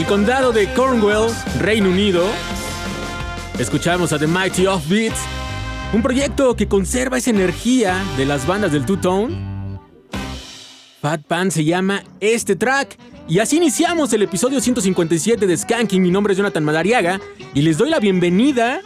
Del 0.00 0.08
condado 0.08 0.50
de 0.50 0.66
Cornwall, 0.72 1.30
Reino 1.58 1.90
Unido, 1.90 2.24
escuchamos 3.58 4.14
a 4.14 4.18
The 4.18 4.26
Mighty 4.26 4.66
Offbeats, 4.66 5.20
un 5.92 6.00
proyecto 6.00 6.56
que 6.56 6.66
conserva 6.66 7.18
esa 7.18 7.28
energía 7.28 8.02
de 8.16 8.24
las 8.24 8.46
bandas 8.46 8.72
del 8.72 8.86
Two-Tone. 8.86 9.78
Fat 11.02 11.20
Pan 11.24 11.50
se 11.50 11.66
llama 11.66 12.02
este 12.20 12.56
track. 12.56 12.96
Y 13.28 13.40
así 13.40 13.58
iniciamos 13.58 14.10
el 14.14 14.22
episodio 14.22 14.62
157 14.62 15.46
de 15.46 15.54
Skanking. 15.54 16.00
Mi 16.00 16.10
nombre 16.10 16.32
es 16.32 16.38
Jonathan 16.38 16.64
Madariaga 16.64 17.20
y 17.52 17.60
les 17.60 17.76
doy 17.76 17.90
la 17.90 18.00
bienvenida 18.00 18.80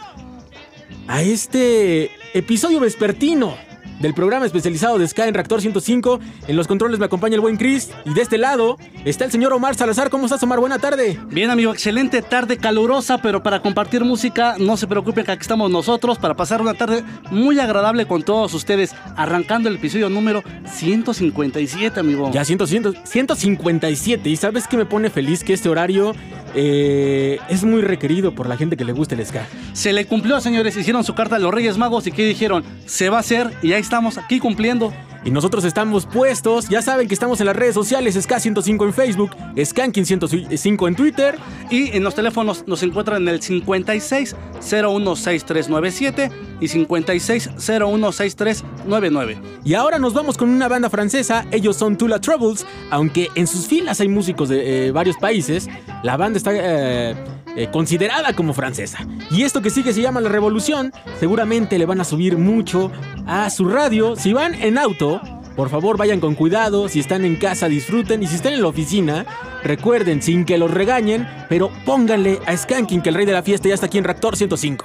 a 1.07 1.21
este 1.21 2.11
episodio 2.33 2.81
vespertino 2.81 3.55
del 4.01 4.13
programa 4.13 4.45
especializado 4.45 4.99
de 4.99 5.07
Sky 5.07 5.21
en 5.21 5.33
Reactor 5.33 5.61
105. 5.61 6.19
En 6.49 6.57
los 6.57 6.67
controles 6.67 6.99
me 6.99 7.05
acompaña 7.05 7.35
el 7.35 7.41
buen 7.41 7.55
Chris. 7.55 7.91
Y 8.03 8.13
de 8.13 8.21
este 8.21 8.37
lado 8.37 8.77
está 9.09 9.25
el 9.25 9.31
señor 9.31 9.53
Omar 9.53 9.75
Salazar. 9.75 10.09
¿Cómo 10.09 10.25
estás, 10.25 10.41
Omar? 10.43 10.59
Buena 10.59 10.79
tarde. 10.79 11.19
Bien, 11.29 11.49
amigo. 11.49 11.71
Excelente 11.71 12.21
tarde 12.21 12.57
calurosa, 12.57 13.19
pero 13.19 13.43
para 13.43 13.61
compartir 13.61 14.03
música, 14.03 14.55
no 14.57 14.77
se 14.77 14.87
preocupen 14.87 15.25
que 15.25 15.31
aquí 15.31 15.41
estamos 15.41 15.69
nosotros 15.69 16.17
para 16.17 16.35
pasar 16.35 16.61
una 16.61 16.73
tarde 16.73 17.03
muy 17.29 17.59
agradable 17.59 18.07
con 18.07 18.23
todos 18.23 18.53
ustedes. 18.53 18.95
Arrancando 19.15 19.69
el 19.69 19.75
episodio 19.75 20.09
número 20.09 20.43
157, 20.65 21.99
amigo. 21.99 22.31
Ya, 22.31 22.43
100, 22.43 22.67
157. 23.03 24.29
Y 24.29 24.35
sabes 24.35 24.67
que 24.67 24.77
me 24.77 24.85
pone 24.85 25.09
feliz 25.09 25.43
que 25.43 25.53
este 25.53 25.69
horario 25.69 26.13
eh, 26.55 27.39
es 27.47 27.63
muy 27.63 27.81
requerido 27.81 28.33
por 28.33 28.47
la 28.47 28.57
gente 28.57 28.75
que 28.75 28.85
le 28.85 28.93
gusta 28.93 29.13
el 29.15 29.25
ska. 29.25 29.45
Se 29.73 29.93
le 29.93 30.05
cumplió, 30.05 30.41
señores. 30.41 30.75
Hicieron 30.77 31.03
su 31.03 31.13
carta 31.13 31.35
a 31.35 31.39
los 31.39 31.53
Reyes 31.53 31.77
Magos 31.77 32.07
y 32.07 32.11
que 32.11 32.25
dijeron, 32.25 32.63
se 32.85 33.09
va 33.09 33.17
a 33.17 33.19
hacer 33.19 33.51
y 33.61 33.73
ahí 33.73 33.81
estamos 33.81 34.17
aquí 34.17 34.39
cumpliendo. 34.39 34.91
Y 35.25 35.31
nosotros 35.31 35.65
estamos 35.65 36.05
puestos, 36.05 36.69
ya 36.69 36.83
saben 36.83 37.07
que 37.07 37.15
estamos 37.15 37.39
en 37.39 37.47
las 37.47 37.55
redes 37.55 37.73
sociales, 37.73 38.15
SK105 38.15 38.85
en 38.85 38.93
Facebook, 38.93 39.31
Skanking105 39.55 40.87
en 40.87 40.95
Twitter. 40.95 41.39
Y 41.71 41.97
en 41.97 42.03
los 42.03 42.13
teléfonos 42.13 42.63
nos 42.67 42.83
encuentran 42.83 43.23
en 43.23 43.29
el 43.29 43.41
56 43.41 44.35
016397 44.59 46.31
y 46.61 46.67
56 46.67 47.49
016399. 47.57 49.41
Y 49.63 49.73
ahora 49.73 49.97
nos 49.97 50.13
vamos 50.13 50.37
con 50.37 50.49
una 50.49 50.67
banda 50.67 50.91
francesa, 50.91 51.45
ellos 51.51 51.75
son 51.75 51.97
Tula 51.97 52.21
Troubles, 52.21 52.65
aunque 52.91 53.29
en 53.33 53.47
sus 53.47 53.65
filas 53.65 53.99
hay 53.99 54.07
músicos 54.07 54.49
de 54.49 54.87
eh, 54.87 54.91
varios 54.91 55.17
países, 55.17 55.67
la 56.03 56.17
banda 56.17 56.37
está... 56.37 56.51
Eh, 56.53 57.15
eh, 57.55 57.69
considerada 57.71 58.33
como 58.33 58.53
francesa. 58.53 59.05
Y 59.31 59.43
esto 59.43 59.61
que 59.61 59.69
sigue 59.69 59.93
se 59.93 60.01
llama 60.01 60.21
La 60.21 60.29
Revolución, 60.29 60.91
seguramente 61.19 61.77
le 61.77 61.85
van 61.85 62.01
a 62.01 62.03
subir 62.03 62.37
mucho 62.37 62.91
a 63.25 63.49
su 63.49 63.67
radio. 63.69 64.15
Si 64.15 64.33
van 64.33 64.53
en 64.55 64.77
auto, 64.77 65.21
Por 65.55 65.69
favor, 65.69 65.95
vayan 65.95 66.19
con 66.19 66.35
cuidado. 66.35 66.89
Si 66.89 66.99
están 66.99 67.23
en 67.23 67.37
casa, 67.37 67.69
disfruten. 67.69 68.21
Y 68.21 68.27
si 68.27 68.35
están 68.35 68.51
en 68.51 68.61
la 68.61 68.67
oficina, 68.67 69.25
recuerden, 69.63 70.21
sin 70.21 70.43
que 70.43 70.57
los 70.57 70.69
regañen, 70.69 71.25
pero 71.47 71.71
pónganle 71.85 72.41
a 72.45 72.57
Skanking, 72.57 73.01
que 73.01 73.07
el 73.07 73.15
rey 73.15 73.25
de 73.25 73.31
la 73.31 73.41
fiesta 73.41 73.69
ya 73.69 73.75
está 73.75 73.85
aquí 73.85 73.97
en 73.97 74.03
Reactor 74.03 74.35
105. 74.35 74.83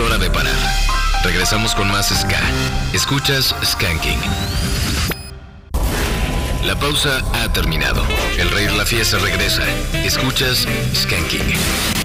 Hora 0.00 0.18
de 0.18 0.30
parar. 0.30 0.54
Regresamos 1.24 1.74
con 1.74 1.88
más 1.90 2.08
Ska. 2.08 2.40
Escuchas 2.92 3.54
Skanking. 3.64 4.20
La 6.64 6.78
pausa 6.78 7.22
ha 7.32 7.52
terminado. 7.52 8.02
El 8.38 8.50
rey 8.50 8.66
de 8.66 8.76
la 8.76 8.84
fiesta 8.84 9.18
regresa. 9.18 9.62
Escuchas 10.04 10.66
Skanking. 10.94 11.97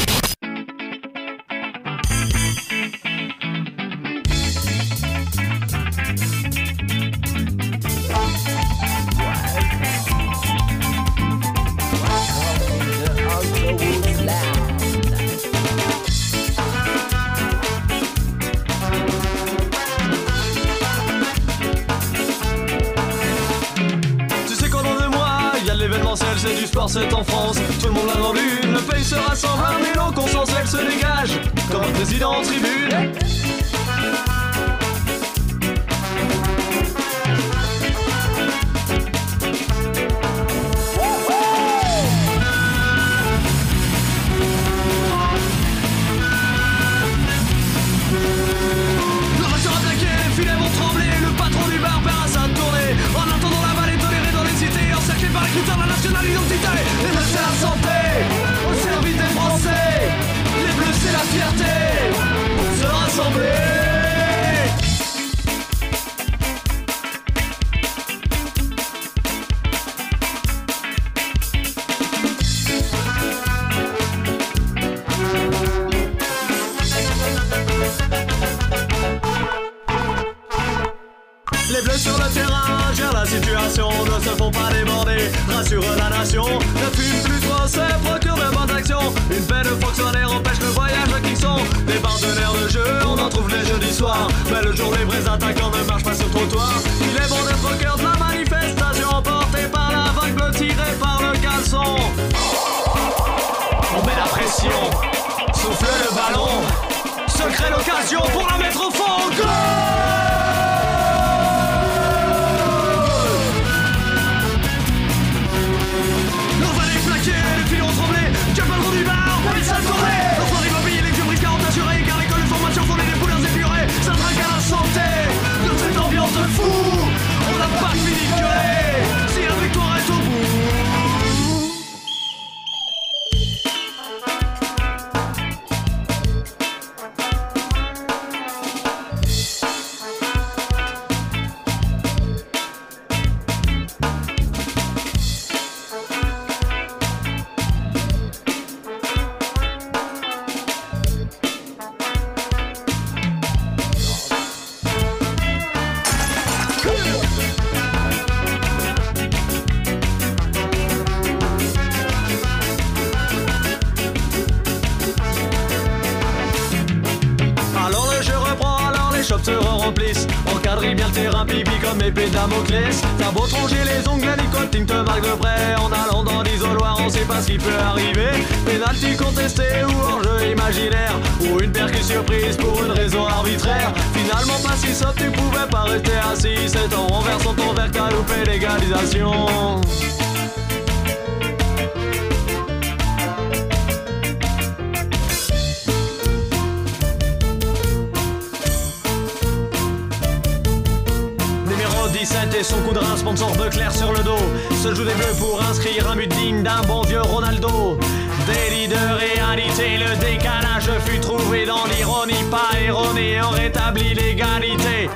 Numéro 201.66 202.08
17 202.12 202.56
et 202.60 202.64
son 202.64 202.82
coup 202.82 202.94
de 202.94 203.00
rein 203.00 203.16
sponsor 203.16 203.56
de 203.56 203.70
clair 203.70 203.94
sur 203.94 204.12
le 204.12 204.22
dos. 204.24 204.36
Se 204.72 204.94
joue 204.94 205.06
des 205.06 205.14
bleus 205.14 205.36
pour 205.40 205.62
inscrire 205.62 206.10
un 206.10 206.16
but 206.18 206.28
digne 206.28 206.64
d'un 206.64 206.82
bon 206.82 207.02
vieux 207.04 207.22
Ronaldo. 207.22 207.98
Délit 208.46 208.90
de 208.90 208.96
réalité, 208.96 209.98
le 209.98 210.18
décalage 210.18 210.90
fut 211.06 211.20
trouvé 211.22 211.66
dans 211.66 211.86
l'ironie, 211.86 212.44
pas 212.52 212.78
erroné, 212.86 213.42
on 213.42 213.52
rétablit 213.52 214.14
l'égalité 214.14 215.10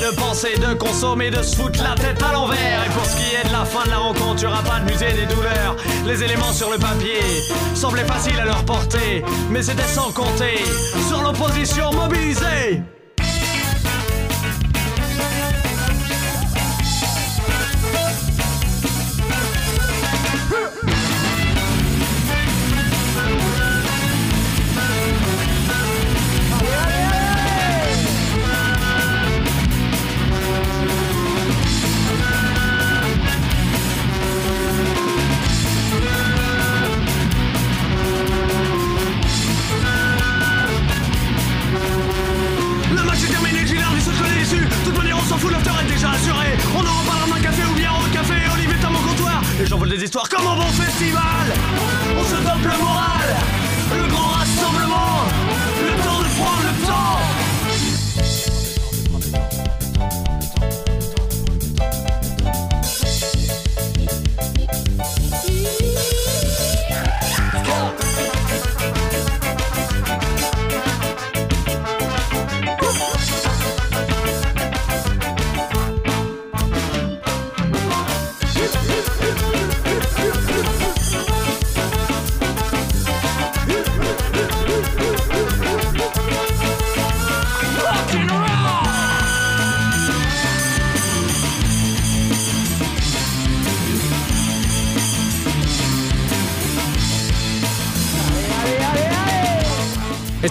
de 0.00 0.14
penser, 0.14 0.56
de 0.56 0.74
consommer, 0.74 1.30
de 1.30 1.42
se 1.42 1.56
foutre 1.56 1.82
la 1.82 1.94
tête 1.94 2.22
à 2.22 2.32
l'envers. 2.32 2.84
Et 2.86 2.90
pour 2.90 3.04
ce 3.04 3.16
qui 3.16 3.34
est 3.34 3.46
de 3.46 3.52
la 3.52 3.64
fin 3.64 3.84
de 3.84 3.90
la 3.90 3.98
rencontre, 3.98 4.42
y'aura 4.42 4.62
pas 4.62 4.80
de 4.80 4.90
musée 4.90 5.12
des 5.12 5.26
douleurs. 5.34 5.76
Les 6.06 6.22
éléments 6.22 6.52
sur 6.52 6.70
le 6.70 6.78
papier 6.78 7.20
semblaient 7.74 8.04
faciles 8.04 8.38
à 8.38 8.44
leur 8.44 8.64
porter, 8.64 9.24
mais 9.50 9.62
c'était 9.62 9.82
sans 9.82 10.12
compter 10.12 10.62
sur 11.08 11.22
l'opposition 11.22 11.92
mobilisée. 11.92 12.82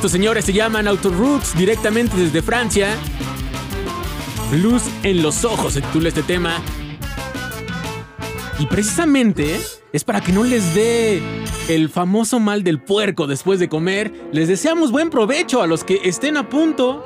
Estos 0.07 0.19
señores 0.19 0.45
se 0.45 0.53
llaman 0.53 0.87
Autoroots 0.87 1.57
directamente 1.57 2.15
desde 2.15 2.41
Francia. 2.41 2.95
Luz 4.53 4.83
en 5.03 5.21
los 5.21 5.43
ojos 5.43 5.73
se 5.73 5.81
titula 5.81 6.07
este 6.07 6.23
tema. 6.23 6.61
Y 8.57 8.67
precisamente 8.67 9.59
es 9.91 10.05
para 10.05 10.21
que 10.21 10.31
no 10.31 10.45
les 10.45 10.73
dé 10.73 11.21
el 11.67 11.89
famoso 11.89 12.39
mal 12.39 12.63
del 12.63 12.79
puerco 12.79 13.27
después 13.27 13.59
de 13.59 13.67
comer. 13.67 14.29
Les 14.31 14.47
deseamos 14.47 14.93
buen 14.93 15.09
provecho 15.09 15.61
a 15.61 15.67
los 15.67 15.83
que 15.83 15.99
estén 16.05 16.37
a 16.37 16.47
punto 16.47 17.03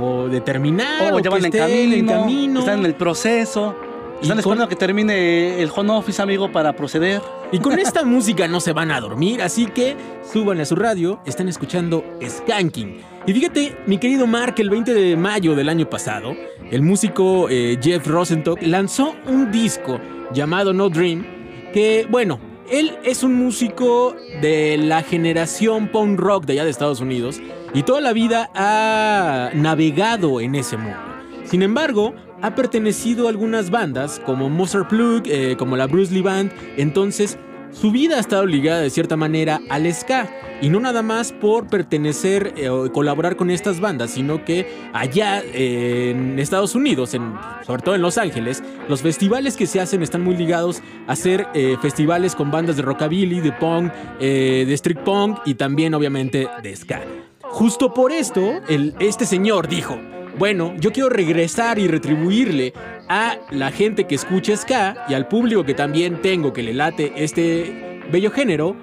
o 0.00 0.28
de 0.28 0.40
terminar 0.40 1.12
oh, 1.12 1.16
o, 1.16 1.18
ya 1.18 1.30
van 1.30 1.50
que 1.50 1.82
en 1.82 2.06
camino. 2.06 2.60
Están 2.60 2.78
en 2.78 2.86
el 2.86 2.94
proceso. 2.94 3.74
Están 4.22 4.30
con- 4.30 4.38
esperando 4.40 4.64
a 4.64 4.68
que 4.68 4.76
termine 4.76 5.62
el 5.62 5.70
home 5.74 5.92
office, 5.92 6.20
amigo, 6.20 6.50
para 6.50 6.72
proceder. 6.74 7.20
Y 7.52 7.58
con 7.60 7.78
esta 7.78 8.04
música 8.04 8.48
no 8.48 8.60
se 8.60 8.72
van 8.72 8.90
a 8.90 9.00
dormir, 9.00 9.40
así 9.42 9.66
que 9.66 9.96
súbanle 10.32 10.62
a 10.62 10.66
su 10.66 10.74
radio, 10.76 11.20
están 11.24 11.48
escuchando 11.48 12.04
Skanking. 12.26 13.00
Y 13.26 13.32
fíjate, 13.32 13.76
mi 13.86 13.98
querido 13.98 14.26
Mark, 14.26 14.54
el 14.58 14.70
20 14.70 14.92
de 14.94 15.16
mayo 15.16 15.54
del 15.54 15.68
año 15.68 15.88
pasado, 15.88 16.34
el 16.70 16.82
músico 16.82 17.48
eh, 17.48 17.78
Jeff 17.80 18.06
Rosenstock 18.06 18.60
lanzó 18.62 19.14
un 19.26 19.50
disco 19.52 20.00
llamado 20.32 20.72
No 20.72 20.88
Dream, 20.88 21.24
que, 21.72 22.06
bueno, 22.10 22.40
él 22.70 22.96
es 23.04 23.22
un 23.22 23.34
músico 23.34 24.14
de 24.42 24.76
la 24.78 25.02
generación 25.02 25.88
punk 25.88 26.18
rock 26.18 26.44
de 26.44 26.54
allá 26.54 26.64
de 26.64 26.70
Estados 26.70 27.00
Unidos 27.00 27.40
y 27.72 27.82
toda 27.82 28.00
la 28.02 28.12
vida 28.12 28.50
ha 28.54 29.50
navegado 29.54 30.40
en 30.40 30.54
ese 30.54 30.76
mundo. 30.76 30.98
Sin 31.44 31.62
embargo, 31.62 32.14
ha 32.42 32.54
pertenecido 32.54 33.26
a 33.26 33.30
algunas 33.30 33.70
bandas 33.70 34.20
como 34.24 34.48
Monster 34.48 34.86
Plug, 34.88 35.22
eh, 35.26 35.56
como 35.58 35.76
la 35.76 35.86
Bruce 35.86 36.12
Lee 36.12 36.22
Band, 36.22 36.52
entonces 36.76 37.38
su 37.72 37.90
vida 37.90 38.16
ha 38.16 38.20
estado 38.20 38.46
ligada 38.46 38.80
de 38.80 38.90
cierta 38.90 39.16
manera 39.16 39.60
al 39.68 39.92
ska. 39.92 40.28
Y 40.60 40.70
no 40.70 40.80
nada 40.80 41.02
más 41.02 41.30
por 41.30 41.68
pertenecer 41.68 42.52
eh, 42.56 42.68
o 42.68 42.92
colaborar 42.92 43.36
con 43.36 43.48
estas 43.50 43.78
bandas, 43.78 44.10
sino 44.10 44.44
que 44.44 44.66
allá 44.92 45.40
eh, 45.40 46.10
en 46.10 46.38
Estados 46.40 46.74
Unidos, 46.74 47.14
en- 47.14 47.34
sobre 47.64 47.82
todo 47.82 47.94
en 47.94 48.02
Los 48.02 48.18
Ángeles, 48.18 48.64
los 48.88 49.02
festivales 49.02 49.56
que 49.56 49.66
se 49.66 49.80
hacen 49.80 50.02
están 50.02 50.22
muy 50.24 50.36
ligados 50.36 50.82
a 51.06 51.14
ser 51.14 51.46
festivales 51.80 52.34
con 52.34 52.50
bandas 52.50 52.76
de 52.76 52.82
rockabilly, 52.82 53.40
de 53.40 53.52
punk, 53.52 53.92
de 54.18 54.72
street 54.74 54.98
punk 55.04 55.38
y 55.44 55.54
también 55.54 55.94
obviamente 55.94 56.48
de 56.62 56.74
ska. 56.74 57.02
Justo 57.42 57.94
por 57.94 58.10
esto, 58.10 58.54
este 58.98 59.26
señor 59.26 59.68
dijo, 59.68 59.96
bueno, 60.38 60.74
yo 60.78 60.92
quiero 60.92 61.08
regresar 61.08 61.78
y 61.78 61.88
retribuirle 61.88 62.72
a 63.08 63.38
la 63.50 63.70
gente 63.70 64.04
que 64.04 64.14
escucha 64.14 64.56
ska 64.56 65.04
y 65.08 65.14
al 65.14 65.28
público 65.28 65.64
que 65.64 65.74
también 65.74 66.22
tengo 66.22 66.52
que 66.52 66.62
le 66.62 66.74
late 66.74 67.12
este 67.16 68.00
bello 68.10 68.30
género 68.30 68.76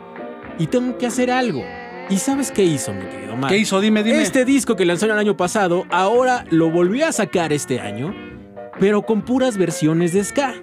y 0.60 0.68
tengo 0.68 0.98
que 0.98 1.08
hacer 1.08 1.32
algo. 1.32 1.64
¿Y 2.10 2.18
sabes 2.18 2.52
qué 2.52 2.64
hizo, 2.64 2.94
mi 2.94 3.06
querido 3.06 3.36
Mar? 3.36 3.50
¿Qué 3.50 3.58
hizo? 3.58 3.80
Dime, 3.82 4.04
dime. 4.04 4.22
Este 4.22 4.46
disco 4.46 4.76
que 4.76 4.86
lanzó 4.86 5.06
el 5.06 5.14
año 5.14 5.36
pasado, 5.38 5.86
ahora 5.90 6.46
lo 6.52 6.70
volvió 6.70 7.08
a 7.08 7.12
sacar 7.12 7.52
este 7.52 7.80
año, 7.80 8.14
pero 8.80 9.02
con 9.02 9.24
puras 9.24 9.58
versiones 9.58 10.14
de 10.14 10.24
ska. 10.24 10.54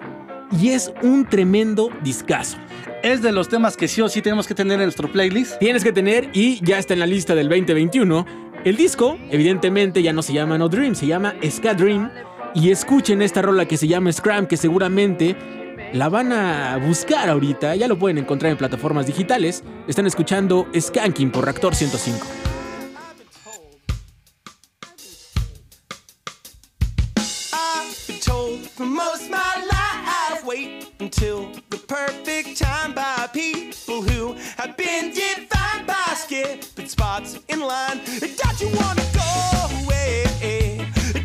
Y 0.61 0.69
es 0.69 0.93
un 1.01 1.25
tremendo 1.25 1.89
discazo. 2.03 2.57
Es 3.01 3.21
de 3.21 3.31
los 3.31 3.49
temas 3.49 3.75
que 3.75 3.87
sí 3.87 4.01
o 4.01 4.07
sí 4.07 4.21
tenemos 4.21 4.47
que 4.47 4.53
tener 4.53 4.75
en 4.75 4.85
nuestro 4.85 5.11
playlist. 5.11 5.57
Tienes 5.57 5.83
que 5.83 5.91
tener, 5.91 6.29
y 6.31 6.63
ya 6.63 6.77
está 6.77 6.93
en 6.93 6.99
la 6.99 7.07
lista 7.07 7.35
del 7.35 7.49
2021, 7.49 8.25
el 8.63 8.77
disco, 8.77 9.17
evidentemente 9.29 10.01
ya 10.01 10.13
no 10.13 10.21
se 10.21 10.33
llama 10.33 10.57
No 10.57 10.69
Dream, 10.69 10.95
se 10.95 11.07
llama 11.07 11.35
Ska 11.49 11.73
Dream. 11.73 12.09
Y 12.55 12.69
escuchen 12.71 13.21
esta 13.21 13.41
rola 13.41 13.65
que 13.65 13.77
se 13.77 13.87
llama 13.87 14.11
Scram, 14.11 14.45
que 14.45 14.57
seguramente 14.57 15.35
la 15.93 16.09
van 16.09 16.31
a 16.31 16.77
buscar 16.77 17.29
ahorita, 17.29 17.75
ya 17.75 17.87
lo 17.87 17.97
pueden 17.97 18.17
encontrar 18.19 18.51
en 18.51 18.57
plataformas 18.57 19.05
digitales. 19.07 19.63
Están 19.87 20.05
escuchando 20.05 20.67
Skanking 20.79 21.31
por 21.31 21.45
Reactor 21.45 21.75
105. 21.75 22.25
I've 27.53 28.07
been 28.07 28.19
told 28.19 28.59
for 28.69 28.85
most 28.85 29.29
my 29.29 29.37
life, 29.69 30.45
wait 30.45 30.93
until 30.99 31.51
the 31.69 31.77
perfect 31.77 32.57
time 32.57 32.93
by 32.93 33.27
people 33.33 34.01
who 34.03 34.35
have 34.57 34.77
been 34.77 35.11
defined 35.11 35.87
by 35.87 36.13
skipping 36.15 36.72
spots 37.03 37.37
in 37.49 37.59
line. 37.59 37.99
Don't 38.41 38.59
you 38.61 38.69
wanna 38.79 39.05
go 39.21 39.29
away? 39.79 40.23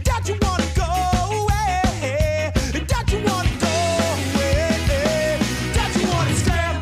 Don't 0.09 0.29
you 0.29 0.37
wanna 0.43 0.69
go 0.83 0.91
away? 1.38 2.53
Don't 2.93 3.09
you 3.12 3.21
wanna 3.29 3.55
go 3.67 3.77
away? 4.14 5.38
Don't 5.77 5.95
you 5.99 6.05
wanna 6.12 6.35
scram? 6.43 6.75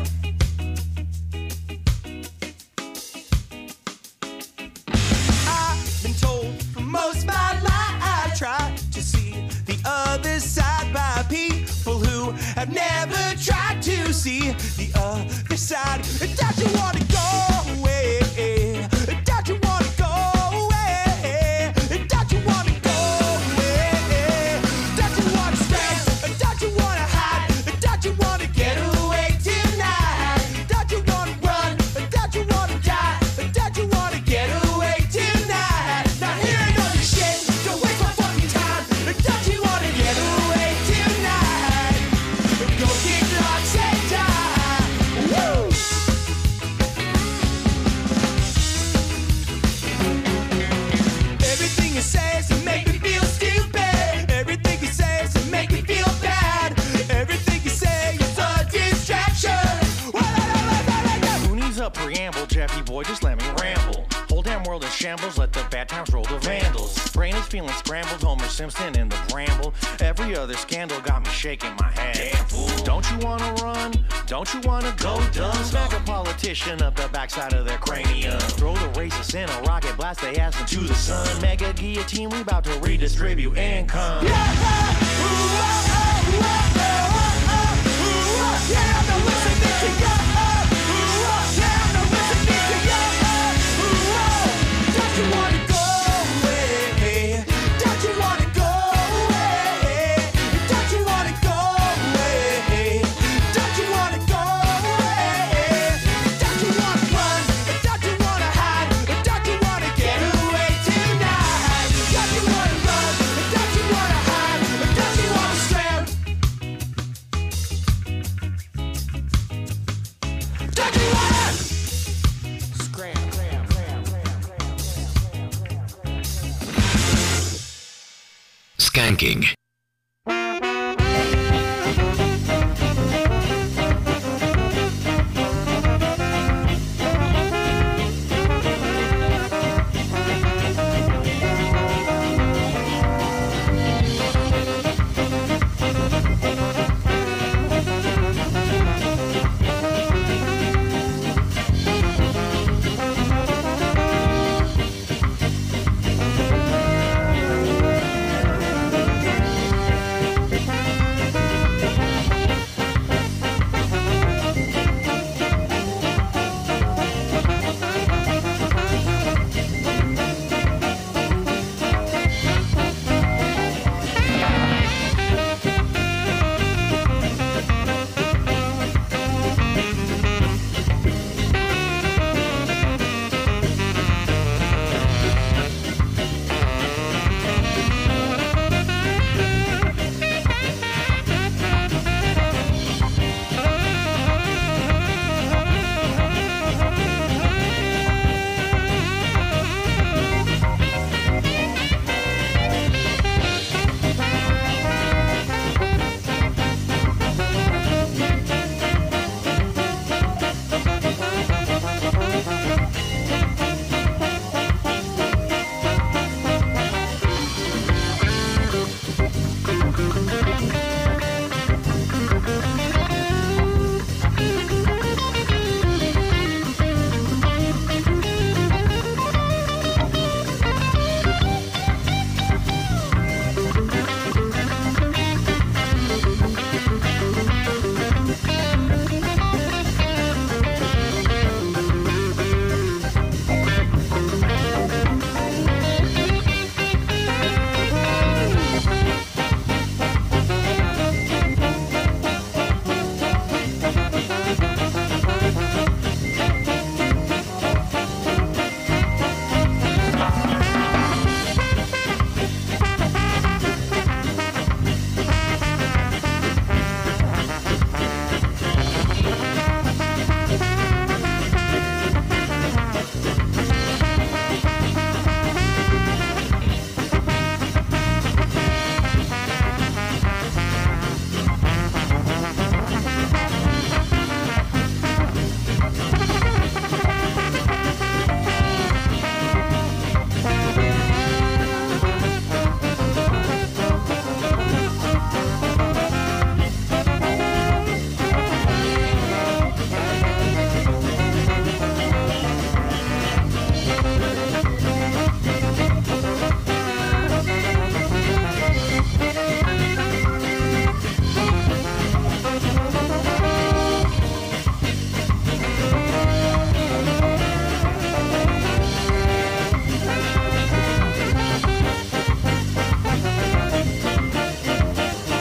I've 5.59 6.03
been 6.03 6.15
told 6.25 6.51
for 6.73 6.81
most 6.97 7.27
my 7.27 7.49
life 7.69 7.97
I 8.15 8.31
try 8.35 8.63
to 8.95 9.01
see 9.11 9.31
the 9.69 9.77
other 9.85 10.39
side 10.39 10.91
by 10.91 11.23
people 11.29 11.99
who 12.05 12.31
have 12.59 12.71
never 12.73 13.23
tried 13.47 13.79
to 13.83 14.11
see 14.11 14.53
the 14.81 14.89
other 14.95 15.57
side. 15.57 16.01
Don't 16.39 16.57
you 16.57 16.69
wanna 16.79 17.03
go 17.05 17.16
Jeffy 62.67 62.81
boy? 62.81 63.03
Just 63.03 63.23
let 63.23 63.37
me 63.37 63.45
ramble. 63.61 64.05
Whole 64.29 64.41
damn 64.41 64.63
world 64.63 64.83
in 64.83 64.89
shambles, 64.89 65.37
let 65.37 65.53
the 65.53 65.65
bad 65.71 65.87
times 65.87 66.11
roll 66.11 66.25
the 66.25 66.37
vandals. 66.39 66.97
Brain 67.11 67.33
is 67.35 67.45
feeling 67.45 67.73
scrambled, 67.75 68.21
Homer 68.21 68.47
Simpson 68.47 68.97
in 68.99 69.07
the 69.07 69.17
bramble. 69.29 69.73
Every 70.01 70.35
other 70.35 70.55
scandal 70.55 70.99
got 71.01 71.23
me 71.23 71.29
shaking 71.31 71.73
my 71.79 71.89
head. 71.91 72.15
Damn 72.15 72.45
fool. 72.45 72.67
Don't 72.83 73.09
you 73.09 73.17
wanna 73.19 73.53
run? 73.63 73.93
Don't 74.25 74.53
you 74.53 74.59
wanna 74.61 74.93
go 74.97 75.23
dumb? 75.31 75.53
Smack 75.63 75.93
a 75.93 75.99
politician 76.01 76.81
up 76.81 76.95
the 76.95 77.07
backside 77.09 77.53
of 77.53 77.65
their 77.65 77.77
cranium. 77.77 78.39
Throw 78.39 78.73
the 78.73 78.99
racists 78.99 79.33
in 79.33 79.49
a 79.49 79.61
rocket, 79.61 79.95
blast 79.95 80.21
they 80.21 80.35
ass 80.35 80.59
into 80.59 80.81
the 80.81 80.95
sun. 80.95 81.41
Mega 81.41 81.71
guillotine, 81.73 82.29
we 82.29 82.41
about 82.41 82.65
to 82.65 82.77
redistribute 82.79 83.57
income. 83.57 84.25
Get 89.99 90.16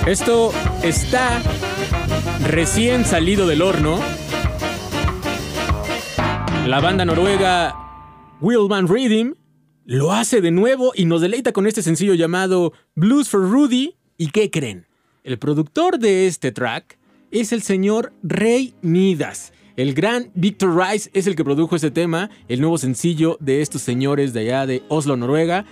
Esto 0.07 0.53
está 0.85 1.43
recién 2.45 3.05
salido 3.05 3.49
del 3.49 3.61
horno. 3.61 3.99
La 6.65 6.79
banda 6.81 7.05
noruega 7.05 7.75
Willman 8.41 8.87
Rhythm 8.87 9.35
lo 9.85 10.13
hace 10.13 10.41
de 10.41 10.53
nuevo 10.53 10.93
y 10.95 11.07
nos 11.07 11.23
deleita 11.23 11.53
con 11.53 11.67
este 11.67 11.83
sencillo 11.83 12.15
llamado 12.15 12.73
Blues 12.95 13.29
for 13.29 13.51
Rudy. 13.51 13.97
¿Y 14.17 14.29
qué 14.29 14.49
creen? 14.49 14.87
El 15.25 15.41
productor 15.41 15.99
de 15.99 16.29
este 16.29 16.53
track 16.53 16.99
es 17.33 17.51
el 17.51 17.63
señor 17.63 18.13
Rey 18.23 18.75
Midas. 18.83 19.53
El 19.77 19.93
gran 19.93 20.31
Victor 20.37 20.77
Rice 20.77 21.11
es 21.15 21.27
el 21.27 21.35
que 21.35 21.43
produjo 21.43 21.75
este 21.75 21.91
tema, 21.91 22.31
el 22.47 22.61
nuevo 22.61 22.79
sencillo 22.79 23.39
de 23.41 23.61
estos 23.61 23.83
señores 23.83 24.33
de 24.33 24.41
allá 24.41 24.67
de 24.67 24.85
Oslo, 24.89 25.17
Noruega. 25.17 25.67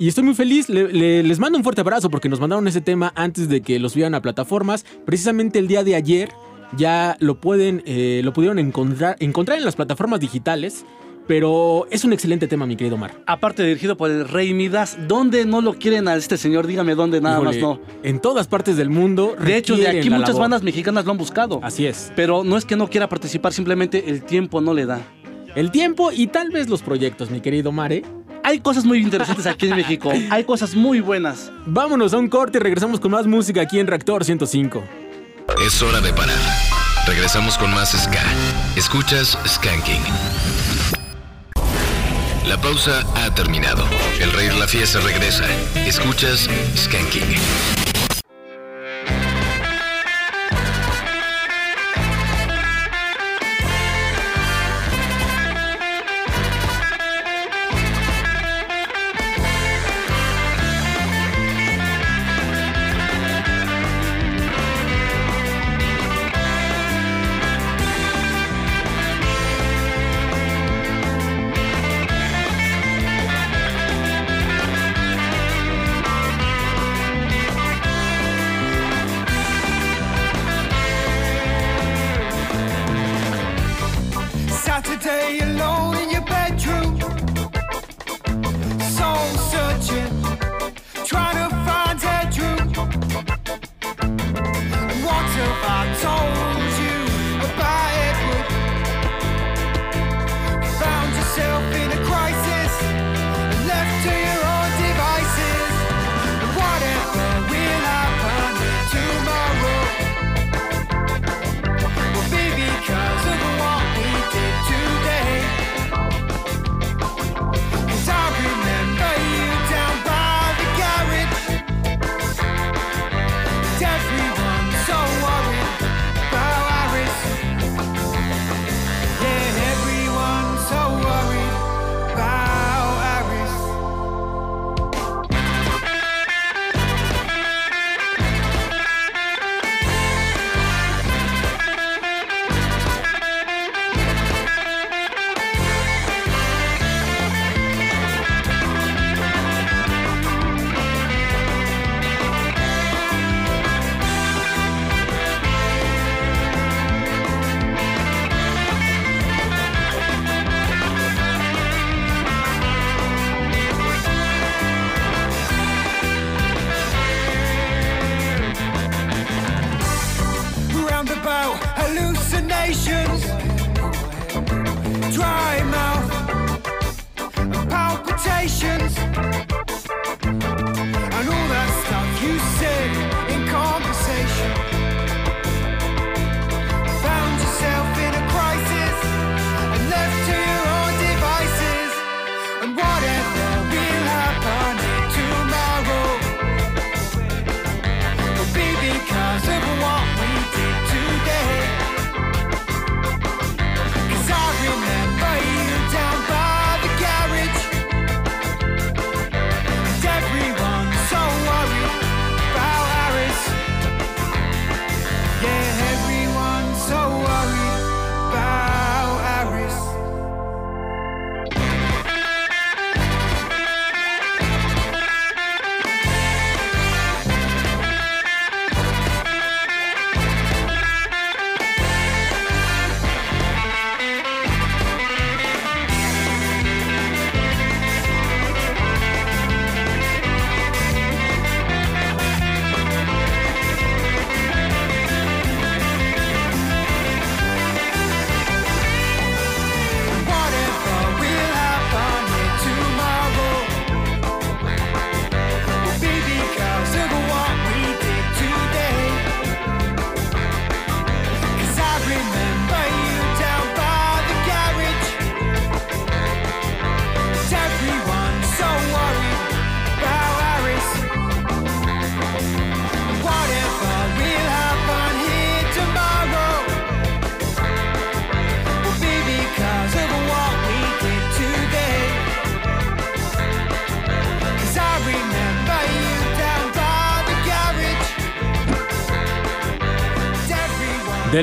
Y 0.00 0.08
estoy 0.08 0.24
muy 0.24 0.34
feliz, 0.34 0.70
le- 0.70 0.90
le- 0.90 1.22
les 1.22 1.38
mando 1.38 1.58
un 1.58 1.62
fuerte 1.62 1.82
abrazo 1.82 2.08
porque 2.08 2.30
nos 2.30 2.40
mandaron 2.40 2.66
ese 2.66 2.80
tema 2.80 3.12
antes 3.16 3.50
de 3.50 3.60
que 3.60 3.78
los 3.78 3.92
subieran 3.92 4.14
a 4.14 4.22
plataformas. 4.22 4.86
Precisamente 5.04 5.58
el 5.58 5.68
día 5.68 5.84
de 5.84 5.94
ayer 5.94 6.30
ya 6.74 7.18
lo 7.20 7.38
pueden, 7.38 7.82
eh, 7.84 8.22
lo 8.24 8.32
pudieron 8.32 8.58
encontrar, 8.58 9.16
encontrar 9.20 9.58
en 9.58 9.64
las 9.66 9.76
plataformas 9.76 10.18
digitales. 10.18 10.86
Pero 11.28 11.86
es 11.90 12.02
un 12.04 12.12
excelente 12.12 12.48
tema, 12.48 12.66
mi 12.66 12.74
querido 12.76 12.96
Mar. 12.96 13.12
Aparte 13.26 13.62
dirigido 13.62 13.96
por 13.96 14.10
el 14.10 14.26
Rey 14.26 14.52
Midas, 14.52 14.98
¿dónde 15.06 15.44
no 15.44 15.60
lo 15.60 15.74
quieren 15.74 16.08
a 16.08 16.16
este 16.16 16.36
señor? 16.36 16.66
Dígame 16.66 16.96
dónde 16.96 17.20
nada 17.20 17.36
Híjole, 17.36 17.50
más 17.60 17.78
no. 17.78 17.80
En 18.02 18.18
todas 18.20 18.48
partes 18.48 18.76
del 18.76 18.88
mundo. 18.90 19.36
De 19.38 19.56
hecho, 19.56 19.76
de 19.76 19.86
aquí 19.86 20.10
muchas 20.10 20.30
labor. 20.30 20.40
bandas 20.42 20.62
mexicanas 20.64 21.04
lo 21.04 21.12
han 21.12 21.18
buscado. 21.18 21.60
Así 21.62 21.86
es. 21.86 22.10
Pero 22.16 22.42
no 22.42 22.56
es 22.56 22.64
que 22.64 22.74
no 22.74 22.88
quiera 22.88 23.08
participar, 23.08 23.52
simplemente 23.52 24.08
el 24.10 24.24
tiempo 24.24 24.60
no 24.60 24.74
le 24.74 24.86
da. 24.86 25.02
El 25.54 25.70
tiempo 25.70 26.12
y 26.12 26.26
tal 26.28 26.50
vez 26.50 26.68
los 26.68 26.82
proyectos, 26.82 27.30
mi 27.30 27.40
querido 27.40 27.72
Mare. 27.72 28.04
Hay 28.42 28.60
cosas 28.60 28.84
muy 28.84 28.98
interesantes 28.98 29.46
aquí 29.46 29.66
en 29.68 29.76
México. 29.76 30.12
Hay 30.30 30.44
cosas 30.44 30.74
muy 30.74 31.00
buenas. 31.00 31.50
Vámonos 31.66 32.14
a 32.14 32.18
un 32.18 32.28
corte 32.28 32.58
y 32.58 32.60
regresamos 32.60 33.00
con 33.00 33.10
más 33.10 33.26
música 33.26 33.60
aquí 33.62 33.78
en 33.78 33.86
Reactor 33.86 34.24
105. 34.24 34.82
Es 35.66 35.82
hora 35.82 36.00
de 36.00 36.12
parar. 36.12 36.38
Regresamos 37.06 37.58
con 37.58 37.70
más 37.72 37.90
Ska. 37.90 38.22
Escuchas 38.76 39.36
Skanking. 39.46 40.00
La 42.46 42.60
pausa 42.60 43.04
ha 43.16 43.34
terminado. 43.34 43.84
El 44.20 44.32
rey 44.32 44.48
de 44.48 44.54
la 44.58 44.66
fiesta 44.66 45.00
regresa. 45.00 45.44
Escuchas 45.86 46.48
Skanking. 46.76 47.79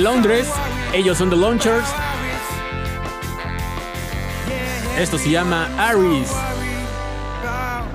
Londres. 0.08 0.48
Ellos 0.93 1.17
son 1.17 1.30
The 1.30 1.36
Launchers. 1.36 1.86
Esto 4.98 5.17
se 5.17 5.30
llama 5.30 5.67
Aries. 5.78 6.32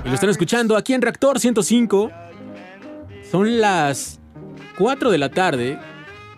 Y 0.04 0.08
lo 0.08 0.14
están 0.14 0.28
escuchando 0.28 0.76
aquí 0.76 0.92
en 0.92 1.00
Reactor 1.00 1.40
105. 1.40 2.10
Son 3.30 3.58
las 3.62 4.20
4 4.76 5.10
de 5.10 5.16
la 5.16 5.30
tarde 5.30 5.78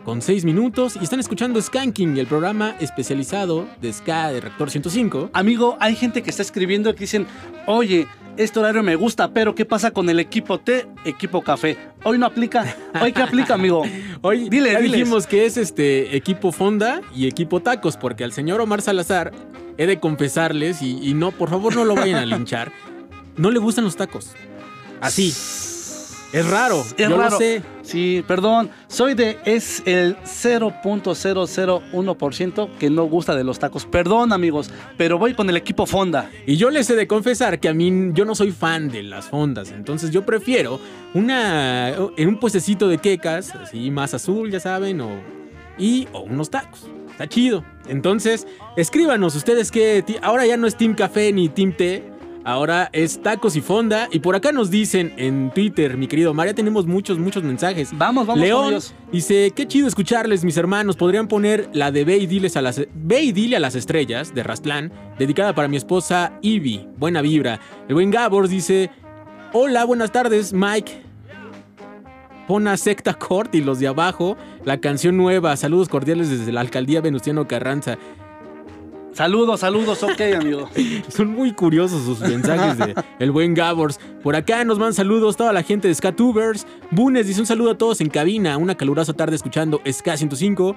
con 0.04 0.22
6 0.22 0.44
minutos 0.44 0.94
y 0.94 1.02
están 1.02 1.18
escuchando 1.18 1.60
Skanking, 1.60 2.18
el 2.18 2.28
programa 2.28 2.76
especializado 2.78 3.66
de 3.80 3.92
Ska 3.92 4.30
de 4.30 4.42
Reactor 4.42 4.70
105. 4.70 5.30
Amigo, 5.32 5.76
hay 5.80 5.96
gente 5.96 6.22
que 6.22 6.30
está 6.30 6.42
escribiendo 6.42 6.94
que 6.94 7.00
dicen, 7.00 7.26
oye, 7.66 8.06
este 8.36 8.60
horario 8.60 8.84
me 8.84 8.94
gusta, 8.94 9.32
pero 9.32 9.56
¿qué 9.56 9.64
pasa 9.64 9.90
con 9.90 10.08
el 10.08 10.20
equipo 10.20 10.60
té, 10.60 10.86
equipo 11.04 11.42
café? 11.42 11.76
Hoy 12.04 12.18
no 12.18 12.26
aplica. 12.26 12.76
Hoy 13.00 13.12
qué 13.12 13.22
aplica, 13.22 13.54
amigo. 13.54 13.82
Hoy 14.22 14.48
Dile, 14.48 14.72
ya 14.72 14.78
diles. 14.80 14.98
dijimos 14.98 15.26
que 15.26 15.46
es 15.46 15.56
este 15.56 16.16
equipo 16.16 16.52
Fonda 16.52 17.00
y 17.14 17.26
equipo 17.26 17.60
Tacos, 17.60 17.96
porque 17.96 18.24
al 18.24 18.32
señor 18.32 18.60
Omar 18.60 18.82
Salazar 18.82 19.32
he 19.76 19.86
de 19.86 19.98
confesarles, 19.98 20.82
y, 20.82 20.98
y 21.02 21.14
no, 21.14 21.32
por 21.32 21.50
favor 21.50 21.74
no 21.74 21.84
lo 21.84 21.94
vayan 21.94 22.16
a 22.22 22.26
linchar, 22.26 22.70
no 23.36 23.50
le 23.50 23.58
gustan 23.58 23.84
los 23.84 23.96
tacos. 23.96 24.32
Así. 25.00 25.34
Es 26.34 26.50
raro, 26.50 26.80
Es 26.80 26.96
yo 27.08 27.16
raro. 27.16 27.30
lo 27.30 27.38
sé. 27.38 27.62
Sí, 27.82 28.24
perdón. 28.26 28.68
Soy 28.88 29.14
de. 29.14 29.38
Es 29.44 29.82
el 29.86 30.16
0.001% 30.24 32.68
que 32.78 32.90
no 32.90 33.04
gusta 33.04 33.36
de 33.36 33.44
los 33.44 33.58
tacos. 33.58 33.86
Perdón, 33.86 34.32
amigos, 34.32 34.70
pero 34.96 35.18
voy 35.18 35.34
con 35.34 35.48
el 35.48 35.56
equipo 35.56 35.86
Fonda. 35.86 36.30
Y 36.46 36.56
yo 36.56 36.70
les 36.70 36.90
he 36.90 36.96
de 36.96 37.06
confesar 37.06 37.60
que 37.60 37.68
a 37.68 37.74
mí 37.74 38.10
yo 38.14 38.24
no 38.24 38.34
soy 38.34 38.50
fan 38.50 38.88
de 38.88 39.02
las 39.02 39.26
fondas, 39.26 39.70
entonces 39.70 40.10
yo 40.10 40.26
prefiero 40.26 40.80
una 41.14 41.90
en 41.90 42.28
un 42.28 42.40
puestecito 42.40 42.88
de 42.88 42.98
quecas, 42.98 43.54
así 43.54 43.90
más 43.90 44.14
azul, 44.14 44.50
ya 44.50 44.60
saben, 44.60 45.00
o 45.00 45.10
y 45.78 46.08
o 46.12 46.20
unos 46.20 46.50
tacos. 46.50 46.86
Está 47.10 47.28
chido. 47.28 47.64
Entonces, 47.86 48.46
escríbanos 48.76 49.36
ustedes 49.36 49.70
que 49.70 50.04
ahora 50.22 50.46
ya 50.46 50.56
no 50.56 50.66
es 50.66 50.76
Team 50.76 50.94
Café 50.94 51.32
ni 51.32 51.48
Team 51.48 51.76
Té, 51.76 52.02
ahora 52.44 52.90
es 52.92 53.20
tacos 53.22 53.56
y 53.56 53.60
fonda 53.60 54.08
y 54.12 54.20
por 54.20 54.36
acá 54.36 54.52
nos 54.52 54.70
dicen 54.70 55.12
en 55.16 55.50
Twitter, 55.52 55.96
mi 55.96 56.06
querido 56.06 56.34
María, 56.34 56.54
tenemos 56.54 56.86
muchos 56.86 57.18
muchos 57.18 57.42
mensajes. 57.42 57.90
Vamos, 57.92 58.26
vamos 58.26 58.40
con 58.40 58.40
León 58.40 58.74
dice, 59.10 59.52
qué 59.54 59.66
chido 59.66 59.86
escucharles, 59.86 60.44
mis 60.44 60.56
hermanos. 60.56 60.96
Podrían 60.96 61.28
poner 61.28 61.70
la 61.72 61.90
de 61.90 62.04
Ve 62.04 62.18
y, 62.18 62.26
diles 62.26 62.56
a 62.56 62.62
las, 62.62 62.80
Ve 62.94 63.22
y 63.22 63.32
dile 63.32 63.56
a 63.56 63.60
las 63.60 63.74
estrellas 63.74 64.34
de 64.34 64.42
Rastlán, 64.42 64.92
dedicada 65.18 65.54
para 65.54 65.68
mi 65.68 65.76
esposa 65.76 66.38
Ivy. 66.42 66.88
Buena 66.96 67.22
vibra. 67.22 67.60
El 67.88 67.94
buen 67.94 68.10
Gabor 68.10 68.48
dice, 68.48 68.90
hola, 69.52 69.84
buenas 69.84 70.12
tardes, 70.12 70.52
Mike. 70.52 71.02
Pon 72.46 72.68
a 72.68 72.76
Secta 72.76 73.14
Court 73.14 73.54
y 73.54 73.62
los 73.62 73.78
de 73.78 73.86
abajo, 73.86 74.36
la 74.64 74.78
canción 74.78 75.16
nueva. 75.16 75.56
Saludos 75.56 75.88
cordiales 75.88 76.28
desde 76.28 76.52
la 76.52 76.60
alcaldía 76.60 77.00
Venustiano 77.00 77.48
Carranza. 77.48 77.96
Saludos, 79.14 79.60
saludos, 79.60 80.02
ok, 80.02 80.20
amigo. 80.40 80.68
Son 81.08 81.28
muy 81.28 81.52
curiosos 81.52 82.02
sus 82.04 82.18
mensajes 82.18 82.76
de 82.78 82.94
el 83.20 83.30
buen 83.30 83.54
Gabors. 83.54 84.00
Por 84.24 84.34
acá 84.34 84.64
nos 84.64 84.76
mandan 84.76 84.94
saludos 84.94 85.36
toda 85.36 85.52
la 85.52 85.62
gente 85.62 85.86
de 85.86 85.94
Skatubers. 85.94 86.66
Bunes 86.90 87.28
dice 87.28 87.40
un 87.40 87.46
saludo 87.46 87.70
a 87.70 87.78
todos 87.78 88.00
en 88.00 88.08
cabina. 88.08 88.56
Una 88.56 88.74
calurosa 88.74 89.12
tarde 89.12 89.36
escuchando 89.36 89.80
Ska 89.88 90.16
105. 90.16 90.74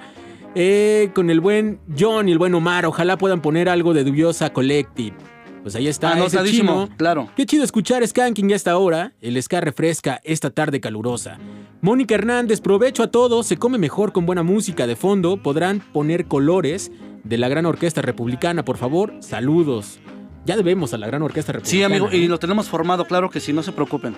Eh, 0.54 1.10
con 1.16 1.32
el 1.32 1.40
buen 1.40 1.80
John 1.98 2.30
y 2.30 2.32
el 2.32 2.38
buen 2.38 2.54
Omar. 2.54 2.86
Ojalá 2.86 3.18
puedan 3.18 3.42
poner 3.42 3.70
algo 3.70 3.96
de 3.96 4.04
Dubiosa 4.04 4.54
Collective. 4.54 5.16
Pues 5.62 5.76
ahí 5.76 5.88
está. 5.88 6.18
ese 6.26 6.44
chino. 6.46 6.90
claro. 6.98 7.30
Qué 7.36 7.46
chido 7.46 7.64
escuchar 7.64 8.06
Skanking 8.08 8.52
a 8.54 8.56
esta 8.56 8.78
hora. 8.78 9.14
El 9.22 9.42
Ska 9.42 9.62
refresca 9.62 10.22
esta 10.24 10.50
tarde 10.50 10.80
calurosa. 10.80 11.38
Mónica 11.82 12.16
Hernández, 12.16 12.62
provecho 12.62 13.04
a 13.04 13.12
todos. 13.12 13.48
Se 13.48 13.58
come 13.58 13.78
mejor 13.78 14.12
con 14.12 14.26
buena 14.26 14.44
música 14.44 14.88
de 14.88 14.96
fondo. 14.96 15.38
Podrán 15.38 15.82
poner 15.94 16.26
colores 16.26 16.92
de 17.24 17.38
la 17.38 17.50
Gran 17.50 17.66
Orquesta 17.66 18.02
Republicana, 18.02 18.64
por 18.64 18.78
favor. 18.78 19.14
Saludos. 19.20 20.00
Ya 20.46 20.56
debemos 20.56 20.94
a 20.94 20.98
la 20.98 21.08
Gran 21.08 21.22
Orquesta 21.22 21.52
Republicana. 21.52 21.78
Sí, 21.78 21.84
amigo, 21.84 22.10
y 22.12 22.26
¿eh? 22.26 22.28
lo 22.30 22.40
tenemos 22.40 22.68
formado, 22.70 23.06
claro 23.06 23.30
que 23.30 23.40
sí, 23.40 23.52
no 23.52 23.64
se 23.64 23.74
preocupen. 23.74 24.16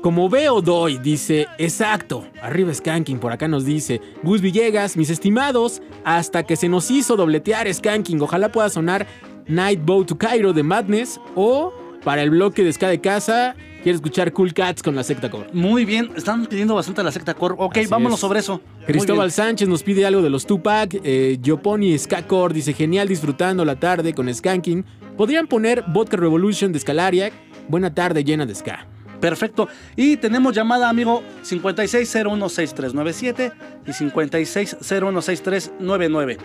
Como 0.00 0.28
veo 0.28 0.60
doy, 0.60 0.98
dice, 0.98 1.46
exacto. 1.56 2.26
Arriba 2.42 2.74
Skanking, 2.74 3.18
por 3.18 3.32
acá 3.32 3.48
nos 3.48 3.64
dice. 3.64 4.02
Gus 4.22 4.42
Villegas, 4.42 4.98
mis 4.98 5.08
estimados, 5.08 5.80
hasta 6.04 6.42
que 6.42 6.56
se 6.56 6.68
nos 6.68 6.90
hizo 6.90 7.16
dobletear 7.16 7.72
Skanking. 7.72 8.20
Ojalá 8.20 8.50
pueda 8.52 8.68
sonar 8.68 9.06
Night 9.46 9.80
Boat 9.84 10.06
to 10.08 10.18
Cairo 10.18 10.52
de 10.52 10.62
Madness 10.62 11.18
o 11.34 11.72
para 12.04 12.22
el 12.22 12.28
bloque 12.30 12.62
de 12.62 12.70
Ska 12.72 12.88
de 12.88 13.00
casa, 13.00 13.56
quiero 13.82 13.96
escuchar 13.96 14.30
Cool 14.32 14.52
Cats 14.52 14.82
con 14.82 14.94
la 14.94 15.02
secta 15.02 15.30
core. 15.30 15.46
Muy 15.54 15.86
bien, 15.86 16.10
están 16.16 16.44
pidiendo 16.46 16.74
bastante 16.74 17.00
a 17.00 17.04
la 17.04 17.12
secta 17.12 17.32
core. 17.32 17.54
Ok, 17.56 17.78
Así 17.78 17.86
vámonos 17.86 18.18
es. 18.18 18.20
sobre 18.20 18.40
eso. 18.40 18.60
Cristóbal. 18.86 19.32
Sánchez 19.32 19.66
nos 19.68 19.82
pide 19.82 20.04
algo 20.04 20.20
de 20.20 20.28
los 20.28 20.44
Tupac. 20.44 20.94
Eh, 21.02 21.38
Yoponi 21.40 21.96
Ska 21.98 22.26
Core 22.26 22.52
dice: 22.52 22.74
Genial 22.74 23.08
disfrutando 23.08 23.64
la 23.64 23.76
tarde 23.76 24.12
con 24.12 24.32
Skanking. 24.32 24.84
Podrían 25.16 25.46
poner 25.46 25.82
Vodka 25.88 26.18
Revolution 26.18 26.72
de 26.72 26.80
Scalariac. 26.80 27.32
Buena 27.68 27.94
tarde 27.94 28.22
llena 28.22 28.44
de 28.44 28.54
Ska. 28.54 28.86
Perfecto. 29.20 29.68
Y 29.96 30.18
tenemos 30.18 30.54
llamada, 30.54 30.90
amigo, 30.90 31.22
56016397 31.44 33.52
y 33.86 33.90
56016399. 33.92 36.36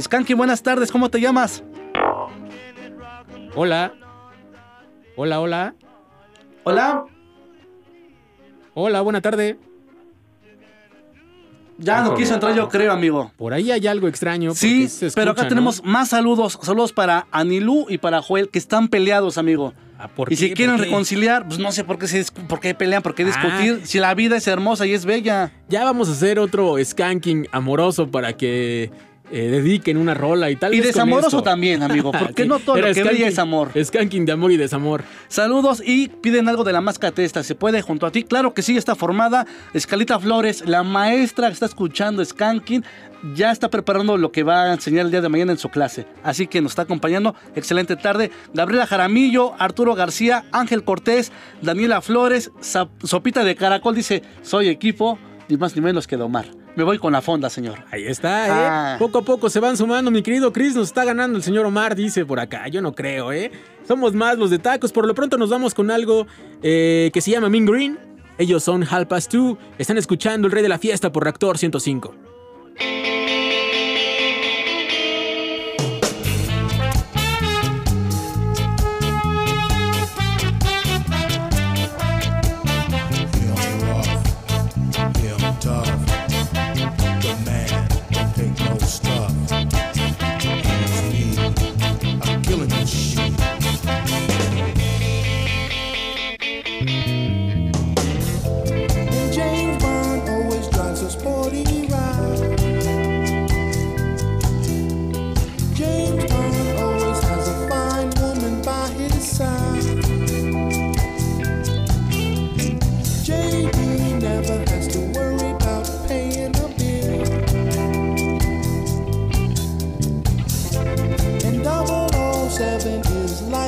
Skanky, 0.00 0.32
buenas 0.32 0.62
tardes, 0.62 0.90
¿cómo 0.90 1.10
te 1.10 1.20
llamas? 1.20 1.62
Hola. 3.54 3.94
Hola, 5.16 5.40
hola. 5.40 5.74
Hola. 6.64 7.04
Hola, 8.74 9.00
buena 9.02 9.20
tarde. 9.20 9.58
Ya 11.78 12.02
no 12.02 12.14
quiso 12.14 12.34
entrar, 12.34 12.54
yo 12.54 12.68
creo, 12.68 12.92
amigo. 12.92 13.32
Por 13.36 13.52
ahí 13.52 13.70
hay 13.72 13.86
algo 13.86 14.06
extraño. 14.06 14.54
Sí, 14.54 14.88
pero 15.14 15.32
acá 15.32 15.48
tenemos 15.48 15.82
más 15.84 16.10
saludos. 16.10 16.58
Saludos 16.62 16.92
para 16.92 17.26
Anilú 17.32 17.86
y 17.88 17.98
para 17.98 18.22
Joel, 18.22 18.48
que 18.50 18.58
están 18.58 18.88
peleados, 18.88 19.36
amigo. 19.36 19.74
Ah, 19.98 20.08
¿por 20.08 20.32
y 20.32 20.36
si 20.36 20.52
quieren 20.54 20.76
¿Por 20.76 20.84
qué? 20.84 20.90
reconciliar, 20.90 21.46
pues 21.46 21.58
no 21.58 21.70
sé 21.72 21.84
por 21.84 21.98
qué, 21.98 22.06
se, 22.08 22.24
por 22.48 22.60
qué 22.60 22.74
pelean, 22.74 23.02
por 23.02 23.14
qué 23.14 23.22
Ah. 23.24 23.26
discutir. 23.26 23.86
Si 23.86 23.98
la 23.98 24.14
vida 24.14 24.36
es 24.36 24.46
hermosa 24.46 24.86
y 24.86 24.92
es 24.94 25.04
bella. 25.04 25.52
Ya 25.68 25.84
vamos 25.84 26.08
a 26.08 26.12
hacer 26.12 26.38
otro 26.38 26.76
skanking 26.82 27.48
amoroso 27.52 28.10
para 28.10 28.32
que 28.36 28.90
eh, 29.32 29.48
dediquen 29.48 29.96
una 29.96 30.14
rola 30.14 30.50
y 30.50 30.56
tal. 30.56 30.72
Y 30.74 30.78
vez 30.78 30.88
desamoroso 30.88 31.42
también, 31.42 31.82
amigo, 31.82 32.12
porque 32.18 32.42
Sí, 32.42 32.48
no 32.48 32.58
todo 32.58 32.76
lo 32.76 32.84
que 32.84 32.92
skanking- 33.02 33.24
es 33.26 33.38
amor. 33.38 33.70
Skanking 33.82 34.26
de 34.26 34.32
amor 34.32 34.52
y 34.52 34.56
desamor. 34.56 35.02
Saludos 35.28 35.82
y 35.84 36.08
piden 36.08 36.48
algo 36.48 36.62
de 36.64 36.72
la 36.72 36.80
máscara 36.80 37.14
esta. 37.16 37.42
¿Se 37.42 37.54
puede 37.54 37.82
junto 37.82 38.06
a 38.06 38.12
ti? 38.12 38.22
Claro 38.24 38.54
que 38.54 38.62
sí, 38.62 38.76
está 38.76 38.94
formada. 38.94 39.46
Escalita 39.74 40.18
Flores, 40.20 40.62
la 40.66 40.82
maestra 40.82 41.48
que 41.48 41.54
está 41.54 41.66
escuchando 41.66 42.24
Skanking, 42.24 42.84
ya 43.34 43.50
está 43.52 43.70
preparando 43.70 44.16
lo 44.18 44.32
que 44.32 44.42
va 44.42 44.64
a 44.64 44.72
enseñar 44.74 45.06
el 45.06 45.10
día 45.12 45.20
de 45.20 45.28
mañana 45.28 45.52
en 45.52 45.58
su 45.58 45.68
clase. 45.70 46.06
Así 46.22 46.46
que 46.46 46.60
nos 46.60 46.72
está 46.72 46.82
acompañando. 46.82 47.34
Excelente 47.54 47.96
tarde. 47.96 48.30
Gabriela 48.52 48.86
Jaramillo, 48.86 49.54
Arturo 49.58 49.94
García, 49.94 50.44
Ángel 50.52 50.84
Cortés, 50.84 51.32
Daniela 51.62 52.00
Flores, 52.02 52.50
Sopita 53.02 53.44
de 53.44 53.54
Caracol 53.56 53.94
dice: 53.94 54.22
Soy 54.42 54.68
equipo, 54.68 55.18
ni 55.48 55.56
más 55.56 55.74
ni 55.76 55.80
menos 55.82 56.06
que 56.06 56.16
Domar. 56.16 56.46
Me 56.74 56.84
voy 56.84 56.98
con 56.98 57.12
la 57.12 57.20
fonda, 57.20 57.50
señor. 57.50 57.84
Ahí 57.90 58.06
está, 58.06 58.46
¿eh? 58.46 58.50
Ah. 58.50 58.96
Poco 58.98 59.18
a 59.18 59.22
poco 59.22 59.50
se 59.50 59.60
van 59.60 59.76
sumando, 59.76 60.10
mi 60.10 60.22
querido 60.22 60.52
Chris. 60.52 60.74
Nos 60.74 60.88
está 60.88 61.04
ganando 61.04 61.36
el 61.36 61.44
señor 61.44 61.66
Omar, 61.66 61.94
dice 61.94 62.24
por 62.24 62.40
acá. 62.40 62.68
Yo 62.68 62.80
no 62.80 62.94
creo, 62.94 63.32
¿eh? 63.32 63.50
Somos 63.86 64.14
más 64.14 64.38
los 64.38 64.50
de 64.50 64.58
tacos. 64.58 64.92
Por 64.92 65.06
lo 65.06 65.14
pronto 65.14 65.36
nos 65.36 65.50
vamos 65.50 65.74
con 65.74 65.90
algo 65.90 66.26
eh, 66.62 67.10
que 67.12 67.20
se 67.20 67.30
llama 67.30 67.50
Mean 67.50 67.66
Green. 67.66 67.98
Ellos 68.38 68.64
son 68.64 68.84
Half 68.88 69.08
Past 69.08 69.30
Two. 69.30 69.58
Están 69.78 69.98
escuchando 69.98 70.46
El 70.48 70.52
Rey 70.52 70.62
de 70.62 70.70
la 70.70 70.78
Fiesta 70.78 71.12
por 71.12 71.24
Reactor 71.24 71.58
105. 71.58 72.14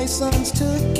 sons 0.07 0.51
took 0.51 0.94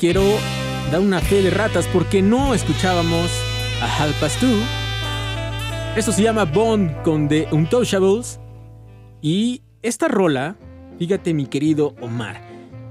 quiero 0.00 0.22
dar 0.90 1.00
una 1.00 1.20
fe 1.20 1.42
de 1.42 1.50
ratas 1.50 1.86
porque 1.92 2.22
no 2.22 2.54
escuchábamos 2.54 3.30
a 3.82 4.02
Hal 4.02 4.14
Past 4.18 4.40
Two. 4.40 4.58
Esto 5.94 6.10
se 6.10 6.22
llama 6.22 6.46
Bond 6.46 7.02
con 7.02 7.28
The 7.28 7.48
Untouchables. 7.52 8.40
Y 9.20 9.60
esta 9.82 10.08
rola, 10.08 10.56
fíjate 10.98 11.34
mi 11.34 11.44
querido 11.44 11.94
Omar, 12.00 12.40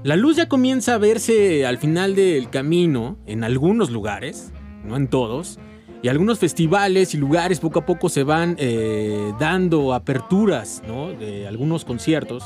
la 0.04 0.14
luz 0.14 0.36
ya 0.36 0.48
comienza 0.48 0.94
a 0.94 0.98
verse 0.98 1.66
al 1.66 1.78
final 1.78 2.14
del 2.14 2.48
camino 2.48 3.18
en 3.26 3.42
algunos 3.42 3.90
lugares, 3.90 4.52
no 4.84 4.96
en 4.96 5.08
todos. 5.08 5.58
Y 6.02 6.08
algunos 6.08 6.38
festivales 6.38 7.12
y 7.12 7.18
lugares 7.18 7.58
poco 7.58 7.80
a 7.80 7.86
poco 7.86 8.08
se 8.08 8.22
van 8.22 8.54
eh, 8.58 9.34
dando 9.40 9.94
aperturas 9.94 10.80
¿no? 10.86 11.08
de 11.08 11.48
algunos 11.48 11.84
conciertos. 11.84 12.44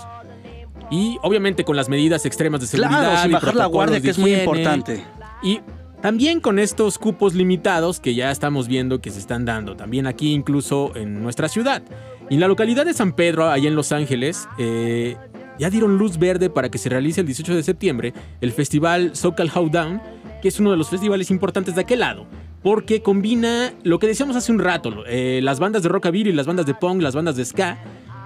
Y 0.91 1.19
obviamente 1.23 1.65
con 1.65 1.77
las 1.77 1.89
medidas 1.89 2.27
extremas 2.27 2.61
de 2.61 2.67
seguridad. 2.67 3.01
Claro, 3.01 3.23
sin 3.23 3.31
y 3.31 3.35
bajar 3.35 3.55
la 3.55 3.67
guardia, 3.67 4.01
que 4.01 4.11
es 4.11 4.19
muy 4.19 4.35
importante. 4.35 5.05
Y 5.43 5.61
también 6.05 6.41
con 6.41 6.59
estos 6.59 6.99
cupos 6.99 7.35
limitados 7.35 7.99
que 7.99 8.15
ya 8.15 8.31
estamos 8.31 8.69
viendo 8.69 9.01
que 9.01 9.11
se 9.11 9.19
están 9.19 9.47
dando, 9.47 9.75
también 9.75 10.07
aquí 10.07 10.33
incluso 10.33 10.93
en 10.95 11.23
nuestra 11.23 11.49
ciudad. 11.49 11.83
Y 12.29 12.35
en 12.35 12.41
la 12.41 12.49
localidad 12.49 12.85
de 12.85 12.93
San 12.93 13.13
Pedro, 13.13 13.49
allá 13.49 13.69
en 13.69 13.75
Los 13.75 13.91
Ángeles, 13.91 14.49
eh, 14.59 15.17
ya 15.59 15.71
dieron 15.71 15.97
luz 15.99 16.19
verde 16.19 16.51
para 16.51 16.71
que 16.71 16.79
se 16.79 16.89
realice 16.89 17.21
el 17.21 17.27
18 17.27 17.55
de 17.55 17.63
septiembre 17.63 18.13
el 18.41 18.53
festival 18.53 19.15
Socal 19.15 19.51
Howdown, 19.55 20.03
que 20.43 20.49
es 20.49 20.61
uno 20.61 20.71
de 20.71 20.77
los 20.77 20.91
festivales 20.91 21.31
importantes 21.31 21.75
de 21.75 21.81
aquel 21.81 22.01
lado. 22.01 22.27
Porque 22.63 23.03
combina 23.03 23.73
lo 23.83 23.99
que 23.99 24.07
decíamos 24.07 24.37
hace 24.37 24.53
un 24.53 24.59
rato, 24.59 25.05
eh, 25.07 25.41
las 25.43 25.61
bandas 25.61 25.83
de 25.83 25.89
rockabilly, 25.89 26.33
las 26.33 26.47
bandas 26.47 26.67
de 26.67 26.75
punk, 26.75 27.03
las 27.03 27.15
bandas 27.15 27.37
de 27.37 27.45
ska. 27.45 27.79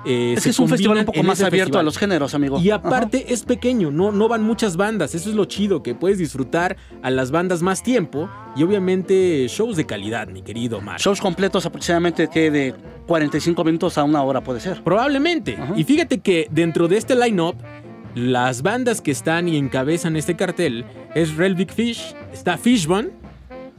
Eh, 0.08 0.34
Es 0.36 0.44
que 0.44 0.50
es 0.50 0.58
un 0.58 0.68
festival 0.68 0.98
un 0.98 1.04
poco 1.04 1.22
más 1.22 1.40
abierto 1.40 1.66
festival. 1.66 1.80
a 1.80 1.82
los 1.84 1.98
géneros, 1.98 2.34
amigo. 2.34 2.58
Y 2.60 2.70
Ajá. 2.70 2.86
aparte 2.86 3.32
es 3.32 3.42
pequeño, 3.44 3.90
no, 3.90 4.10
no 4.10 4.26
van 4.26 4.42
muchas 4.42 4.76
bandas, 4.76 5.14
eso 5.14 5.28
es 5.30 5.36
lo 5.36 5.44
chido, 5.44 5.82
que 5.82 5.94
puedes 5.94 6.18
disfrutar 6.18 6.76
a 7.02 7.10
las 7.10 7.30
bandas 7.30 7.62
más 7.62 7.82
tiempo 7.82 8.28
y 8.56 8.62
obviamente 8.62 9.46
shows 9.48 9.76
de 9.76 9.86
calidad, 9.86 10.28
mi 10.28 10.42
querido 10.42 10.80
Mar. 10.80 10.98
Shows 11.00 11.20
completos 11.20 11.66
aproximadamente 11.66 12.28
que 12.28 12.50
de 12.50 12.74
45 13.06 13.62
minutos 13.64 13.98
a 13.98 14.04
una 14.04 14.22
hora 14.22 14.42
puede 14.42 14.60
ser. 14.60 14.82
Probablemente. 14.82 15.56
Ajá. 15.60 15.74
Y 15.76 15.84
fíjate 15.84 16.18
que 16.18 16.48
dentro 16.50 16.88
de 16.88 16.96
este 16.96 17.14
line-up, 17.14 17.56
las 18.14 18.62
bandas 18.62 19.00
que 19.00 19.10
están 19.10 19.48
y 19.48 19.56
encabezan 19.56 20.16
este 20.16 20.34
cartel 20.34 20.84
es 21.14 21.36
Real 21.36 21.54
Big 21.54 21.70
Fish, 21.70 22.14
está 22.32 22.56
Fishbone, 22.56 23.10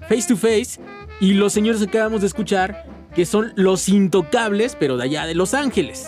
Face 0.08 0.28
to 0.28 0.38
Face 0.38 0.80
y 1.20 1.34
los 1.34 1.52
señores 1.54 1.82
que 1.82 1.88
acabamos 1.88 2.22
de 2.22 2.28
escuchar, 2.28 2.86
que 3.14 3.26
son 3.26 3.52
los 3.56 3.90
intocables, 3.90 4.78
pero 4.80 4.96
de 4.98 5.04
allá 5.04 5.26
de 5.26 5.36
Los 5.36 5.54
Ángeles. 5.54 6.08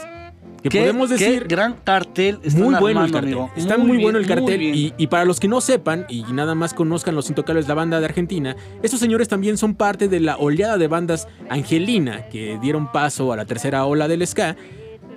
Que 0.61 0.69
¿Qué- 0.69 0.79
podemos 0.79 1.09
qué 1.09 1.17
decir... 1.17 1.47
gran 1.47 1.73
cartel 1.83 2.39
están 2.43 2.61
Muy 2.63 2.75
bueno 2.75 3.03
el 3.03 3.11
cartel. 3.11 3.29
amigo. 3.33 3.51
Está 3.55 3.77
muy, 3.79 3.91
bien, 3.93 4.01
bueno 4.03 4.19
el 4.19 4.27
cartel. 4.27 4.61
Y, 4.61 4.93
y 4.95 5.07
para 5.07 5.25
los 5.25 5.39
que 5.39 5.47
no 5.47 5.59
sepan 5.59 6.05
y 6.07 6.21
nada 6.33 6.53
más 6.53 6.73
conozcan 6.75 7.15
Los 7.15 7.29
Intocables, 7.29 7.67
la 7.67 7.73
banda 7.73 7.99
de 7.99 8.05
Argentina, 8.05 8.55
estos 8.83 8.99
señores 8.99 9.27
también 9.27 9.57
son 9.57 9.73
parte 9.73 10.07
de 10.07 10.19
la 10.19 10.37
oleada 10.37 10.77
de 10.77 10.87
bandas 10.87 11.27
Angelina 11.49 12.27
que 12.29 12.59
dieron 12.61 12.91
paso 12.91 13.33
a 13.33 13.37
la 13.37 13.45
tercera 13.45 13.85
ola 13.85 14.07
del 14.07 14.25
ska. 14.27 14.55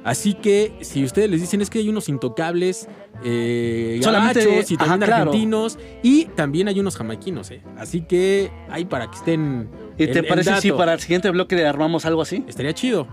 Así 0.03 0.34
que 0.34 0.72
si 0.82 1.03
ustedes 1.05 1.30
les 1.30 1.40
dicen 1.40 1.61
es 1.62 1.70
que 1.70 1.78
hay 1.78 1.88
unos 1.88 2.09
intocables 2.11 2.88
eh, 3.22 4.01
Solamente- 4.03 4.45
gabachos 4.45 4.70
y 4.70 4.76
también 4.76 5.03
ajá, 5.03 5.07
claro. 5.07 5.30
argentinos 5.30 5.78
y 6.03 6.24
también 6.26 6.68
hay 6.68 6.78
unos 6.80 6.97
jamaiquinos, 6.97 7.51
eh. 7.51 7.62
Así 7.78 8.03
que 8.03 8.51
hay 8.70 8.84
para 8.84 9.11
que 9.11 9.16
estén. 9.16 9.68
¿Y 9.95 10.05
te 10.07 10.11
el- 10.12 10.16
el 10.18 10.26
parece 10.26 10.57
si 10.61 10.72
para 10.72 10.92
el 10.95 11.01
siguiente 11.01 11.30
bloque 11.30 11.55
le 11.57 11.66
armamos 11.66 12.05
algo 12.05 12.20
así? 12.22 12.45
Estaría 12.49 12.74
chido. 12.74 13.07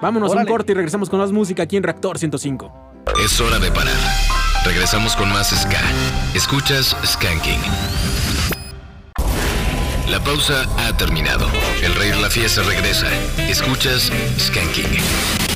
Vámonos 0.00 0.30
a 0.30 0.32
Órale. 0.32 0.48
un 0.48 0.52
corte 0.52 0.72
y 0.72 0.74
regresamos 0.74 1.08
con 1.08 1.20
más 1.20 1.32
música 1.32 1.62
aquí 1.62 1.76
en 1.76 1.82
Reactor 1.82 2.18
105. 2.18 2.72
Es 3.24 3.40
hora 3.40 3.58
de 3.58 3.70
parar. 3.70 3.94
Regresamos 4.64 5.16
con 5.16 5.28
más 5.30 5.50
Ska. 5.50 5.80
Escuchas 6.34 6.96
Skanking. 7.04 7.60
La 10.10 10.22
pausa 10.22 10.64
ha 10.78 10.96
terminado. 10.96 11.46
El 11.82 11.94
rey 11.94 12.10
de 12.10 12.20
la 12.20 12.30
fiesta 12.30 12.62
regresa. 12.62 13.06
Escuchas 13.48 14.10
Skanking. 14.38 15.55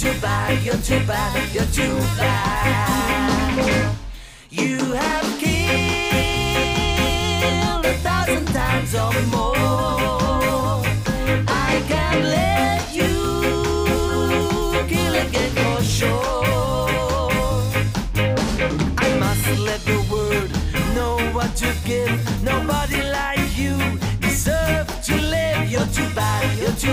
Too 0.00 0.18
bad, 0.22 0.62
you're 0.64 0.76
too 0.76 1.06
bad, 1.06 1.54
you're 1.54 1.66
too 1.66 1.94
bad. 2.16 3.94
You 4.48 4.78
have 4.94 5.38
killed 5.38 5.84
a 7.84 7.92
thousand 7.98 8.46
times 8.46 8.94
or 8.94 9.12
more. 9.26 9.59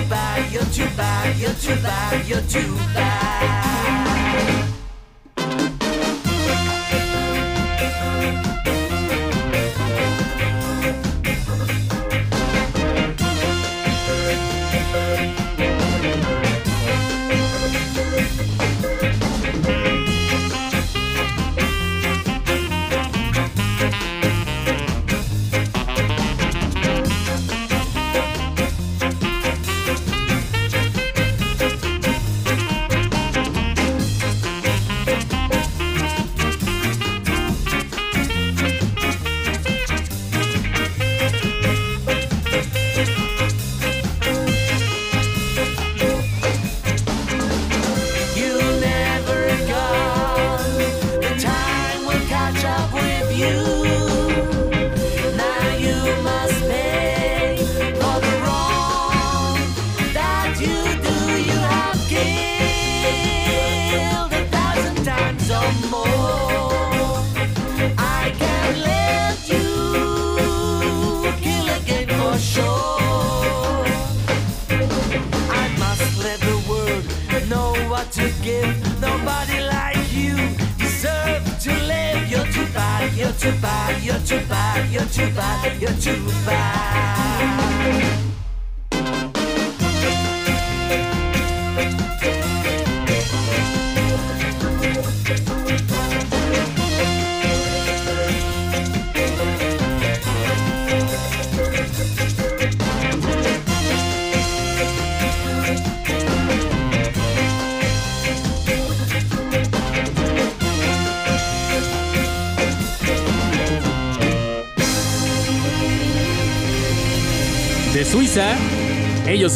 Too 0.01 0.09
bad, 0.09 0.51
you're 0.51 0.63
too 0.65 0.95
bad, 0.95 1.37
you're 1.37 1.53
too 1.53 1.75
bad, 1.81 2.27
you're 2.27 2.41
too 2.41 2.75
bad. 2.93 3.96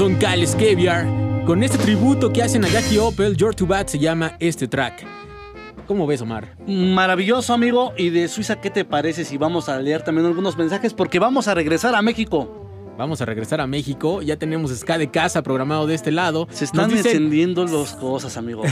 Son 0.01 0.15
Cal 0.15 0.47
Scaviar. 0.47 1.05
Con 1.45 1.61
este 1.61 1.77
tributo 1.77 2.33
que 2.33 2.41
hacen 2.41 2.65
a 2.65 2.67
Jackie 2.67 2.97
Opel, 2.97 3.37
Your 3.37 3.53
to 3.53 3.67
Bad 3.67 3.85
se 3.85 3.99
llama 3.99 4.35
este 4.39 4.67
track. 4.67 5.05
¿Cómo 5.85 6.07
ves, 6.07 6.23
Omar? 6.23 6.55
Maravilloso, 6.65 7.53
amigo. 7.53 7.93
Y 7.95 8.09
de 8.09 8.27
Suiza, 8.27 8.59
¿qué 8.59 8.71
te 8.71 8.83
parece 8.83 9.23
si 9.25 9.37
vamos 9.37 9.69
a 9.69 9.79
leer 9.79 10.01
también 10.01 10.25
algunos 10.25 10.57
mensajes? 10.57 10.95
Porque 10.95 11.19
vamos 11.19 11.47
a 11.47 11.53
regresar 11.53 11.93
a 11.93 12.01
México. 12.01 12.95
Vamos 12.97 13.21
a 13.21 13.25
regresar 13.25 13.61
a 13.61 13.67
México. 13.67 14.23
Ya 14.23 14.37
tenemos 14.37 14.75
Ska 14.75 14.97
de 14.97 15.11
casa 15.11 15.43
programado 15.43 15.85
de 15.85 15.93
este 15.93 16.09
lado. 16.09 16.47
Se 16.49 16.65
están 16.65 16.89
dicen, 16.89 17.05
encendiendo 17.05 17.63
las 17.65 17.93
cosas, 17.93 18.37
amigo. 18.37 18.63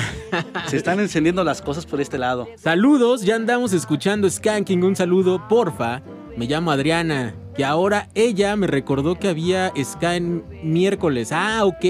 Se 0.66 0.78
están 0.78 1.00
encendiendo 1.00 1.44
las 1.44 1.62
cosas 1.62 1.86
por 1.86 2.02
este 2.02 2.18
lado. 2.18 2.48
Saludos, 2.56 3.22
ya 3.22 3.36
andamos 3.36 3.74
escuchando 3.74 4.28
Skanking. 4.28 4.84
Un 4.84 4.96
saludo, 4.96 5.48
porfa. 5.48 6.02
Me 6.36 6.48
llamo 6.48 6.72
Adriana, 6.72 7.36
que 7.60 7.66
ahora 7.66 8.08
ella 8.16 8.56
me 8.56 8.68
recordó 8.68 9.16
que 9.16 9.28
había 9.28 9.74
Ska 9.76 10.16
en 10.16 10.46
miércoles. 10.64 11.34
Ah, 11.34 11.66
ok. 11.66 11.84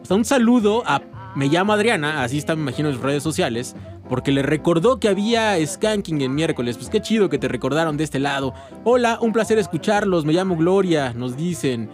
O 0.00 0.06
sea, 0.06 0.16
un 0.16 0.24
saludo 0.24 0.82
a. 0.86 1.02
Me 1.36 1.48
llamo 1.48 1.74
Adriana, 1.74 2.24
así 2.24 2.38
está, 2.38 2.56
me 2.56 2.62
imagino, 2.62 2.88
en 2.88 2.94
sus 2.94 3.04
redes 3.04 3.22
sociales. 3.22 3.76
Porque 4.08 4.32
le 4.32 4.40
recordó 4.40 5.00
que 5.00 5.08
había 5.08 5.54
Skanking 5.66 6.22
en 6.22 6.34
miércoles. 6.34 6.78
Pues 6.78 6.88
qué 6.88 7.02
chido 7.02 7.28
que 7.28 7.36
te 7.36 7.46
recordaron 7.46 7.98
de 7.98 8.04
este 8.04 8.20
lado. 8.20 8.54
Hola, 8.84 9.18
un 9.20 9.34
placer 9.34 9.58
escucharlos. 9.58 10.24
Me 10.24 10.32
llamo 10.32 10.56
Gloria, 10.56 11.12
nos 11.12 11.36
dicen. 11.36 11.90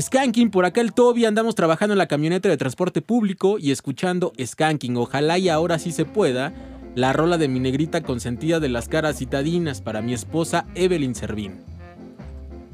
Skanking, 0.00 0.52
por 0.52 0.66
acá 0.66 0.82
el 0.82 0.92
Toby, 0.92 1.24
andamos 1.24 1.56
trabajando 1.56 1.94
en 1.94 1.98
la 1.98 2.06
camioneta 2.06 2.48
de 2.48 2.56
transporte 2.56 3.02
público 3.02 3.58
y 3.58 3.72
escuchando 3.72 4.32
Skanking. 4.40 4.96
Ojalá 4.98 5.36
y 5.38 5.48
ahora 5.48 5.80
sí 5.80 5.90
se 5.90 6.04
pueda. 6.04 6.52
La 6.94 7.12
rola 7.12 7.38
de 7.38 7.48
mi 7.48 7.58
negrita 7.58 8.04
consentida 8.04 8.60
de 8.60 8.68
las 8.68 8.88
caras 8.88 9.18
citadinas 9.18 9.80
para 9.80 10.00
mi 10.00 10.14
esposa 10.14 10.64
Evelyn 10.76 11.16
Servín. 11.16 11.75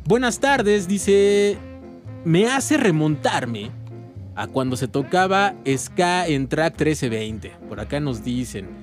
Buenas 0.04 0.40
tardes, 0.40 0.88
dice. 0.88 1.58
Me 2.24 2.46
hace 2.46 2.76
remontarme 2.76 3.70
a 4.34 4.46
cuando 4.46 4.76
se 4.76 4.88
tocaba 4.88 5.54
ska 5.76 6.26
en 6.26 6.48
track 6.48 6.72
1320. 6.74 7.52
Por 7.68 7.80
acá 7.80 8.00
nos 8.00 8.24
dicen. 8.24 8.82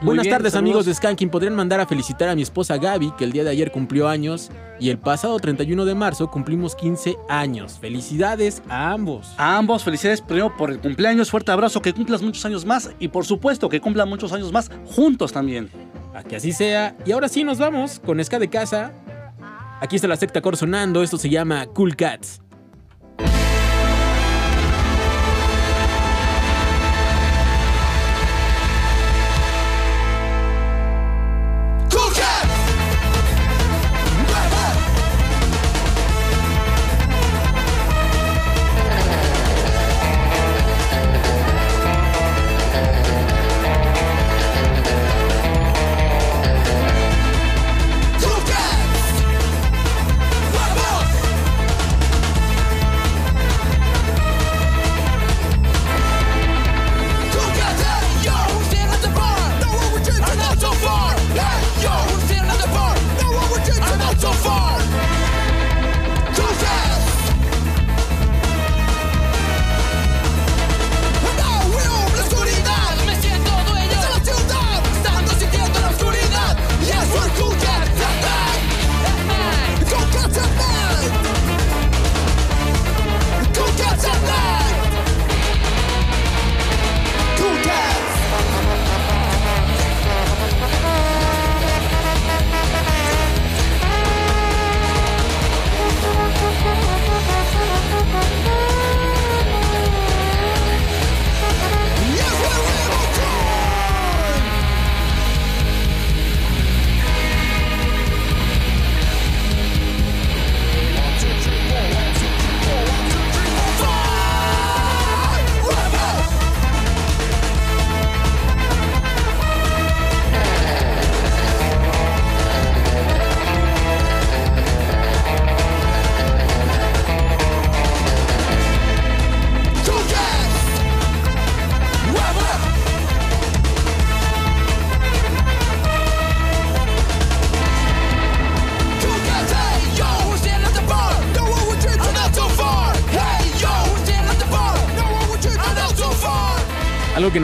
Muy 0.00 0.08
Buenas 0.08 0.24
bien, 0.24 0.36
tardes 0.36 0.52
saludos. 0.52 0.70
amigos 0.70 0.86
de 0.86 0.94
Skanking. 0.94 1.30
Podrían 1.30 1.54
mandar 1.54 1.80
a 1.80 1.86
felicitar 1.86 2.28
a 2.28 2.34
mi 2.34 2.42
esposa 2.42 2.76
Gaby, 2.76 3.12
que 3.16 3.24
el 3.24 3.32
día 3.32 3.44
de 3.44 3.50
ayer 3.50 3.72
cumplió 3.72 4.08
años, 4.08 4.50
y 4.78 4.90
el 4.90 4.98
pasado 4.98 5.38
31 5.38 5.86
de 5.86 5.94
marzo 5.94 6.30
cumplimos 6.30 6.74
15 6.74 7.16
años. 7.30 7.78
Felicidades 7.80 8.62
a 8.68 8.92
ambos. 8.92 9.32
A 9.38 9.56
ambos, 9.56 9.84
felicidades 9.84 10.20
primero 10.20 10.54
por 10.54 10.70
el 10.70 10.80
cumpleaños. 10.80 11.30
Fuerte 11.30 11.50
abrazo, 11.50 11.80
que 11.80 11.94
cumplas 11.94 12.20
muchos 12.20 12.44
años 12.44 12.66
más. 12.66 12.90
Y 12.98 13.08
por 13.08 13.24
supuesto, 13.24 13.70
que 13.70 13.80
cumplan 13.80 14.08
muchos 14.08 14.32
años 14.34 14.52
más 14.52 14.70
juntos 14.84 15.32
también. 15.32 15.70
A 16.14 16.22
que 16.22 16.36
así 16.36 16.52
sea. 16.52 16.94
Y 17.06 17.12
ahora 17.12 17.28
sí 17.28 17.42
nos 17.42 17.58
vamos 17.58 17.98
con 18.04 18.22
Ska 18.22 18.38
de 18.38 18.48
casa. 18.48 18.92
Aquí 19.80 19.96
está 19.96 20.08
la 20.08 20.16
secta 20.16 20.40
core 20.40 20.56
sonando. 20.56 21.02
Esto 21.02 21.18
se 21.18 21.28
llama 21.28 21.66
Cool 21.66 21.96
Cats. 21.96 22.40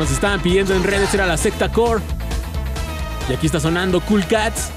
Nos 0.02 0.10
estaban 0.10 0.42
pidiendo 0.42 0.74
en 0.74 0.82
redes 0.82 1.14
era 1.14 1.28
la 1.28 1.36
secta 1.36 1.70
core. 1.70 2.02
Y 3.30 3.34
aquí 3.34 3.46
está 3.46 3.60
sonando 3.60 4.00
Cool 4.00 4.26
Cats. 4.26 4.72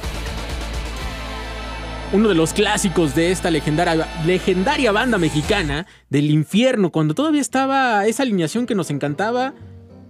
Uno 2.13 2.29
de 2.29 2.35
los 2.35 2.53
clásicos 2.53 3.15
de 3.15 3.31
esta 3.31 3.49
legendaria, 3.49 4.07
legendaria 4.23 4.91
banda 4.91 5.17
mexicana 5.17 5.87
del 6.11 6.29
infierno, 6.29 6.91
cuando 6.91 7.15
todavía 7.15 7.41
estaba 7.41 8.05
esa 8.05 8.21
alineación 8.21 8.67
que 8.67 8.75
nos 8.75 8.91
encantaba, 8.91 9.55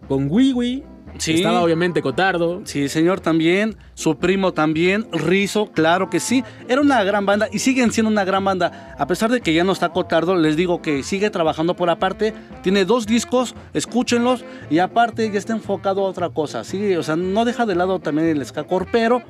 con 0.09 0.29
Wiwi, 0.29 0.83
Sí. 1.17 1.35
estaba 1.35 1.61
obviamente 1.61 2.01
Cotardo, 2.01 2.61
Sí, 2.65 2.89
señor, 2.89 3.19
también. 3.19 3.75
Su 3.93 4.17
primo 4.17 4.53
también. 4.53 5.07
Rizo, 5.11 5.71
claro 5.71 6.09
que 6.09 6.19
sí. 6.19 6.43
Era 6.67 6.81
una 6.81 7.03
gran 7.03 7.25
banda 7.25 7.47
y 7.51 7.59
siguen 7.59 7.91
siendo 7.91 8.11
una 8.11 8.25
gran 8.25 8.43
banda. 8.43 8.95
A 8.97 9.07
pesar 9.07 9.31
de 9.31 9.41
que 9.41 9.53
ya 9.53 9.63
no 9.63 9.71
está 9.71 9.89
Cotardo, 9.89 10.35
les 10.35 10.55
digo 10.55 10.81
que 10.81 11.03
sigue 11.03 11.29
trabajando 11.29 11.75
por 11.75 11.89
aparte. 11.89 12.33
Tiene 12.61 12.85
dos 12.85 13.05
discos, 13.05 13.55
escúchenlos. 13.73 14.43
Y 14.69 14.79
aparte 14.79 15.29
ya 15.31 15.39
está 15.39 15.53
enfocado 15.53 16.05
a 16.05 16.09
otra 16.09 16.29
cosa. 16.29 16.63
Sí, 16.63 16.95
o 16.95 17.03
sea, 17.03 17.15
no 17.15 17.45
deja 17.45 17.65
de 17.65 17.75
lado 17.75 17.99
también 17.99 18.27
el 18.27 18.45
ska 18.45 18.65
pero 18.91 19.21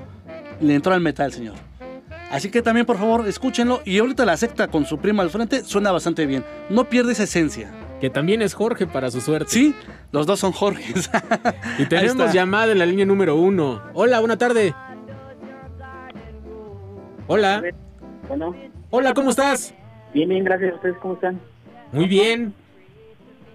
le 0.59 0.75
entró 0.75 0.93
al 0.93 1.01
metal, 1.01 1.31
señor. 1.31 1.55
Así 2.31 2.49
que 2.49 2.61
también, 2.61 2.85
por 2.85 2.97
favor, 2.97 3.27
escúchenlo. 3.27 3.81
Y 3.85 3.99
ahorita 3.99 4.25
la 4.25 4.37
secta 4.37 4.67
con 4.67 4.85
su 4.85 4.97
primo 4.97 5.21
al 5.21 5.29
frente 5.29 5.63
suena 5.63 5.91
bastante 5.91 6.25
bien. 6.25 6.43
No 6.69 6.89
pierde 6.89 7.13
esa 7.13 7.23
esencia. 7.23 7.71
Que 8.05 8.11
también 8.11 8.43
es 8.43 8.53
Jorge 8.53 8.85
para 8.85 9.09
su 9.09 9.19
suerte. 9.19 9.49
Sí, 9.49 9.73
los 10.11 10.27
dos 10.27 10.39
son 10.39 10.51
Jorges. 10.51 11.09
Y 11.79 11.87
tenemos 11.87 12.31
llamada 12.31 12.71
en 12.71 12.77
la 12.77 12.85
línea 12.85 13.03
número 13.03 13.35
uno. 13.35 13.81
Hola, 13.95 14.19
buena 14.19 14.37
tarde. 14.37 14.75
Hola. 17.25 17.63
Bueno, 18.27 18.55
Hola, 18.91 19.15
¿cómo 19.15 19.31
estás? 19.31 19.73
bien, 20.13 20.29
bien, 20.29 20.43
gracias. 20.43 20.75
¿Ustedes 20.75 20.95
cómo 21.01 21.15
están? 21.15 21.39
Muy 21.91 22.05
bien. 22.05 22.53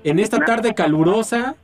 En 0.02 0.18
esta 0.18 0.44
tarde 0.44 0.74
calurosa 0.74 1.54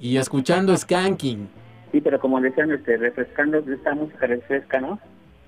y 0.00 0.16
escuchando 0.16 0.76
Skanking. 0.76 1.48
Sí, 1.92 2.00
pero 2.00 2.18
como 2.18 2.40
decían, 2.40 2.72
este, 2.72 2.96
refrescando, 2.96 3.58
esta 3.58 3.94
música 3.94 4.26
refresca, 4.26 4.80
¿no? 4.80 4.98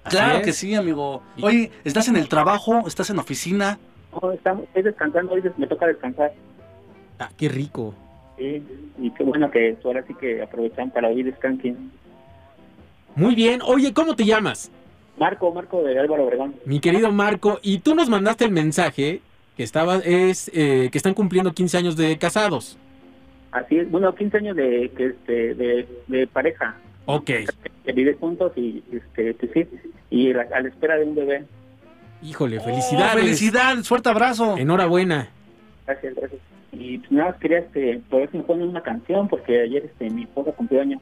Claro 0.05 0.39
es. 0.39 0.45
que 0.45 0.53
sí, 0.53 0.77
amigo. 0.77 1.25
Oye, 1.43 1.73
¿estás 1.83 2.07
en 2.07 2.15
el 2.15 2.29
trabajo? 2.29 2.87
¿Estás 2.87 3.11
en 3.11 3.19
oficina? 3.19 3.81
No, 4.13 4.31
estamos, 4.31 4.63
estoy 4.65 4.83
descansando, 4.83 5.33
hoy 5.33 5.43
me 5.57 5.67
toca 5.67 5.89
descansar. 5.89 6.33
Ah, 7.19 7.31
qué 7.37 7.49
rico. 7.49 7.95
Sí, 8.39 8.63
y 8.99 9.11
qué 9.11 9.23
bueno 9.25 9.51
que 9.51 9.77
ahora 9.85 10.05
sí 10.07 10.15
que 10.15 10.43
aprovechan 10.43 10.91
para 10.91 11.09
oír 11.09 11.33
Skanking. 11.37 11.91
Muy 13.15 13.35
bien. 13.35 13.61
Oye, 13.65 13.93
¿cómo 13.93 14.17
te 14.17 14.25
llamas? 14.25 14.71
Marco, 15.19 15.53
Marco 15.53 15.83
de 15.83 15.99
Álvaro 15.99 16.25
Obregón. 16.25 16.55
Mi 16.65 16.81
querido 16.81 17.13
Marco, 17.13 17.61
y 17.63 17.79
tú 17.79 17.95
nos 17.95 18.09
mandaste 18.09 18.45
el 18.47 18.51
mensaje 18.53 19.21
que 19.57 19.63
estaba, 19.63 19.97
es, 19.99 20.51
eh, 20.55 20.89
que 20.91 20.97
están 20.99 21.13
cumpliendo 21.15 21.53
15 21.53 21.77
años 21.77 21.97
de 21.97 22.17
casados. 22.19 22.79
Así 23.53 23.77
es, 23.79 23.91
bueno, 23.91 24.15
15 24.15 24.39
años 24.39 24.57
de, 24.57 24.91
que, 24.97 25.07
este, 25.09 25.55
de, 25.55 25.87
de 26.09 26.27
pareja, 26.27 26.75
Ok. 27.05 27.27
que 27.85 27.93
vive 27.93 28.15
juntos 28.15 28.53
y, 28.57 28.83
este, 28.91 29.37
sí, 29.53 29.67
y 30.09 30.33
la- 30.33 30.47
a 30.55 30.61
la 30.63 30.69
espera 30.69 30.97
de 30.97 31.05
un 31.05 31.15
bebé. 31.15 31.45
Híjole, 32.23 32.59
Oh, 32.59 32.65
felicidades. 32.65 33.15
felicidades, 33.23 33.87
fuerte 33.89 34.09
abrazo. 34.09 34.57
Enhorabuena. 34.57 35.29
Gracias, 35.87 36.15
gracias. 36.15 36.41
Y 36.85 36.99
pues 36.99 37.13
nada, 37.13 37.31
más 37.31 37.41
quería, 37.41 37.59
este, 37.59 38.01
por 38.11 38.23
eso 38.23 38.37
me 38.37 38.43
ponen 38.43 38.69
una 38.69 38.83
canción, 38.83 39.29
porque 39.29 39.61
ayer, 39.63 39.85
este, 39.85 40.11
mi 40.11 40.23
esposa 40.25 40.53
cumplió 40.53 40.81
años. 40.81 41.01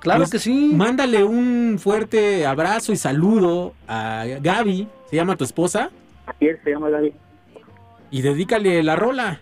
Claro 0.00 0.20
Pues, 0.20 0.30
que 0.30 0.38
sí. 0.38 0.72
Mándale 0.74 1.24
un 1.24 1.78
fuerte 1.78 2.46
abrazo 2.46 2.92
y 2.92 2.96
saludo 2.96 3.72
a 3.88 4.24
Gaby, 4.40 4.86
se 5.10 5.16
llama 5.16 5.36
tu 5.36 5.44
esposa, 5.44 5.90
Así 6.26 6.46
es, 6.46 6.58
se 6.62 6.70
llama 6.70 6.90
David. 6.90 7.12
y 8.10 8.20
dedícale 8.22 8.82
la 8.82 8.96
rola. 8.96 9.40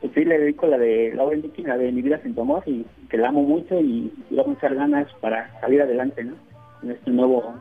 Pues 0.00 0.12
sí, 0.14 0.24
le 0.24 0.38
dedico 0.38 0.66
la 0.66 0.76
de 0.78 1.12
Laura 1.14 1.36
Licky, 1.36 1.62
la 1.62 1.76
de 1.78 1.90
Mi 1.92 2.02
vida 2.02 2.20
sin 2.22 2.34
tu 2.34 2.42
amor, 2.42 2.62
y 2.66 2.84
que 3.08 3.16
la 3.16 3.28
amo 3.28 3.42
mucho 3.42 3.80
y, 3.80 4.12
y 4.30 4.34
vamos 4.36 4.56
a 4.56 4.58
echar 4.58 4.74
ganas 4.74 5.06
para 5.20 5.58
salir 5.60 5.80
adelante, 5.80 6.24
¿no? 6.24 6.34
En 6.82 6.90
este 6.90 7.10
nuevo, 7.10 7.54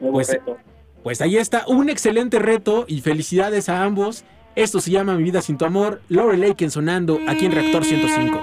nuevo 0.00 0.12
Pues, 0.14 0.28
reto. 0.32 0.56
Pues 1.02 1.20
ahí 1.22 1.36
está, 1.38 1.64
un 1.66 1.88
excelente 1.88 2.38
reto 2.38 2.84
y 2.86 3.00
felicidades 3.00 3.68
a 3.70 3.82
ambos. 3.82 4.24
Esto 4.56 4.80
se 4.80 4.90
llama 4.90 5.14
Mi 5.14 5.22
vida 5.22 5.40
sin 5.42 5.56
tu 5.56 5.64
amor, 5.64 6.00
Laurel 6.08 6.42
Aiken 6.42 6.70
sonando 6.70 7.18
aquí 7.28 7.46
en 7.46 7.52
Reactor 7.52 7.84
105. 7.84 8.40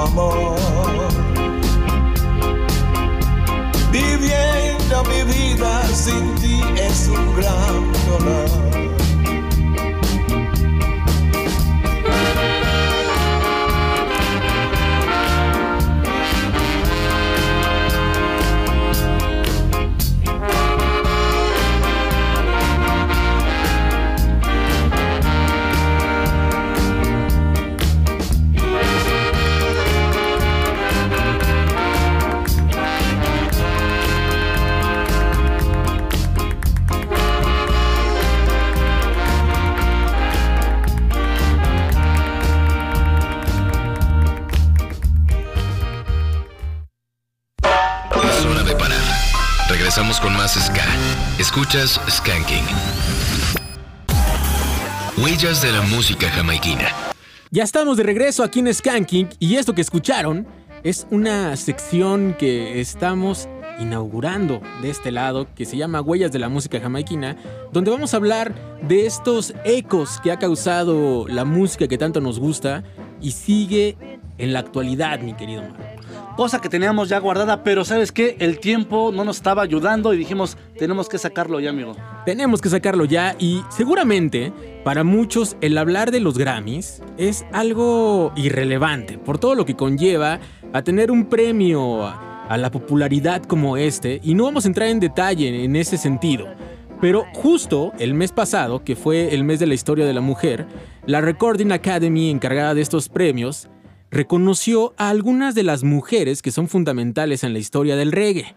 Amor. 0.00 0.56
Viviendo 3.90 5.04
mi 5.04 5.22
vida 5.24 5.82
sin 5.94 6.34
ti 6.36 6.60
es 6.76 7.08
un 7.08 7.34
gran 7.36 7.92
dolor. 8.06 8.65
Escuchas 51.66 52.00
Skanking. 52.08 52.64
Huellas 55.18 55.62
de 55.62 55.72
la 55.72 55.82
música 55.82 56.28
jamaiquina. 56.28 56.92
Ya 57.50 57.64
estamos 57.64 57.96
de 57.96 58.04
regreso 58.04 58.44
aquí 58.44 58.60
en 58.60 58.72
Skanking 58.72 59.30
y 59.40 59.56
esto 59.56 59.74
que 59.74 59.80
escucharon 59.80 60.46
es 60.84 61.08
una 61.10 61.56
sección 61.56 62.36
que 62.38 62.80
estamos 62.80 63.48
inaugurando 63.80 64.60
de 64.80 64.90
este 64.90 65.10
lado 65.10 65.52
que 65.56 65.64
se 65.64 65.76
llama 65.76 66.00
Huellas 66.00 66.30
de 66.30 66.38
la 66.38 66.48
música 66.48 66.78
jamaiquina, 66.78 67.36
donde 67.72 67.90
vamos 67.90 68.14
a 68.14 68.18
hablar 68.18 68.54
de 68.82 69.04
estos 69.04 69.52
ecos 69.64 70.20
que 70.20 70.30
ha 70.30 70.38
causado 70.38 71.26
la 71.26 71.44
música 71.44 71.88
que 71.88 71.98
tanto 71.98 72.20
nos 72.20 72.38
gusta 72.38 72.84
y 73.20 73.32
sigue 73.32 73.96
en 74.38 74.52
la 74.52 74.60
actualidad, 74.60 75.18
mi 75.18 75.34
querido 75.34 75.62
Mar. 75.62 75.95
Cosa 76.36 76.60
que 76.60 76.68
teníamos 76.68 77.08
ya 77.08 77.18
guardada, 77.18 77.62
pero 77.64 77.82
¿sabes 77.86 78.12
qué? 78.12 78.36
El 78.38 78.58
tiempo 78.58 79.10
no 79.10 79.24
nos 79.24 79.38
estaba 79.38 79.62
ayudando 79.62 80.12
y 80.12 80.18
dijimos, 80.18 80.58
tenemos 80.78 81.08
que 81.08 81.16
sacarlo 81.16 81.60
ya, 81.60 81.70
amigo. 81.70 81.96
Tenemos 82.26 82.60
que 82.60 82.68
sacarlo 82.68 83.06
ya 83.06 83.34
y 83.38 83.62
seguramente 83.70 84.52
para 84.84 85.02
muchos 85.02 85.56
el 85.62 85.78
hablar 85.78 86.10
de 86.10 86.20
los 86.20 86.36
Grammys 86.36 87.02
es 87.16 87.46
algo 87.54 88.34
irrelevante 88.36 89.16
por 89.16 89.38
todo 89.38 89.54
lo 89.54 89.64
que 89.64 89.76
conlleva 89.76 90.38
a 90.74 90.82
tener 90.82 91.10
un 91.10 91.24
premio 91.24 92.04
a, 92.04 92.54
la 92.58 92.70
popularidad 92.70 93.42
como 93.42 93.78
este 93.78 94.20
y 94.22 94.34
no 94.34 94.44
vamos 94.44 94.66
a 94.66 94.68
entrar 94.68 94.90
en 94.90 95.00
detalle 95.00 95.64
en 95.64 95.74
ese 95.74 95.96
sentido. 95.96 96.48
Pero 97.00 97.24
justo 97.32 97.92
el 97.98 98.12
mes 98.12 98.32
pasado, 98.32 98.84
que 98.84 98.94
fue 98.94 99.34
el 99.34 99.42
mes 99.42 99.58
de 99.58 99.66
la 99.66 99.74
historia 99.74 100.04
de 100.04 100.12
la 100.12 100.20
mujer, 100.20 100.66
la 101.06 101.22
Recording 101.22 101.72
Academy 101.72 102.28
encargada 102.28 102.74
de 102.74 102.82
estos 102.82 103.08
premios 103.08 103.70
reconoció 104.16 104.94
a 104.96 105.10
algunas 105.10 105.54
de 105.54 105.62
las 105.62 105.84
mujeres 105.84 106.40
que 106.40 106.50
son 106.50 106.68
fundamentales 106.68 107.44
en 107.44 107.52
la 107.52 107.58
historia 107.58 107.96
del 107.96 108.12
reggae. 108.12 108.54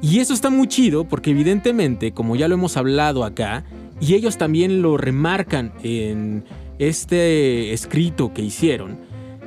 Y 0.00 0.20
eso 0.20 0.32
está 0.32 0.48
muy 0.48 0.68
chido 0.68 1.08
porque 1.08 1.30
evidentemente, 1.30 2.12
como 2.12 2.36
ya 2.36 2.46
lo 2.46 2.54
hemos 2.54 2.76
hablado 2.76 3.24
acá, 3.24 3.64
y 4.00 4.14
ellos 4.14 4.38
también 4.38 4.82
lo 4.82 4.96
remarcan 4.96 5.72
en 5.82 6.44
este 6.78 7.72
escrito 7.72 8.32
que 8.32 8.42
hicieron, 8.42 8.98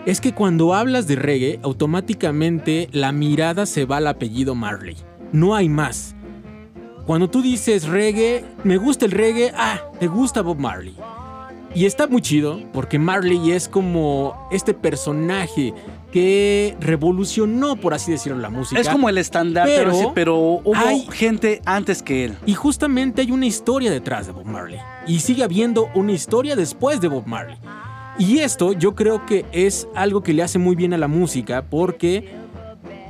es 0.06 0.20
que 0.20 0.34
cuando 0.34 0.74
hablas 0.74 1.08
de 1.08 1.16
reggae, 1.16 1.60
automáticamente 1.64 2.90
la 2.92 3.14
mirada 3.14 3.66
se 3.66 3.86
va 3.86 3.98
al 3.98 4.08
apellido 4.08 4.56
Marley. 4.56 4.98
No 5.32 5.56
hay 5.56 5.70
más. 5.70 6.16
Cuando 7.06 7.30
tú 7.30 7.42
dices 7.42 7.88
reggae, 7.88 8.44
me 8.66 8.76
gusta 8.76 9.06
el 9.06 9.12
reggae, 9.12 9.54
ah, 9.56 9.80
te 10.00 10.08
gusta 10.08 10.42
Bob 10.42 10.60
Marley. 10.60 10.96
Y 11.76 11.86
está 11.86 12.08
muy 12.08 12.22
chido 12.22 12.60
porque 12.74 12.98
Marley 12.98 13.52
es 13.52 13.68
como 13.70 14.48
este 14.52 14.74
personaje 14.74 15.74
que 16.12 16.76
revolucionó, 16.80 17.76
por 17.76 17.94
así 17.94 18.12
decirlo, 18.12 18.40
la 18.40 18.50
música. 18.50 18.82
Es 18.82 18.90
como 18.90 19.08
el 19.08 19.20
estándar, 19.20 19.68
pero, 19.68 19.92
Pero 19.92 19.94
sí, 20.04 20.08
pero 20.16 20.36
hubo 20.38 20.76
hay- 20.76 21.08
gente 21.12 21.62
antes 21.66 22.02
que 22.02 22.26
él. 22.26 22.38
Y 22.48 22.56
justamente 22.56 23.22
hay 23.22 23.32
una 23.32 23.46
historia 23.46 23.92
detrás 23.92 24.26
de 24.26 24.34
Bob 24.34 24.46
Marley. 24.46 24.80
Y 25.06 25.20
sigue 25.20 25.44
habiendo 25.44 25.90
una 25.94 26.12
historia 26.12 26.56
después 26.56 27.00
de 27.02 27.08
Bob 27.08 27.28
Marley. 27.28 27.58
Y 28.18 28.40
esto 28.40 28.74
yo 28.74 28.96
creo 28.96 29.26
que 29.28 29.46
es 29.52 29.88
algo 29.96 30.24
que 30.24 30.34
le 30.34 30.42
hace 30.42 30.58
muy 30.58 30.76
bien 30.76 30.94
a 30.94 30.98
la 30.98 31.08
música 31.08 31.64
porque 31.70 32.34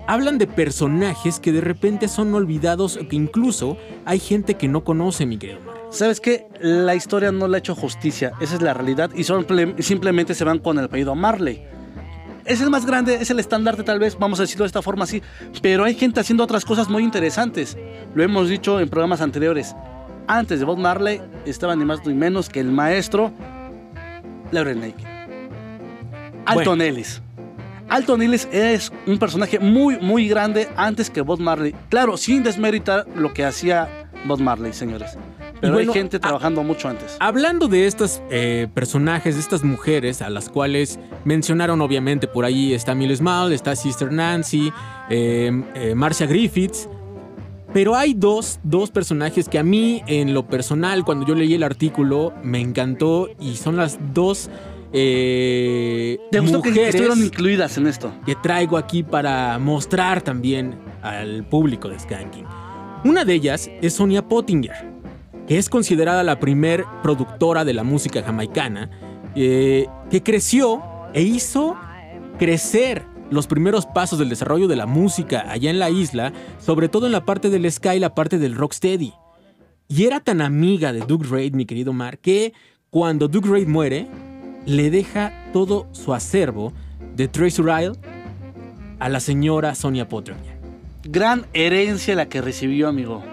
hablan 0.05 0.37
de 0.37 0.47
personajes 0.47 1.39
que 1.39 1.51
de 1.53 1.61
repente 1.61 2.07
son 2.09 2.33
olvidados 2.35 2.97
o 2.97 3.07
que 3.07 3.15
incluso 3.15 3.77
hay 4.05 4.19
gente 4.19 4.55
que 4.55 4.67
no 4.67 4.83
conoce, 4.83 5.25
mi 5.25 5.37
querido 5.37 5.61
Mar. 5.61 5.78
¿Sabes 5.91 6.19
qué? 6.19 6.47
La 6.61 6.95
historia 6.95 7.31
no 7.31 7.47
le 7.47 7.57
ha 7.57 7.59
hecho 7.59 7.75
justicia, 7.75 8.31
esa 8.39 8.55
es 8.55 8.61
la 8.61 8.73
realidad, 8.73 9.09
y 9.15 9.23
simple- 9.23 9.75
simplemente 9.79 10.33
se 10.35 10.43
van 10.43 10.59
con 10.59 10.77
el 10.77 10.85
apellido 10.85 11.15
Marley. 11.15 11.63
Es 12.45 12.61
el 12.61 12.69
más 12.69 12.85
grande, 12.85 13.15
es 13.15 13.29
el 13.29 13.39
estandarte 13.39 13.83
tal 13.83 13.99
vez, 13.99 14.17
vamos 14.17 14.39
a 14.39 14.43
decirlo 14.43 14.63
de 14.63 14.67
esta 14.67 14.81
forma 14.81 15.03
así, 15.03 15.21
pero 15.61 15.83
hay 15.83 15.95
gente 15.95 16.19
haciendo 16.19 16.43
otras 16.43 16.63
cosas 16.65 16.89
muy 16.89 17.03
interesantes. 17.03 17.77
Lo 18.15 18.23
hemos 18.23 18.49
dicho 18.49 18.79
en 18.79 18.89
programas 18.89 19.21
anteriores. 19.21 19.75
Antes 20.27 20.59
de 20.59 20.65
Bob 20.65 20.77
Marley 20.77 21.21
estaba 21.45 21.75
ni 21.75 21.85
más 21.85 22.05
ni 22.05 22.13
menos 22.13 22.49
que 22.49 22.59
el 22.59 22.71
maestro 22.71 23.31
Lauren 24.51 24.81
Lake. 24.81 25.03
Alton 26.45 26.77
Bueno. 26.77 26.83
Ellis. 26.83 27.21
Alton 27.89 28.21
Ellis 28.21 28.47
es 28.51 28.91
un 29.07 29.17
personaje 29.17 29.59
muy, 29.59 29.97
muy 29.99 30.27
grande 30.27 30.69
antes 30.75 31.09
que 31.09 31.21
Bob 31.21 31.39
Marley. 31.39 31.73
Claro, 31.89 32.17
sin 32.17 32.43
desmeritar 32.43 33.05
lo 33.15 33.33
que 33.33 33.45
hacía 33.45 34.09
Bob 34.25 34.39
Marley, 34.39 34.73
señores. 34.73 35.17
Pero 35.61 35.73
bueno, 35.73 35.91
hay 35.91 35.97
gente 35.99 36.17
a- 36.17 36.19
trabajando 36.19 36.63
mucho 36.63 36.87
antes. 36.89 37.17
Hablando 37.19 37.67
de 37.67 37.85
estos 37.87 38.21
eh, 38.29 38.67
personajes, 38.73 39.35
de 39.35 39.41
estas 39.41 39.63
mujeres 39.63 40.21
a 40.21 40.29
las 40.29 40.49
cuales 40.49 40.99
mencionaron 41.25 41.81
obviamente 41.81 42.27
por 42.27 42.45
ahí 42.45 42.73
está 42.73 42.95
Millie 42.95 43.15
Small, 43.17 43.51
está 43.51 43.75
Sister 43.75 44.11
Nancy, 44.11 44.71
eh, 45.09 45.51
eh, 45.75 45.95
Marcia 45.95 46.25
Griffiths. 46.27 46.87
Pero 47.71 47.95
hay 47.95 48.15
dos, 48.15 48.59
dos 48.63 48.89
personajes 48.89 49.47
que 49.47 49.59
a 49.59 49.63
mí 49.63 50.01
en 50.07 50.33
lo 50.33 50.47
personal 50.47 51.03
cuando 51.05 51.27
yo 51.27 51.35
leí 51.35 51.53
el 51.53 51.61
artículo 51.61 52.33
me 52.41 52.59
encantó 52.59 53.29
y 53.39 53.57
son 53.57 53.75
las 53.75 53.99
dos 54.13 54.49
eh, 54.91 56.17
¿Te 56.31 56.39
gustó 56.39 56.61
que 56.61 56.87
estuvieron 56.87 57.23
incluidas 57.23 57.77
en 57.77 57.85
esto? 57.87 58.11
que 58.25 58.35
traigo 58.35 58.77
aquí 58.77 59.03
para 59.03 59.59
mostrar 59.59 60.21
también 60.21 60.75
al 61.03 61.45
público 61.45 61.89
de 61.89 61.99
Skanking. 61.99 62.45
Una 63.05 63.23
de 63.23 63.33
ellas 63.35 63.69
es 63.81 63.93
Sonia 63.93 64.27
Pottinger, 64.27 64.73
es 65.57 65.69
considerada 65.69 66.23
la 66.23 66.39
primer 66.39 66.85
productora 67.01 67.65
de 67.65 67.73
la 67.73 67.83
música 67.83 68.21
jamaicana, 68.21 68.89
eh, 69.35 69.87
que 70.09 70.23
creció 70.23 70.81
e 71.13 71.23
hizo 71.23 71.75
crecer 72.37 73.03
los 73.31 73.47
primeros 73.47 73.85
pasos 73.85 74.19
del 74.19 74.29
desarrollo 74.29 74.67
de 74.67 74.75
la 74.75 74.85
música 74.85 75.45
allá 75.49 75.69
en 75.69 75.79
la 75.79 75.89
isla, 75.89 76.33
sobre 76.59 76.89
todo 76.89 77.05
en 77.05 77.11
la 77.11 77.25
parte 77.25 77.49
del 77.49 77.71
ska 77.71 77.95
y 77.95 77.99
la 77.99 78.15
parte 78.15 78.37
del 78.37 78.55
rocksteady. 78.55 79.13
Y 79.87 80.05
era 80.05 80.19
tan 80.19 80.41
amiga 80.41 80.93
de 80.93 80.99
Doug 80.99 81.25
Reid, 81.29 81.53
mi 81.53 81.65
querido 81.65 81.93
Mar, 81.93 82.19
que 82.19 82.53
cuando 82.89 83.27
Doug 83.27 83.45
Reid 83.47 83.67
muere, 83.67 84.07
le 84.65 84.91
deja 84.91 85.33
todo 85.51 85.87
su 85.91 86.13
acervo 86.13 86.73
de 87.15 87.27
Trace 87.27 87.61
Ryle 87.61 87.93
a 88.99 89.09
la 89.09 89.19
señora 89.19 89.73
Sonia 89.73 90.07
Pottinger. 90.07 90.59
Gran 91.03 91.45
herencia 91.53 92.15
la 92.15 92.29
que 92.29 92.41
recibió, 92.41 92.87
amigo. 92.87 93.23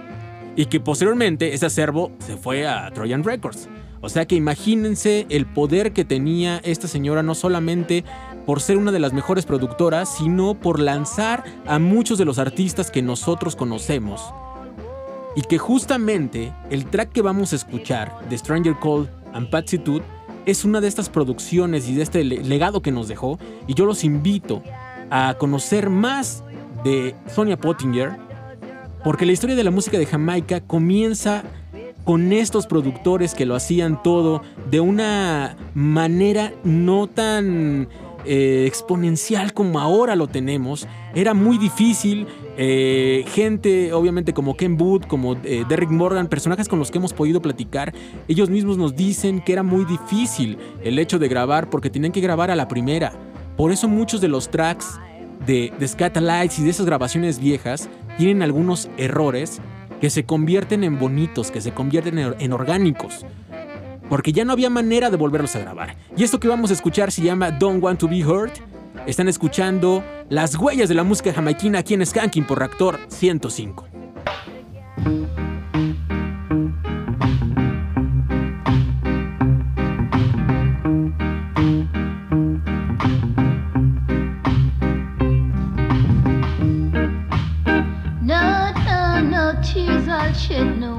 Y 0.57 0.67
que 0.67 0.81
posteriormente 0.81 1.53
ese 1.55 1.67
acervo 1.67 2.13
se 2.19 2.37
fue 2.37 2.67
a 2.67 2.91
Trojan 2.91 3.23
Records. 3.25 3.69
O 4.01 4.09
sea 4.09 4.27
que 4.27 4.37
imagínense 4.37 5.27
el 5.29 5.47
poder 5.47 5.93
que 5.93 6.05
tenía 6.05 6.59
esta 6.65 6.89
señora 6.89 7.23
no 7.23 7.35
solamente 7.35 8.05
por 8.47 8.61
ser 8.61 8.77
una 8.79 8.93
de 8.93 9.01
las 9.01 9.13
mejores 9.13 9.45
productoras, 9.45 10.17
sino 10.17 10.55
por 10.55 10.81
lanzar 10.81 11.45
a 11.67 11.79
muchos 11.79 12.17
de 12.17 12.25
los 12.25 12.39
artistas 12.39 12.91
que 12.91 13.03
nosotros 13.03 13.57
conocemos. 13.57 14.23
Y 15.35 15.43
que 15.43 15.59
justamente 15.59 16.53
el 16.71 16.87
track 16.87 17.13
que 17.13 17.23
vamos 17.23 17.53
a 17.53 17.57
escuchar 17.57 18.13
de 18.31 18.39
Stranger 18.39 18.77
Cold 18.79 19.09
and 19.35 19.51
Patsy 19.51 19.79
Toot 19.79 20.03
es 20.47 20.65
una 20.65 20.81
de 20.81 20.89
estas 20.89 21.11
producciones 21.11 21.89
y 21.89 21.95
de 21.95 22.03
este 22.03 22.25
le- 22.25 22.43
legado 22.45 22.81
que 22.81 22.93
nos 22.93 23.09
dejó. 23.09 23.39
Y 23.67 23.75
yo 23.75 23.85
los 23.85 24.05
invito 24.05 24.63
a 25.11 25.35
conocer 25.39 25.91
más 25.91 26.45
de 26.85 27.15
Sonia 27.35 27.57
Pottinger, 27.59 28.17
porque 29.07 29.25
la 29.25 29.31
historia 29.31 29.55
de 29.55 29.63
la 29.63 29.71
música 29.71 30.01
de 30.01 30.05
Jamaica 30.05 30.61
comienza 30.61 31.45
con 32.03 32.33
estos 32.33 32.67
productores 32.67 33.37
que 33.37 33.47
lo 33.47 33.55
hacían 33.55 34.03
todo 34.03 34.43
de 34.69 34.81
una 34.81 35.57
manera 35.75 36.53
no 36.65 37.07
tan 37.07 37.87
eh, 38.25 38.65
exponencial 38.67 39.53
como 39.53 39.79
ahora 39.79 40.17
lo 40.17 40.27
tenemos. 40.27 40.89
Era 41.15 41.35
muy 41.35 41.57
difícil. 41.57 42.27
eh, 42.59 43.25
gente, 43.29 43.93
obviamente, 43.93 44.35
como 44.35 44.57
Ken 44.57 44.77
Booth, 44.77 45.07
como 45.07 45.37
eh, 45.45 45.65
Derrick 45.69 45.91
Morgan, 45.91 46.27
personajes 46.27 46.67
con 46.67 46.81
los 46.81 46.91
que 46.91 46.99
hemos 46.99 47.13
podido 47.13 47.41
platicar, 47.41 47.95
ellos 48.27 48.51
mismos 48.51 48.77
nos 48.77 48.97
dicen 48.97 49.41
que 49.41 49.53
era 49.53 49.63
muy 49.63 49.85
difícil 49.85 50.59
el 50.83 50.99
hecho 50.99 51.21
de 51.21 51.29
grabar 51.29 51.71
porque 51.71 51.91
tenían 51.91 52.11
que 52.11 52.21
grabar 52.21 52.51
a 52.51 52.57
la 52.57 52.67
primera. 52.67 53.13
Por 53.57 53.71
eso 53.71 53.87
muchos 53.87 54.21
de 54.21 54.27
los 54.27 54.51
tracks 54.51 54.99
de, 55.45 55.73
de 55.79 55.89
Scatalites 55.89 56.59
y 56.59 56.65
de 56.65 56.71
esas 56.71 56.87
grabaciones 56.87 57.39
viejas 57.39 57.89
tienen 58.17 58.43
algunos 58.43 58.89
errores 58.97 59.61
que 60.01 60.11
se 60.11 60.25
convierten 60.25 60.85
en 60.85 60.99
bonitos, 60.99 61.51
que 61.51 61.61
se 61.61 61.73
convierten 61.73 62.19
en, 62.19 62.53
orgánicos. 62.53 63.25
Porque 64.09 64.33
ya 64.33 64.45
no 64.45 64.53
había 64.53 64.71
manera 64.71 65.11
de 65.11 65.17
volverlos 65.17 65.57
a 65.57 65.61
grabar. 65.61 65.97
Y 66.17 66.23
esto 66.23 66.39
que 66.39 66.49
vamos 66.49 66.71
a 66.71 66.75
escuchar 66.75 67.11
se 67.11 67.23
llama 67.23 67.51
Don't 67.51 67.83
Want 67.83 67.99
to 68.01 68.09
Be 68.09 68.25
Hurt. 68.25 68.59
Están 69.07 69.29
escuchando 69.29 70.05
las 70.29 70.57
huellas 70.57 70.89
de 70.89 70.95
la 70.95 71.05
música 71.05 71.33
jamaiquina 71.33 71.81
aquí 71.81 71.95
en 71.95 72.05
Skanking 72.07 72.45
por 72.45 72.59
Reactor 72.59 72.99
105. 73.09 73.87
didn't 90.57 90.81
know 90.81 90.96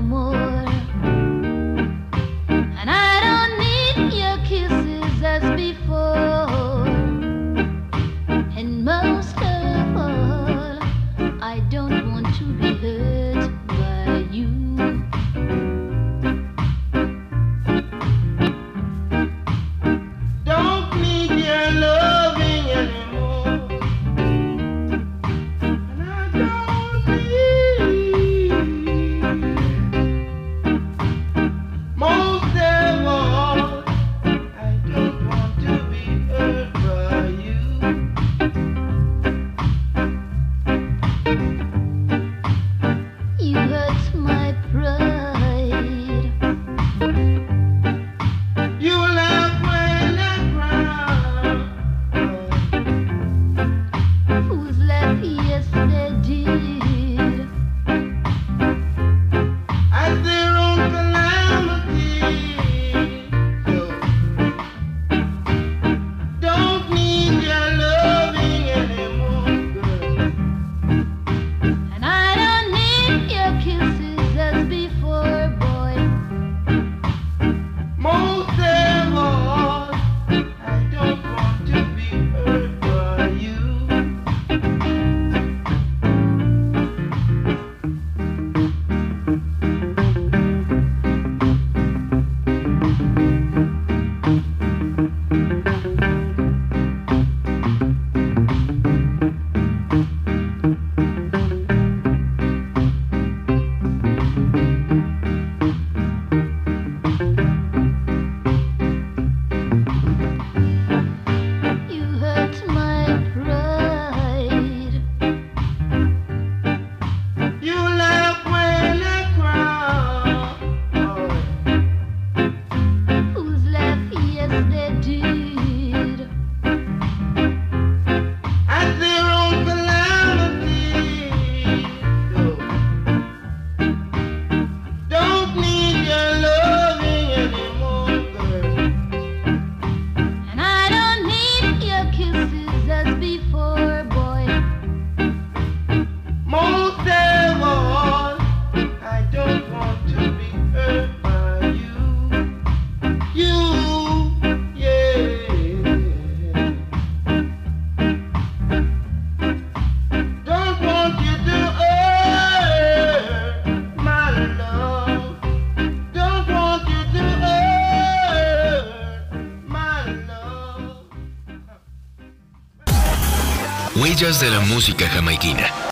de 174.18 174.50
la 174.50 174.60
música 174.62 175.08
jamaiquina. 175.08 175.87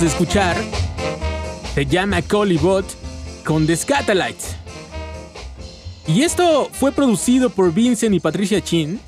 De 0.00 0.06
escuchar 0.06 0.56
se 1.74 1.84
llama 1.84 2.22
Colibot 2.22 2.86
con 3.44 3.66
The 3.66 3.76
Scatalites. 3.76 4.56
Y 6.06 6.22
esto 6.22 6.68
fue 6.72 6.92
producido 6.92 7.50
por 7.50 7.74
Vincent 7.74 8.14
y 8.14 8.20
Patricia 8.20 8.62
Chin 8.62 8.98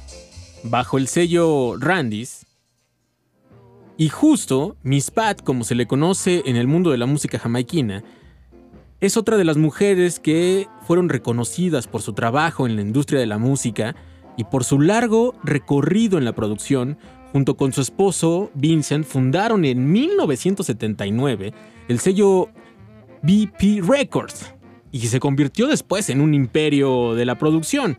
bajo 0.64 0.98
el 0.98 1.08
sello 1.08 1.76
Randy's. 1.78 2.44
Y 3.96 4.10
justo 4.10 4.76
Miss 4.82 5.10
Pat, 5.10 5.42
como 5.42 5.64
se 5.64 5.74
le 5.74 5.86
conoce 5.86 6.42
en 6.44 6.56
el 6.56 6.66
mundo 6.66 6.90
de 6.90 6.98
la 6.98 7.06
música 7.06 7.38
jamaiquina, 7.38 8.04
es 9.00 9.16
otra 9.16 9.38
de 9.38 9.44
las 9.44 9.56
mujeres 9.56 10.20
que 10.20 10.68
fueron 10.86 11.08
reconocidas 11.08 11.86
por 11.86 12.02
su 12.02 12.12
trabajo 12.12 12.66
en 12.66 12.76
la 12.76 12.82
industria 12.82 13.18
de 13.18 13.26
la 13.26 13.38
música 13.38 13.96
y 14.36 14.44
por 14.44 14.64
su 14.64 14.78
largo 14.78 15.34
recorrido 15.42 16.18
en 16.18 16.26
la 16.26 16.34
producción. 16.34 16.98
Junto 17.32 17.56
con 17.56 17.72
su 17.72 17.80
esposo 17.80 18.50
Vincent 18.54 19.06
fundaron 19.06 19.64
en 19.64 19.90
1979 19.90 21.52
el 21.88 21.98
sello 21.98 22.50
BP 23.22 23.82
Records 23.82 24.54
y 24.90 25.00
se 25.00 25.18
convirtió 25.18 25.66
después 25.66 26.10
en 26.10 26.20
un 26.20 26.34
imperio 26.34 27.14
de 27.14 27.24
la 27.24 27.38
producción. 27.38 27.98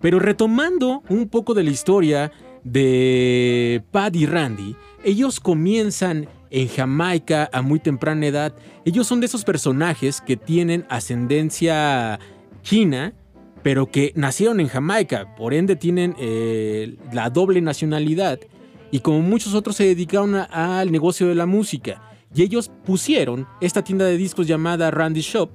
Pero 0.00 0.18
retomando 0.18 1.04
un 1.08 1.28
poco 1.28 1.54
de 1.54 1.62
la 1.62 1.70
historia 1.70 2.32
de 2.64 3.84
Pat 3.92 4.16
y 4.16 4.26
Randy, 4.26 4.74
ellos 5.04 5.38
comienzan 5.38 6.28
en 6.50 6.68
Jamaica 6.68 7.48
a 7.52 7.62
muy 7.62 7.78
temprana 7.78 8.26
edad. 8.26 8.54
Ellos 8.84 9.06
son 9.06 9.20
de 9.20 9.26
esos 9.26 9.44
personajes 9.44 10.20
que 10.20 10.36
tienen 10.36 10.84
ascendencia 10.88 12.18
china, 12.62 13.14
pero 13.62 13.90
que 13.90 14.12
nacieron 14.16 14.58
en 14.58 14.66
Jamaica, 14.66 15.34
por 15.36 15.54
ende 15.54 15.76
tienen 15.76 16.16
eh, 16.18 16.96
la 17.12 17.30
doble 17.30 17.60
nacionalidad. 17.60 18.40
Y 18.92 19.00
como 19.00 19.22
muchos 19.22 19.54
otros 19.54 19.74
se 19.74 19.84
dedicaron 19.84 20.34
al 20.36 20.92
negocio 20.92 21.26
de 21.26 21.34
la 21.34 21.46
música. 21.46 22.02
Y 22.34 22.42
ellos 22.42 22.70
pusieron 22.84 23.48
esta 23.60 23.82
tienda 23.82 24.04
de 24.04 24.16
discos 24.16 24.46
llamada 24.46 24.90
Randy 24.92 25.22
Shop, 25.22 25.50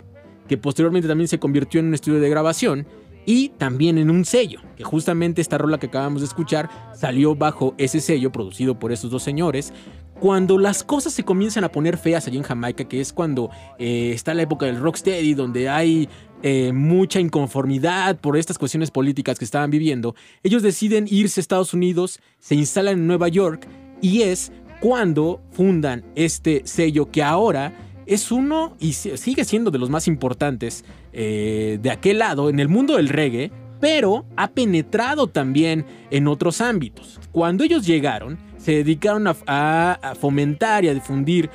que 0.50 0.58
posteriormente 0.58 1.08
también 1.08 1.30
se 1.30 1.40
convirtió 1.40 1.80
en 1.80 1.88
un 1.88 1.94
estudio 1.94 2.20
de 2.20 2.30
grabación 2.30 2.88
y 3.28 3.50
también 3.50 3.98
en 3.98 4.10
un 4.10 4.24
sello, 4.24 4.62
que 4.78 4.86
justamente 4.86 5.42
esta 5.42 5.58
rola 5.58 5.78
que 5.78 5.88
acabamos 5.88 6.22
de 6.22 6.28
escuchar 6.28 6.70
salió 6.96 7.36
bajo 7.36 7.76
ese 7.78 8.00
sello 8.00 8.32
producido 8.32 8.80
por 8.80 8.94
esos 8.94 9.12
dos 9.12 9.22
señores. 9.22 9.74
Cuando 10.20 10.58
las 10.58 10.84
cosas 10.84 11.12
se 11.14 11.24
comienzan 11.24 11.66
a 11.66 11.72
poner 11.72 11.98
feas 11.98 12.26
allí 12.26 12.38
en 12.38 12.44
Jamaica, 12.44 12.86
que 12.86 13.02
es 13.02 13.12
cuando 13.12 13.50
eh, 13.78 14.12
está 14.14 14.34
la 14.34 14.44
época 14.44 14.66
del 14.66 14.80
rocksteady, 14.80 15.34
donde 15.34 15.68
hay 15.68 16.08
eh, 16.44 16.72
mucha 16.74 17.20
inconformidad 17.20 18.18
por 18.20 18.38
estas 18.38 18.58
cuestiones 18.58 18.92
políticas 18.92 19.40
que 19.40 19.46
estaban 19.46 19.72
viviendo, 19.72 20.16
ellos 20.44 20.62
deciden 20.64 21.06
irse 21.10 21.40
a 21.40 21.42
Estados 21.42 21.74
Unidos, 21.74 22.20
se 22.40 22.56
instalan 22.56 23.00
en 23.00 23.08
Nueva 23.08 23.28
York 23.28 23.68
y 24.02 24.22
es 24.22 24.52
cuando 24.80 25.42
fundan 25.52 26.04
este 26.16 26.62
sello 26.66 27.10
que 27.12 27.24
ahora 27.24 27.74
es 28.06 28.32
uno 28.32 28.76
y 28.80 28.94
si- 28.94 29.18
sigue 29.18 29.44
siendo 29.44 29.72
de 29.72 29.80
los 29.80 29.90
más 29.90 30.08
importantes 30.08 30.86
eh, 31.14 31.80
de 31.82 31.90
aquel 31.92 32.20
lado 32.20 32.50
en 32.50 32.60
el 32.60 32.70
mundo 32.70 32.96
del 32.98 33.10
reggae, 33.10 33.52
pero 33.80 34.26
ha 34.36 34.50
penetrado 34.50 35.28
también 35.28 35.86
en 36.12 36.28
otros 36.28 36.62
ámbitos. 36.62 37.20
Cuando 37.32 37.64
ellos 37.64 37.86
llegaron, 37.86 38.38
se 38.58 38.72
dedicaron 38.74 39.28
a- 39.28 40.00
a 40.02 40.16
fomentar 40.16 40.86
y 40.86 40.90
a 40.90 40.94
difundir 40.94 41.50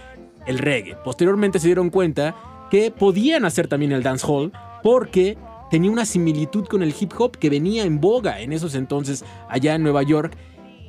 el 0.47 0.59
reggae. 0.59 0.97
Posteriormente 1.05 1.59
se 1.61 1.69
dieron 1.69 1.91
cuenta 1.91 2.35
que 2.71 2.91
podían 2.91 3.45
hacer 3.45 3.69
también 3.69 3.93
el 3.93 4.03
dancehall 4.03 4.53
porque 4.83 5.39
tenía 5.71 5.91
una 5.91 6.05
similitud 6.05 6.67
con 6.67 6.83
el 6.83 6.95
hip 6.99 7.13
hop 7.19 7.37
que 7.39 7.51
venía 7.51 7.85
en 7.85 8.01
boga 8.01 8.41
en 8.41 8.53
esos 8.53 8.75
entonces 8.75 9.25
allá 9.49 9.75
en 9.75 9.83
Nueva 9.83 10.03
York 10.03 10.37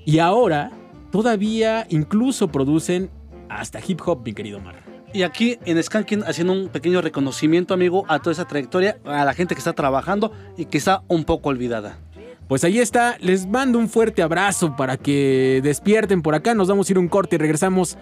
y 0.05 0.19
ahora 0.19 0.71
todavía 1.11 1.85
incluso 1.89 2.49
producen 2.49 3.09
hasta 3.49 3.79
hip 3.85 4.01
hop, 4.05 4.23
mi 4.25 4.33
querido 4.33 4.59
Mar. 4.59 4.75
Y 5.13 5.21
aquí 5.21 5.59
en 5.65 5.81
Skanking 5.81 6.23
haciendo 6.23 6.53
un 6.53 6.69
pequeño 6.69 6.99
reconocimiento, 7.01 7.75
amigo, 7.75 8.03
a 8.07 8.19
toda 8.19 8.31
esa 8.31 8.45
trayectoria, 8.45 8.97
a 9.05 9.23
la 9.23 9.33
gente 9.35 9.53
que 9.53 9.59
está 9.59 9.73
trabajando 9.73 10.31
y 10.57 10.65
que 10.65 10.79
está 10.79 11.03
un 11.07 11.23
poco 11.23 11.49
olvidada. 11.49 11.99
Pues 12.47 12.63
ahí 12.63 12.79
está, 12.79 13.17
les 13.19 13.45
mando 13.47 13.77
un 13.77 13.89
fuerte 13.89 14.21
abrazo 14.21 14.75
para 14.75 14.97
que 14.97 15.61
despierten 15.63 16.21
por 16.23 16.35
acá, 16.35 16.55
nos 16.55 16.67
vamos 16.67 16.89
a 16.89 16.93
ir 16.93 16.97
a 16.97 16.99
un 16.99 17.07
corte 17.07 17.35
y 17.35 17.39
regresamos 17.39 17.97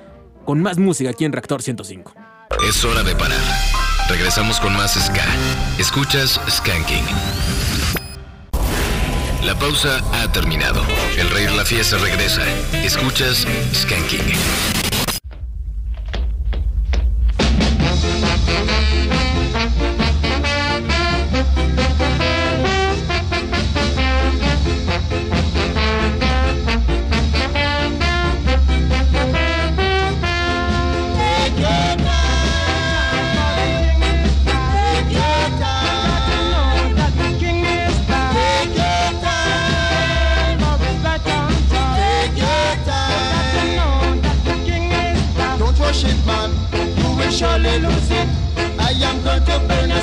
con 0.45 0.61
más 0.61 0.77
música 0.79 1.09
aquí 1.09 1.25
en 1.25 1.33
Reactor 1.33 1.61
105. 1.61 2.13
Es 2.67 2.83
hora 2.85 3.03
de 3.03 3.13
parar. 3.15 3.80
Regresamos 4.11 4.59
con 4.59 4.73
más 4.75 4.95
Ska. 4.95 5.23
Escuchas 5.79 6.41
Skanking. 6.49 7.05
La 9.45 9.57
pausa 9.57 10.01
ha 10.11 10.29
terminado. 10.33 10.83
El 11.17 11.29
rey 11.29 11.47
la 11.55 11.63
fiesta 11.63 11.97
regresa. 11.97 12.41
Escuchas 12.83 13.47
Skanking. 13.73 14.80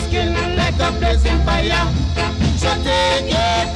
Skin 0.06 0.34
like 0.56 0.78
a 0.80 0.92
blazing 0.98 1.40
fire. 1.44 1.86
So 2.56 2.70
take 2.82 3.30
your 3.30 3.67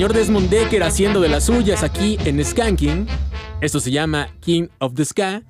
señor 0.00 0.14
Desmond 0.14 0.48
Decker 0.48 0.82
haciendo 0.82 1.20
de 1.20 1.28
las 1.28 1.44
suyas 1.44 1.82
aquí 1.82 2.16
en 2.24 2.42
Skanking. 2.42 3.06
Esto 3.60 3.80
se 3.80 3.90
llama 3.90 4.28
King 4.40 4.68
of 4.78 4.94
the 4.94 5.04
Ska. 5.04 5.42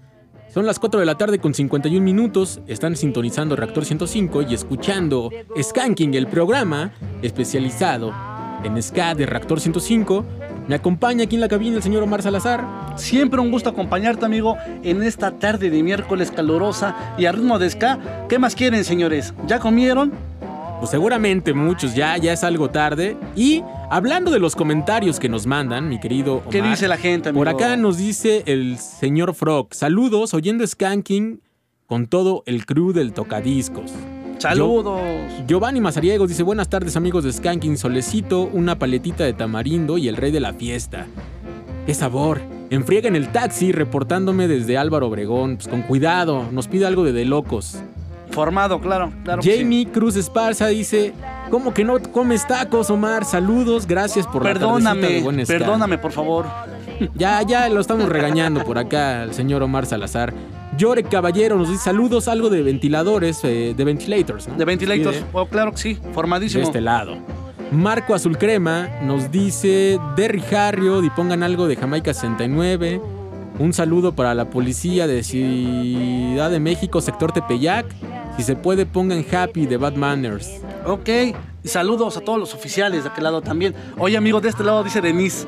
Son 0.53 0.67
las 0.67 0.81
4 0.81 0.99
de 0.99 1.07
la 1.07 1.17
tarde 1.17 1.39
con 1.39 1.55
51 1.55 2.05
minutos. 2.05 2.61
Están 2.67 2.97
sintonizando 2.97 3.55
Reactor 3.55 3.85
105 3.85 4.43
y 4.43 4.55
escuchando 4.55 5.31
Skanking, 5.57 6.15
el 6.15 6.27
programa 6.27 6.93
especializado 7.23 8.13
en 8.65 8.83
Ska 8.83 9.15
de 9.15 9.27
Reactor 9.27 9.61
105. 9.61 10.25
Me 10.67 10.75
acompaña 10.75 11.27
aquí 11.27 11.37
en 11.37 11.43
la 11.43 11.49
cabina 11.49 11.77
el 11.77 11.83
señor 11.85 12.03
Omar 12.03 12.23
Salazar. 12.23 12.67
Siempre 12.97 13.39
un 13.39 13.53
gusto 13.53 13.71
acompañarte, 13.71 14.27
amigo, 14.27 14.57
en 14.83 15.05
esta 15.05 15.31
tarde 15.31 15.71
de 15.71 15.81
miércoles 15.85 16.33
calurosa 16.33 17.15
y 17.17 17.27
a 17.27 17.31
ritmo 17.31 17.61
de 17.61 17.71
ska. 17.71 18.27
¿Qué 18.29 18.41
más 18.41 18.57
quieren, 18.57 18.83
señores? 18.83 19.33
¿Ya 19.47 19.61
comieron? 19.61 20.11
Pues 20.81 20.91
seguramente 20.91 21.55
muchos 21.55 21.95
ya, 21.95 22.17
ya 22.17 22.33
es 22.33 22.43
algo 22.43 22.69
tarde. 22.71 23.17
Y 23.37 23.63
hablando 23.91 24.31
de 24.31 24.39
los 24.39 24.57
comentarios 24.57 25.19
que 25.21 25.29
nos 25.29 25.47
mandan, 25.47 25.89
mi 25.89 26.01
querido 26.01 26.37
Omar, 26.37 26.49
¿Qué 26.51 26.63
dice 26.63 26.89
la 26.89 26.97
gente, 26.97 27.29
amigo? 27.29 27.41
Por 27.41 27.49
acá 27.49 27.77
nos 27.77 27.99
dice 27.99 28.43
el 28.47 28.79
señor 28.79 29.35
Frog. 29.35 29.75
Saludos, 29.75 30.33
oyendo 30.33 30.67
Skanking 30.67 31.43
con 31.87 32.07
todo 32.07 32.43
el 32.47 32.65
crew 32.67 32.93
del 32.93 33.13
Tocadiscos. 33.13 33.91
Saludos. 34.39 35.01
Gio- 35.03 35.47
Giovanni 35.47 35.81
Mazariegos 35.81 36.29
dice: 36.29 36.43
Buenas 36.43 36.69
tardes, 36.71 36.97
amigos 36.97 37.25
de 37.25 37.33
Skanking. 37.33 37.77
Solecito, 37.77 38.43
una 38.45 38.79
paletita 38.79 39.25
de 39.25 39.35
tamarindo 39.35 39.99
y 39.99 40.09
el 40.09 40.17
rey 40.17 40.31
de 40.33 40.41
la 40.41 40.55
fiesta. 40.55 41.07
¡Qué 41.85 41.93
sabor! 41.93 42.41
Enfriega 42.71 43.09
en 43.09 43.17
el 43.17 43.33
taxi, 43.33 43.73
reportándome 43.73 44.47
desde 44.49 44.79
Álvaro 44.79 45.09
Obregón. 45.09 45.57
Pues 45.57 45.69
con 45.69 45.83
cuidado, 45.83 46.47
nos 46.53 46.69
pide 46.69 46.87
algo 46.87 47.05
de 47.05 47.13
de 47.13 47.25
locos. 47.25 47.83
Formado, 48.31 48.81
claro, 48.81 49.13
claro. 49.25 49.43
sí. 49.43 49.53
Jamie 49.59 49.87
Cruz 49.89 50.17
Esparza 50.17 50.67
dice: 50.69 51.13
¿Cómo 51.51 51.75
que 51.75 51.85
no 51.85 51.99
comes 52.01 52.47
tacos, 52.47 52.91
Omar? 52.91 53.25
Saludos, 53.25 53.87
gracias 53.87 54.27
por 54.27 54.45
la 54.45 54.55
tardecita 54.55 54.95
de 54.95 55.01
Perdóname, 55.01 55.21
buen 55.23 55.47
ska". 55.47 55.59
perdóname, 55.59 55.99
por 55.99 56.13
favor. 56.13 56.47
Ya, 57.15 57.41
ya 57.43 57.69
lo 57.69 57.81
estamos 57.81 58.09
regañando 58.09 58.63
por 58.65 58.79
acá, 58.79 59.23
el 59.25 59.33
señor 59.35 59.63
Omar 59.63 59.87
Salazar. 59.87 60.33
Llore 60.77 61.03
Caballero 61.03 61.57
nos 61.57 61.69
dice 61.69 61.83
saludos, 61.85 62.29
algo 62.29 62.49
de 62.51 62.63
ventiladores, 62.63 63.41
eh, 63.45 63.75
de 63.77 63.85
ventilators. 63.85 64.49
¿no? 64.49 64.55
De 64.57 64.65
ventilators. 64.65 65.25
Oh, 65.33 65.47
claro 65.47 65.73
que 65.73 65.79
sí, 65.79 65.95
De 65.95 66.13
formadísimo. 66.13 66.63
este 66.63 66.81
lado. 66.81 67.17
Marco 67.73 68.15
Azul 68.15 68.37
Crema 68.39 68.89
nos 69.03 69.31
dice 69.31 69.99
Derry 70.17 70.43
Harrio 70.55 71.03
y 71.05 71.11
pongan 71.11 71.43
algo 71.43 71.69
de 71.69 71.77
Jamaica 71.77 72.13
69. 72.15 73.01
Un 73.61 73.75
saludo 73.75 74.15
para 74.15 74.33
la 74.35 74.49
policía 74.49 75.07
de 75.07 75.23
Ciudad 75.23 76.51
de 76.51 76.59
México, 76.59 77.03
sector 77.03 77.31
Tepeyac. 77.31 77.85
Si 78.39 78.43
se 78.43 78.57
puede, 78.57 78.87
pongan 78.87 79.23
Happy 79.31 79.67
de 79.67 79.77
Bad 79.77 79.97
Manners. 79.97 80.63
Ok, 80.87 81.11
y 81.63 81.69
saludos 81.69 82.17
a 82.17 82.23
todos 82.23 82.39
los 82.39 82.55
oficiales 82.55 83.05
de 83.05 83.11
aquel 83.11 83.25
lado 83.25 83.43
también. 83.43 83.75
Oye, 83.99 84.17
amigo, 84.17 84.41
de 84.41 84.49
este 84.49 84.65
lado 84.65 84.83
dice 84.83 85.03
Denise. 85.03 85.47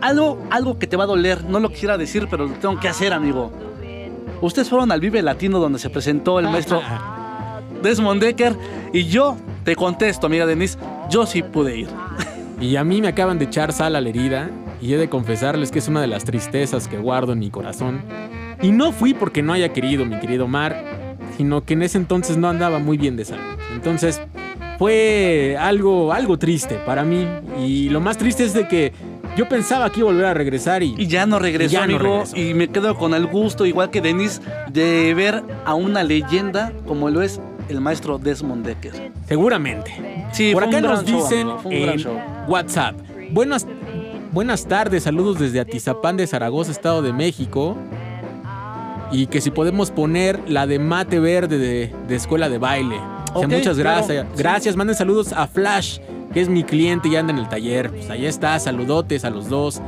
Algo, 0.00 0.42
algo 0.50 0.76
que 0.76 0.88
te 0.88 0.96
va 0.96 1.04
a 1.04 1.06
doler, 1.06 1.44
no 1.44 1.60
lo 1.60 1.68
quisiera 1.68 1.96
decir, 1.96 2.26
pero 2.28 2.46
lo 2.46 2.54
tengo 2.54 2.80
que 2.80 2.88
hacer, 2.88 3.12
amigo. 3.12 3.52
Ustedes 4.40 4.68
fueron 4.68 4.90
al 4.90 4.98
Vive 4.98 5.22
Latino 5.22 5.60
donde 5.60 5.78
se 5.78 5.88
presentó 5.88 6.40
el 6.40 6.48
maestro 6.48 6.82
Desmond 7.80 8.20
Decker 8.20 8.56
y 8.92 9.04
yo 9.04 9.36
te 9.62 9.76
contesto, 9.76 10.26
amiga 10.26 10.46
Denise, 10.46 10.78
yo 11.08 11.26
sí 11.26 11.44
pude 11.44 11.76
ir. 11.76 11.88
Y 12.60 12.74
a 12.74 12.82
mí 12.82 13.00
me 13.00 13.06
acaban 13.06 13.38
de 13.38 13.44
echar 13.44 13.72
sal 13.72 13.94
a 13.94 14.00
la 14.00 14.08
herida 14.08 14.50
y 14.82 14.92
he 14.92 14.98
de 14.98 15.08
confesarles 15.08 15.70
que 15.70 15.78
es 15.78 15.88
una 15.88 16.00
de 16.02 16.08
las 16.08 16.24
tristezas 16.24 16.88
que 16.88 16.98
guardo 16.98 17.32
en 17.32 17.38
mi 17.38 17.48
corazón. 17.50 18.02
Y 18.60 18.70
no 18.72 18.92
fui 18.92 19.14
porque 19.14 19.40
no 19.42 19.52
haya 19.54 19.72
querido, 19.72 20.04
mi 20.04 20.18
querido 20.20 20.46
Mar, 20.48 21.16
sino 21.38 21.64
que 21.64 21.72
en 21.74 21.82
ese 21.82 21.96
entonces 21.98 22.36
no 22.36 22.48
andaba 22.48 22.78
muy 22.78 22.98
bien 22.98 23.16
de 23.16 23.24
salud. 23.24 23.42
Entonces 23.74 24.20
fue 24.78 25.56
algo, 25.58 26.12
algo 26.12 26.38
triste 26.38 26.76
para 26.84 27.04
mí. 27.04 27.26
Y 27.64 27.88
lo 27.88 28.00
más 28.00 28.18
triste 28.18 28.44
es 28.44 28.54
de 28.54 28.68
que 28.68 28.92
yo 29.36 29.48
pensaba 29.48 29.90
que 29.90 30.00
iba 30.00 30.10
a 30.10 30.12
volver 30.12 30.26
a 30.26 30.34
regresar 30.34 30.82
y, 30.82 30.94
Y 30.98 31.06
ya 31.06 31.24
no 31.26 31.38
regresó, 31.38 31.70
Y 31.70 31.72
ya 31.72 31.86
no 31.86 31.96
amigo, 31.96 32.12
regresó. 32.24 32.36
y 32.36 32.54
me 32.54 32.68
quedo 32.68 32.96
con 32.96 33.14
el 33.14 33.26
gusto, 33.26 33.64
igual 33.64 33.90
que 33.90 34.00
Denise, 34.00 34.40
de 34.70 35.14
ver 35.14 35.42
a 35.64 35.74
una 35.74 36.02
leyenda 36.04 36.72
como 36.86 37.08
lo 37.10 37.22
es 37.22 37.40
el 37.68 37.80
maestro 37.80 38.18
Desmond 38.18 38.66
Decker. 38.66 39.12
seguramente. 39.26 39.94
Sí, 40.32 40.50
Por 40.52 40.64
acá 40.64 40.80
nos 40.80 41.04
show, 41.04 41.22
dicen 41.22 41.48
en. 41.70 42.00
WhatsApp. 42.48 42.94
Buenas, 43.30 43.66
buenas 44.32 44.66
tardes, 44.66 45.04
saludos 45.04 45.38
desde 45.38 45.60
Atizapán 45.60 46.16
de 46.16 46.26
Zaragoza, 46.26 46.72
Estado 46.72 47.02
de 47.02 47.12
México. 47.12 47.76
Y 49.12 49.26
que 49.26 49.42
si 49.42 49.50
podemos 49.50 49.90
poner 49.90 50.40
la 50.48 50.66
de 50.66 50.78
mate 50.78 51.20
verde 51.20 51.58
de, 51.58 51.94
de 52.08 52.14
escuela 52.14 52.48
de 52.48 52.56
baile. 52.56 52.98
O 53.34 53.40
sea, 53.40 53.48
muchas 53.48 53.76
claro, 53.76 53.98
gracias. 53.98 54.26
sí. 54.30 54.38
Gracias, 54.38 54.76
manden 54.76 54.96
saludos 54.96 55.32
a 55.34 55.46
Flash, 55.46 55.98
que 56.32 56.40
es 56.40 56.48
mi 56.48 56.64
cliente 56.64 57.08
y 57.08 57.16
anda 57.16 57.32
en 57.32 57.38
el 57.38 57.48
taller. 57.48 57.90
Pues 57.90 58.08
ahí 58.08 58.24
está, 58.24 58.58
saludotes 58.58 59.24
a 59.26 59.30
los 59.30 59.50
dos. 59.50 59.82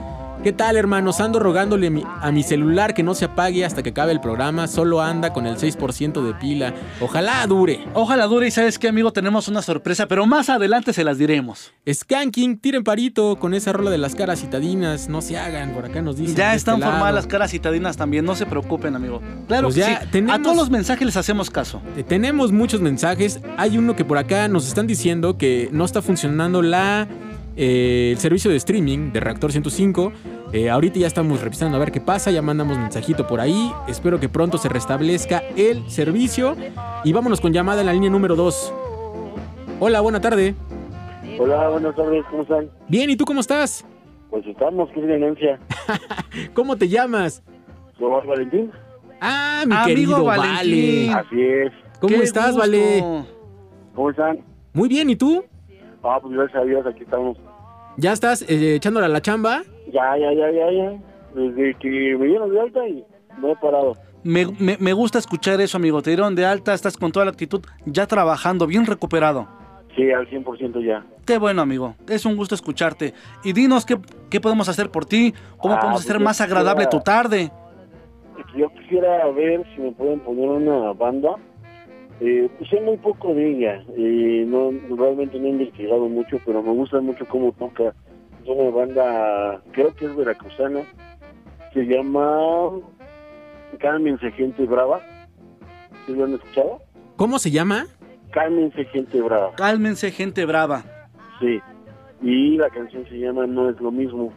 ¿Qué 0.44 0.52
tal, 0.52 0.76
hermanos? 0.76 1.22
Ando 1.22 1.38
rogándole 1.38 1.86
a 1.86 1.90
mi, 1.90 2.02
a 2.20 2.30
mi 2.30 2.42
celular 2.42 2.92
que 2.92 3.02
no 3.02 3.14
se 3.14 3.24
apague 3.24 3.64
hasta 3.64 3.82
que 3.82 3.90
acabe 3.90 4.12
el 4.12 4.20
programa. 4.20 4.66
Solo 4.68 5.00
anda 5.00 5.32
con 5.32 5.46
el 5.46 5.56
6% 5.56 6.22
de 6.22 6.34
pila. 6.34 6.74
Ojalá 7.00 7.46
dure. 7.46 7.80
Ojalá 7.94 8.26
dure 8.26 8.48
y 8.48 8.50
sabes 8.50 8.78
qué, 8.78 8.88
amigo, 8.88 9.10
tenemos 9.10 9.48
una 9.48 9.62
sorpresa, 9.62 10.06
pero 10.06 10.26
más 10.26 10.50
adelante 10.50 10.92
se 10.92 11.02
las 11.02 11.16
diremos. 11.16 11.72
Skanking, 11.90 12.58
tiren 12.58 12.84
parito 12.84 13.36
con 13.36 13.54
esa 13.54 13.72
rola 13.72 13.88
de 13.90 13.96
las 13.96 14.14
caras 14.14 14.38
citadinas. 14.42 15.08
No 15.08 15.22
se 15.22 15.38
hagan, 15.38 15.72
por 15.72 15.86
acá 15.86 16.02
nos 16.02 16.18
dicen. 16.18 16.36
Ya 16.36 16.54
están 16.54 16.74
este 16.74 16.84
formadas 16.84 17.04
lado. 17.06 17.16
las 17.16 17.26
caras 17.26 17.50
citadinas 17.50 17.96
también, 17.96 18.26
no 18.26 18.34
se 18.36 18.44
preocupen, 18.44 18.94
amigo. 18.96 19.22
Claro 19.48 19.68
Pues 19.68 19.76
que 19.76 19.80
ya 19.80 20.00
sí. 20.02 20.08
tenemos- 20.12 20.38
A 20.38 20.42
todos 20.42 20.56
los 20.58 20.68
mensajes 20.68 21.06
les 21.06 21.16
hacemos 21.16 21.48
caso. 21.48 21.80
Tenemos 22.06 22.52
muchos 22.52 22.82
mensajes. 22.82 23.40
Hay 23.56 23.78
uno 23.78 23.96
que 23.96 24.04
por 24.04 24.18
acá 24.18 24.46
nos 24.48 24.68
están 24.68 24.86
diciendo 24.86 25.38
que 25.38 25.70
no 25.72 25.86
está 25.86 26.02
funcionando 26.02 26.60
la, 26.60 27.08
eh, 27.56 28.10
el 28.12 28.18
servicio 28.18 28.50
de 28.50 28.56
streaming 28.56 29.12
de 29.12 29.20
Reactor 29.20 29.52
105. 29.52 30.12
Eh, 30.52 30.70
ahorita 30.70 30.98
ya 30.98 31.06
estamos 31.06 31.40
revisando 31.40 31.76
a 31.76 31.80
ver 31.80 31.92
qué 31.92 32.00
pasa. 32.00 32.30
Ya 32.30 32.42
mandamos 32.42 32.78
mensajito 32.78 33.26
por 33.26 33.40
ahí. 33.40 33.72
Espero 33.88 34.20
que 34.20 34.28
pronto 34.28 34.58
se 34.58 34.68
restablezca 34.68 35.42
el 35.56 35.88
servicio. 35.90 36.56
Y 37.04 37.12
vámonos 37.12 37.40
con 37.40 37.52
llamada 37.52 37.80
en 37.80 37.86
la 37.86 37.92
línea 37.92 38.10
número 38.10 38.36
2. 38.36 38.72
Hola, 39.80 40.00
buena 40.00 40.20
tarde. 40.20 40.54
Hola, 41.38 41.68
buenas 41.68 41.96
tardes, 41.96 42.24
¿cómo 42.30 42.42
están? 42.42 42.70
Bien, 42.88 43.10
¿y 43.10 43.16
tú 43.16 43.24
cómo 43.24 43.40
estás? 43.40 43.84
Pues 44.30 44.46
estamos, 44.46 44.88
qué 44.94 45.00
ganancia. 45.00 45.58
¿Cómo 46.54 46.76
te 46.76 46.88
llamas? 46.88 47.42
¿Soy 47.98 48.10
Valentín? 48.26 48.70
Ah, 49.20 49.64
mi 49.66 49.74
Amigo 49.74 49.86
querido 49.86 50.24
Valentín. 50.24 51.12
Vale. 51.12 51.26
Así 51.26 51.42
es. 51.42 51.72
¿Cómo 52.00 52.16
Qué 52.16 52.22
estás, 52.22 52.46
gusto. 52.52 52.60
Vale? 52.60 53.24
¿Cómo 53.94 54.10
están? 54.10 54.40
Muy 54.72 54.88
bien, 54.88 55.10
¿y 55.10 55.16
tú? 55.16 55.44
Ah, 56.04 56.18
pues 56.20 56.34
gracias 56.34 56.62
a 56.62 56.64
Dios, 56.64 56.86
aquí 56.86 57.02
estamos. 57.02 57.36
¿Ya 57.96 58.12
estás 58.12 58.42
eh, 58.42 58.74
echándole 58.76 59.06
a 59.06 59.08
la 59.08 59.22
chamba? 59.22 59.62
Ya, 59.92 60.16
ya, 60.18 60.32
ya, 60.32 60.50
ya, 60.50 60.70
ya. 60.70 60.92
Desde 61.34 61.74
que 61.78 62.16
me 62.18 62.26
dieron 62.26 62.50
de 62.52 62.60
alta 62.60 62.86
y 62.88 63.04
no 63.40 63.48
he 63.50 63.56
parado. 63.56 63.94
Me, 64.22 64.46
me- 64.58 64.76
me 64.78 64.92
gusta 64.92 65.18
escuchar 65.18 65.60
eso, 65.60 65.76
amigo. 65.76 66.02
Te 66.02 66.10
dieron 66.10 66.34
de 66.34 66.44
alta, 66.46 66.74
estás 66.74 66.96
con 66.96 67.12
toda 67.12 67.24
la 67.26 67.30
actitud, 67.32 67.60
ya 67.86 68.06
trabajando, 68.06 68.66
bien 68.66 68.86
recuperado. 68.86 69.46
Sí, 69.96 70.10
al 70.10 70.28
100% 70.28 70.84
ya. 70.84 71.04
Qué 71.24 71.38
bueno, 71.38 71.62
amigo. 71.62 71.94
Es 72.08 72.26
un 72.26 72.36
gusto 72.36 72.54
escucharte. 72.54 73.14
Y 73.44 73.52
dinos 73.52 73.86
qué, 73.86 73.96
qué 74.28 74.40
podemos 74.40 74.68
hacer 74.68 74.90
por 74.90 75.04
ti, 75.06 75.32
cómo 75.58 75.74
Ah, 75.74 75.78
podemos 75.80 76.00
pues 76.02 76.10
hacer 76.10 76.20
más 76.22 76.40
agradable 76.40 76.84
quisiera- 76.86 76.90
tu 76.90 77.00
tarde. 77.04 77.50
Yo 78.56 78.68
quisiera 78.70 79.26
ver 79.30 79.64
si 79.74 79.80
me 79.82 79.92
pueden 79.92 80.20
poner 80.20 80.48
una 80.48 80.92
banda. 80.92 81.36
Eh, 82.20 82.48
pues 82.58 82.70
sé 82.70 82.80
muy 82.80 82.96
poco 82.98 83.34
de 83.34 83.50
ella. 83.50 83.84
Eh, 83.96 84.44
no, 84.46 84.70
realmente 84.96 85.38
no 85.38 85.46
he 85.46 85.50
investigado 85.50 86.08
mucho, 86.08 86.38
pero 86.44 86.62
me 86.62 86.70
gusta 86.72 87.00
mucho 87.00 87.26
cómo 87.26 87.52
toca. 87.52 87.94
Es 88.42 88.48
una 88.48 88.70
banda, 88.70 89.62
creo 89.72 89.94
que 89.94 90.06
es 90.06 90.14
veracruzana. 90.16 90.80
Se 91.72 91.82
llama 91.86 92.70
Cálmense 93.78 94.30
Gente 94.32 94.64
Brava. 94.64 95.00
¿Sí 96.06 96.12
lo 96.14 96.24
han 96.24 96.34
escuchado? 96.34 96.82
¿Cómo 97.16 97.38
se 97.38 97.50
llama? 97.50 97.86
Cálmense 98.30 98.84
Gente 98.86 99.20
Brava. 99.20 99.52
Cálmense, 99.56 100.10
gente 100.10 100.44
brava. 100.44 100.84
Sí. 101.40 101.60
Y 102.22 102.56
la 102.56 102.68
canción 102.70 103.04
se 103.08 103.18
llama 103.18 103.46
No 103.46 103.70
es 103.70 103.80
lo 103.80 103.90
mismo. 103.90 104.32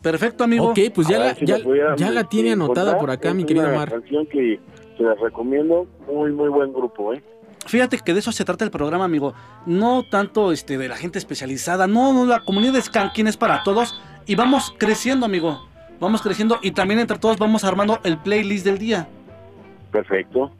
Perfecto, 0.00 0.44
amigo. 0.44 0.70
Ok, 0.70 0.78
pues 0.94 1.06
ya, 1.06 1.16
A 1.16 1.18
la, 1.26 1.34
si 1.34 1.46
ya, 1.46 1.58
la 1.58 1.96
ya 1.96 2.10
la 2.10 2.24
tiene 2.24 2.52
anotada 2.52 2.98
por 2.98 3.10
acá, 3.10 3.28
Es 3.28 3.34
mi 3.36 3.44
querido 3.44 3.66
una 3.68 3.76
Mar. 3.78 3.90
canción 3.90 4.26
que 4.26 4.58
se 4.96 5.02
la 5.02 5.14
recomiendo. 5.14 5.86
Muy, 6.12 6.32
muy 6.32 6.48
buen 6.48 6.72
grupo, 6.72 7.12
¿eh? 7.12 7.22
Fíjate 7.66 7.98
que 7.98 8.12
de 8.12 8.18
eso 8.20 8.32
se 8.32 8.44
trata 8.44 8.64
el 8.64 8.70
programa, 8.72 9.04
amigo. 9.04 9.34
No 9.66 10.02
tanto 10.10 10.50
este 10.52 10.78
de 10.78 10.88
la 10.88 10.96
gente 10.96 11.18
especializada, 11.18 11.86
no, 11.86 12.12
no, 12.12 12.26
la 12.26 12.40
comunidad 12.44 12.72
de 12.72 12.82
Skanking 12.82 13.28
es 13.28 13.36
para 13.36 13.62
todos 13.62 14.00
y 14.26 14.34
vamos 14.34 14.74
creciendo, 14.78 15.26
amigo. 15.26 15.60
Vamos 16.00 16.22
creciendo 16.22 16.58
y 16.62 16.72
también 16.72 16.98
entre 16.98 17.18
todos 17.18 17.38
vamos 17.38 17.62
armando 17.62 18.00
el 18.02 18.18
playlist 18.18 18.64
del 18.64 18.78
día. 18.78 19.06
Perfecto. 19.92 20.50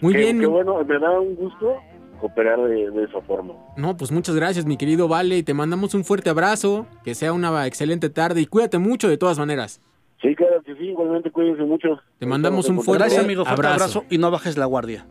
Muy 0.00 0.12
Qué- 0.14 0.18
bien. 0.18 0.40
Qué 0.40 0.46
bueno, 0.46 0.82
me 0.84 0.98
da 0.98 1.20
un 1.20 1.36
gusto 1.36 1.76
cooperar 2.20 2.60
de, 2.62 2.90
de 2.90 3.04
esa 3.04 3.20
forma. 3.20 3.54
No, 3.76 3.96
pues 3.96 4.10
muchas 4.10 4.34
gracias, 4.34 4.64
mi 4.66 4.76
querido 4.76 5.06
Vale. 5.06 5.36
Y 5.38 5.42
te 5.44 5.54
mandamos 5.54 5.94
un 5.94 6.04
fuerte 6.04 6.30
abrazo. 6.30 6.86
Que 7.04 7.14
sea 7.14 7.32
una 7.32 7.66
excelente 7.66 8.10
tarde. 8.10 8.40
Y 8.40 8.46
cuídate 8.46 8.78
mucho 8.78 9.08
de 9.08 9.16
todas 9.18 9.38
maneras. 9.38 9.80
Sí, 10.24 10.34
claro 10.34 10.62
que 10.64 10.74
sí, 10.76 10.84
igualmente 10.84 11.30
cuídense 11.30 11.64
mucho. 11.64 12.00
Te 12.18 12.24
mandamos 12.24 12.66
un 12.70 12.80
Gracias, 12.80 13.22
amigo. 13.22 13.44
Fuerte 13.44 13.60
abrazo. 13.66 13.98
abrazo 13.98 14.04
y 14.08 14.16
no 14.16 14.30
bajes 14.30 14.56
la 14.56 14.64
guardia. 14.64 15.06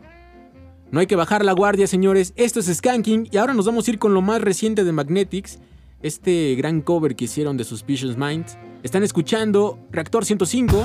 No 0.90 0.98
hay 0.98 1.06
que 1.06 1.14
bajar 1.14 1.44
la 1.44 1.52
guardia, 1.52 1.86
señores. 1.86 2.34
Esto 2.36 2.58
es 2.58 2.66
Skanking. 2.66 3.28
Y 3.30 3.36
ahora 3.36 3.54
nos 3.54 3.66
vamos 3.66 3.86
a 3.86 3.92
ir 3.92 4.00
con 4.00 4.12
lo 4.12 4.22
más 4.22 4.40
reciente 4.40 4.82
de 4.82 4.90
Magnetics. 4.90 5.60
Este 6.02 6.56
gran 6.56 6.80
cover 6.80 7.14
que 7.14 7.26
hicieron 7.26 7.56
de 7.56 7.62
Suspicious 7.62 8.16
Minds. 8.16 8.58
Están 8.82 9.04
escuchando 9.04 9.78
Reactor 9.92 10.24
105. 10.24 10.84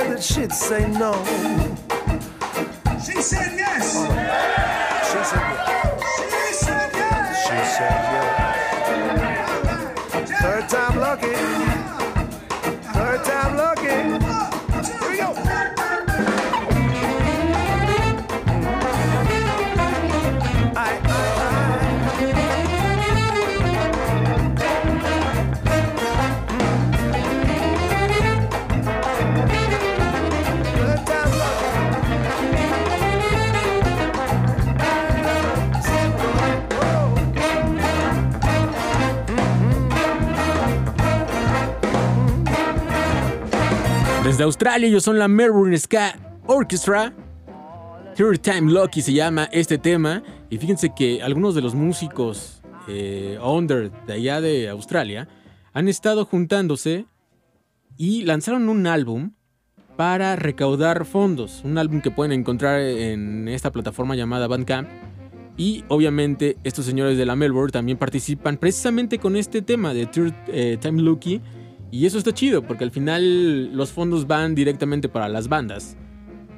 Scared 0.00 0.16
that 0.16 0.22
she'd 0.22 0.52
say 0.52 0.88
no. 0.92 1.12
She 3.04 3.20
said 3.20 3.52
yes. 3.54 3.92
She 3.92 5.24
said 5.28 5.52
yes. 5.68 6.00
She 6.40 6.52
said 6.54 6.90
yes. 6.94 7.42
She 7.42 7.58
said 7.76 8.00
yes. 8.04 8.09
Australia, 44.44 44.88
ellos 44.88 45.04
son 45.04 45.18
la 45.18 45.28
Melbourne 45.28 45.76
Ska 45.78 46.16
Orchestra. 46.46 47.12
Third 48.16 48.40
Time 48.40 48.72
Lucky 48.72 49.02
se 49.02 49.12
llama 49.12 49.48
este 49.52 49.78
tema. 49.78 50.22
Y 50.48 50.58
fíjense 50.58 50.92
que 50.94 51.22
algunos 51.22 51.54
de 51.54 51.62
los 51.62 51.74
músicos 51.74 52.62
eh, 52.88 53.38
under 53.42 53.90
de 54.06 54.12
allá 54.12 54.40
de 54.40 54.68
Australia 54.68 55.28
han 55.72 55.88
estado 55.88 56.24
juntándose 56.24 57.06
y 57.96 58.22
lanzaron 58.22 58.68
un 58.68 58.86
álbum 58.86 59.32
para 59.96 60.36
recaudar 60.36 61.04
fondos. 61.04 61.60
Un 61.64 61.76
álbum 61.76 62.00
que 62.00 62.10
pueden 62.10 62.32
encontrar 62.32 62.80
en 62.80 63.48
esta 63.48 63.70
plataforma 63.70 64.16
llamada 64.16 64.48
Bandcamp. 64.48 64.88
Y 65.56 65.84
obviamente 65.88 66.56
estos 66.64 66.86
señores 66.86 67.18
de 67.18 67.26
la 67.26 67.36
Melbourne 67.36 67.72
también 67.72 67.98
participan 67.98 68.56
precisamente 68.56 69.18
con 69.18 69.36
este 69.36 69.60
tema 69.60 69.92
de 69.92 70.06
Third 70.06 70.34
eh, 70.48 70.78
Time 70.80 71.02
Lucky. 71.02 71.42
Y 71.90 72.06
eso 72.06 72.18
está 72.18 72.32
chido 72.32 72.62
porque 72.62 72.84
al 72.84 72.90
final 72.90 73.74
los 73.76 73.90
fondos 73.90 74.26
van 74.26 74.54
directamente 74.54 75.08
para 75.08 75.28
las 75.28 75.48
bandas. 75.48 75.96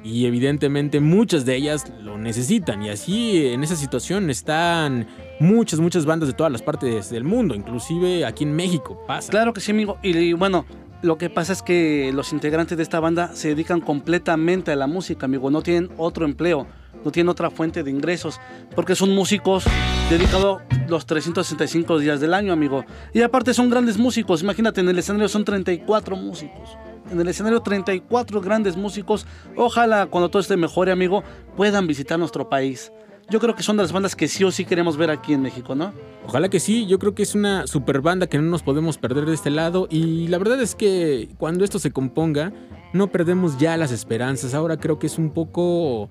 Y 0.03 0.25
evidentemente 0.25 0.99
muchas 0.99 1.45
de 1.45 1.55
ellas 1.55 1.91
lo 2.01 2.17
necesitan. 2.17 2.83
Y 2.83 2.89
así 2.89 3.47
en 3.47 3.63
esa 3.63 3.75
situación 3.75 4.29
están 4.29 5.07
muchas, 5.39 5.79
muchas 5.79 6.05
bandas 6.05 6.27
de 6.27 6.33
todas 6.33 6.51
las 6.51 6.61
partes 6.61 7.09
del 7.09 7.23
mundo. 7.23 7.55
Inclusive 7.55 8.25
aquí 8.25 8.43
en 8.43 8.53
México 8.53 9.01
pasa. 9.07 9.31
Claro 9.31 9.53
que 9.53 9.61
sí, 9.61 9.71
amigo. 9.71 9.97
Y, 10.03 10.33
bueno, 10.33 10.65
lo 11.01 11.17
que 11.17 11.29
pasa 11.29 11.53
es 11.53 11.61
que 11.61 12.11
los 12.13 12.33
integrantes 12.33 12.75
de 12.77 12.83
esta 12.83 12.99
banda 12.99 13.33
se 13.33 13.49
dedican 13.49 13.79
completamente 13.79 14.71
a 14.71 14.75
la 14.75 14.87
música, 14.87 15.25
amigo. 15.25 15.49
No 15.49 15.61
tienen 15.61 15.89
otro 15.97 16.25
empleo, 16.25 16.67
no 17.03 17.11
tienen 17.11 17.29
otra 17.29 17.49
fuente 17.49 17.83
de 17.83 17.91
ingresos, 17.91 18.39
porque 18.75 18.95
son 18.95 19.13
músicos 19.13 19.63
dedicados 20.09 20.61
los 20.87 21.05
365 21.05 21.99
días 21.99 22.19
del 22.19 22.33
año, 22.33 22.53
amigo. 22.53 22.85
Y 23.13 23.21
aparte 23.21 23.53
son 23.53 23.69
grandes 23.69 23.97
músicos. 23.97 24.43
Imagínate, 24.43 24.81
en 24.81 24.89
el 24.89 24.99
escenario 24.99 25.27
son 25.27 25.45
34 25.45 26.15
músicos. 26.15 26.77
En 27.11 27.19
el 27.19 27.27
escenario 27.27 27.61
34 27.61 28.41
grandes 28.41 28.77
músicos. 28.77 29.25
Ojalá 29.55 30.07
cuando 30.07 30.29
todo 30.29 30.41
esté 30.41 30.57
mejor, 30.57 30.89
amigo, 30.89 31.23
puedan 31.55 31.87
visitar 31.87 32.17
nuestro 32.19 32.49
país. 32.49 32.91
Yo 33.29 33.39
creo 33.39 33.55
que 33.55 33.63
son 33.63 33.77
de 33.77 33.83
las 33.83 33.91
bandas 33.91 34.15
que 34.15 34.27
sí 34.27 34.43
o 34.43 34.51
sí 34.51 34.65
queremos 34.65 34.97
ver 34.97 35.09
aquí 35.09 35.33
en 35.33 35.41
México, 35.41 35.75
¿no? 35.75 35.93
Ojalá 36.27 36.49
que 36.49 36.59
sí, 36.59 36.85
yo 36.87 36.99
creo 36.99 37.15
que 37.15 37.23
es 37.23 37.35
una 37.35 37.67
super 37.67 38.01
banda 38.01 38.27
que 38.27 38.37
no 38.37 38.43
nos 38.43 38.63
podemos 38.63 38.97
perder 38.97 39.25
de 39.25 39.33
este 39.33 39.49
lado 39.49 39.87
y 39.89 40.27
la 40.27 40.37
verdad 40.37 40.61
es 40.61 40.75
que 40.75 41.29
cuando 41.37 41.63
esto 41.63 41.79
se 41.79 41.91
componga 41.91 42.51
no 42.91 43.07
perdemos 43.07 43.57
ya 43.57 43.77
las 43.77 43.91
esperanzas, 43.91 44.53
ahora 44.53 44.77
creo 44.77 44.99
que 44.99 45.07
es 45.07 45.17
un 45.17 45.31
poco 45.31 46.09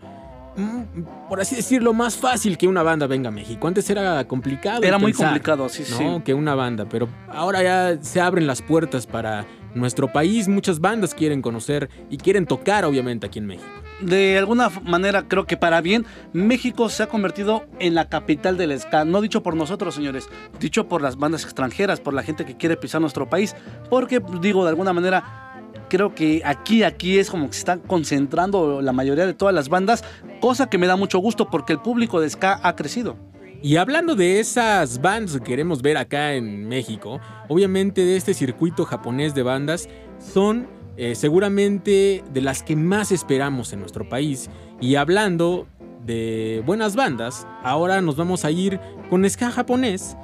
por 1.29 1.41
así 1.41 1.57
decirlo, 1.57 1.93
más 1.93 2.17
fácil 2.17 2.59
que 2.59 2.69
una 2.69 2.83
banda 2.83 3.07
venga 3.07 3.29
a 3.29 3.33
México. 3.33 3.67
Antes 3.67 3.89
era 3.91 4.25
complicado. 4.27 4.83
Era 4.83 4.99
muy 4.99 5.13
complicado, 5.13 5.69
sí, 5.69 5.85
¿no? 5.91 5.97
sí. 5.97 6.23
Que 6.25 6.35
una 6.35 6.55
banda, 6.55 6.87
pero 6.89 7.09
ahora 7.29 7.63
ya 7.63 8.03
se 8.03 8.21
abren 8.21 8.47
las 8.47 8.63
puertas 8.63 9.07
para 9.07 9.47
nuestro 9.75 10.13
país. 10.13 10.49
Muchas 10.49 10.81
bandas 10.81 11.15
quieren 11.15 11.41
conocer 11.43 11.89
y 12.11 12.19
quieren 12.19 12.47
tocar, 12.47 12.85
obviamente, 12.85 13.27
aquí 13.27 13.39
en 13.39 13.47
México. 13.47 13.69
de 14.01 14.37
alguna 14.37 14.69
manera 14.83 15.29
creo 15.29 15.47
que 15.47 15.57
para 15.57 15.81
bien, 15.81 16.05
México 16.33 16.89
se 16.89 17.05
ha 17.05 17.07
convertido 17.07 17.65
en 17.79 17.95
la 17.95 18.09
capital 18.09 18.57
del 18.57 18.79
ska. 18.79 19.05
No 19.05 19.21
dicho 19.21 19.43
por 19.43 19.57
nosotros, 19.57 19.95
señores, 19.95 20.29
dicho 20.61 20.89
por 20.89 21.01
las 21.03 21.17
bandas 21.17 21.45
extranjeras, 21.45 22.01
por 22.01 22.13
la 22.13 22.23
gente 22.23 22.45
que 22.45 22.57
quiere 22.57 22.77
pisar 22.77 23.01
nuestro 23.01 23.31
país. 23.31 23.55
Porque, 23.89 24.21
digo, 24.41 24.65
de 24.65 24.71
alguna 24.71 24.93
manera, 24.93 25.52
creo 25.93 26.15
que 26.15 26.41
aquí, 26.43 26.85
aquí 26.85 27.19
es 27.19 27.29
como 27.29 27.49
que 27.49 27.53
se 27.53 27.59
están 27.59 27.81
concentrando 27.81 28.81
la 28.81 28.93
mayoría 28.93 29.27
de 29.27 29.35
todas 29.35 29.55
las 29.55 29.69
bandas, 29.69 30.03
cosa 30.41 30.71
que 30.71 30.79
me 30.79 30.87
da 30.87 30.97
mucho 30.97 31.19
gusto 31.19 31.51
porque 31.51 31.75
el 31.75 31.81
público 31.81 32.19
de 32.19 32.31
ska 32.31 32.59
ha 32.63 32.75
crecido. 32.77 33.19
Y 33.61 33.77
hablando 33.77 34.15
de 34.15 34.41
esas 34.41 35.03
bandas 35.03 35.35
que 35.35 35.45
queremos 35.45 35.83
ver 35.83 35.99
acá 35.99 36.33
en 36.33 36.67
México, 36.67 37.21
obviamente 37.47 38.07
de 38.07 38.17
este 38.17 38.33
circuito 38.33 38.87
japonés 38.87 39.35
de 39.35 39.43
bandas, 39.43 39.91
son 40.19 40.67
eh, 40.97 41.15
seguramente 41.15 42.25
de 42.33 42.41
las 42.41 42.63
que 42.63 42.75
más 42.75 43.13
esperamos 43.13 43.75
en 43.75 43.81
nuestro 43.81 44.09
país. 44.09 44.49
Y 44.81 44.95
hablando 44.95 45.67
de 46.07 46.63
buenas 46.65 46.97
bandas, 46.97 47.47
ahora 47.63 48.01
nos 48.01 48.17
vamos 48.17 48.47
a 48.47 48.51
ir 48.51 48.81
con 49.11 49.29
ska 49.29 49.51
japonés 49.51 50.17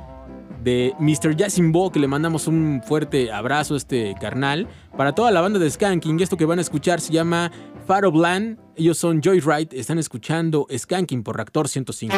de 0.68 0.94
Mr. 0.98 1.34
Yasimbo, 1.34 1.90
que 1.90 1.98
le 1.98 2.08
mandamos 2.08 2.46
un 2.46 2.82
fuerte 2.84 3.32
abrazo 3.32 3.72
a 3.72 3.78
este 3.78 4.14
carnal. 4.20 4.68
Para 4.98 5.14
toda 5.14 5.30
la 5.30 5.40
banda 5.40 5.58
de 5.58 5.70
Skanking, 5.70 6.20
esto 6.20 6.36
que 6.36 6.44
van 6.44 6.58
a 6.58 6.62
escuchar 6.62 7.00
se 7.00 7.10
llama 7.10 7.50
Faro 7.86 8.12
Bland. 8.12 8.58
Ellos 8.76 8.98
son 8.98 9.22
Joyride, 9.22 9.70
están 9.72 9.98
escuchando 9.98 10.66
Skanking 10.70 11.22
por 11.22 11.36
Reactor 11.36 11.68
105. 11.68 12.14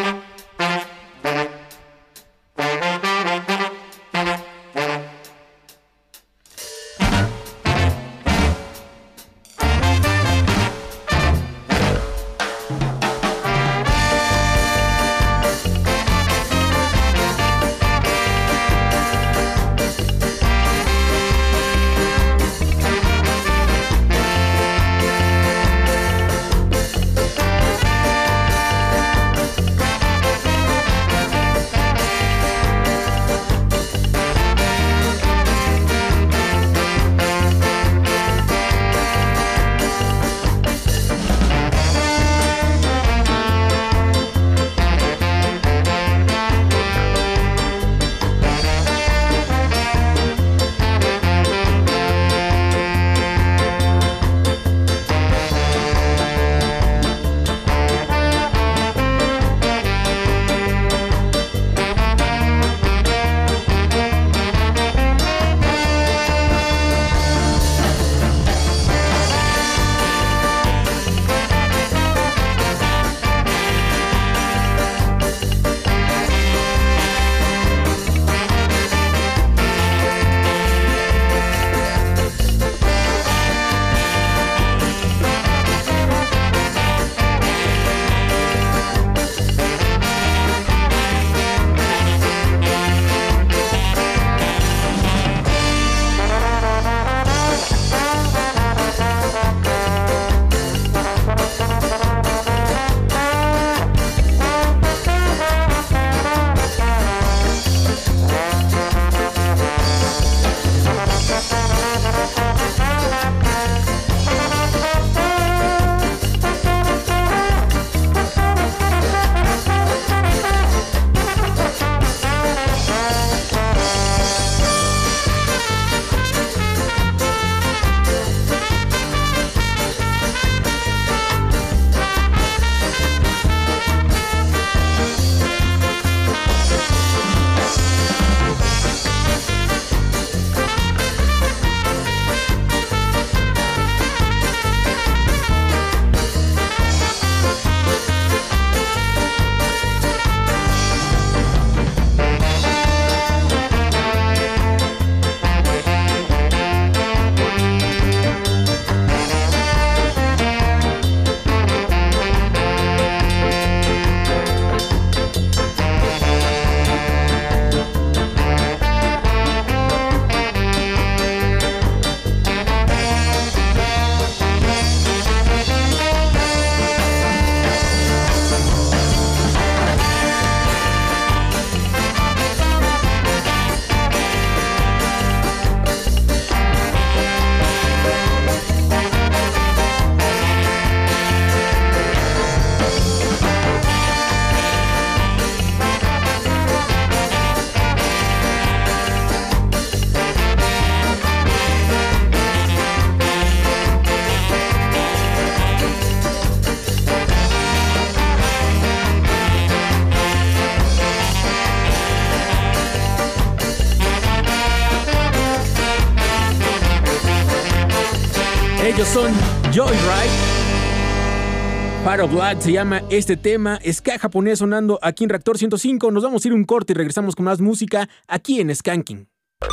Faro 222.10 222.26
Blood 222.26 222.58
se 222.58 222.72
llama 222.72 223.02
este 223.08 223.36
tema. 223.36 223.78
Ska 223.88 224.18
japonés 224.18 224.58
sonando 224.58 224.98
aquí 225.00 225.22
en 225.22 225.30
Reactor 225.30 225.58
105. 225.58 226.10
Nos 226.10 226.24
vamos 226.24 226.44
a 226.44 226.48
ir 226.48 226.54
un 226.54 226.64
corte 226.64 226.92
y 226.92 226.96
regresamos 226.96 227.36
con 227.36 227.44
más 227.44 227.60
música 227.60 228.08
aquí 228.26 228.60
en 228.60 228.74
Skanking. 228.74 229.28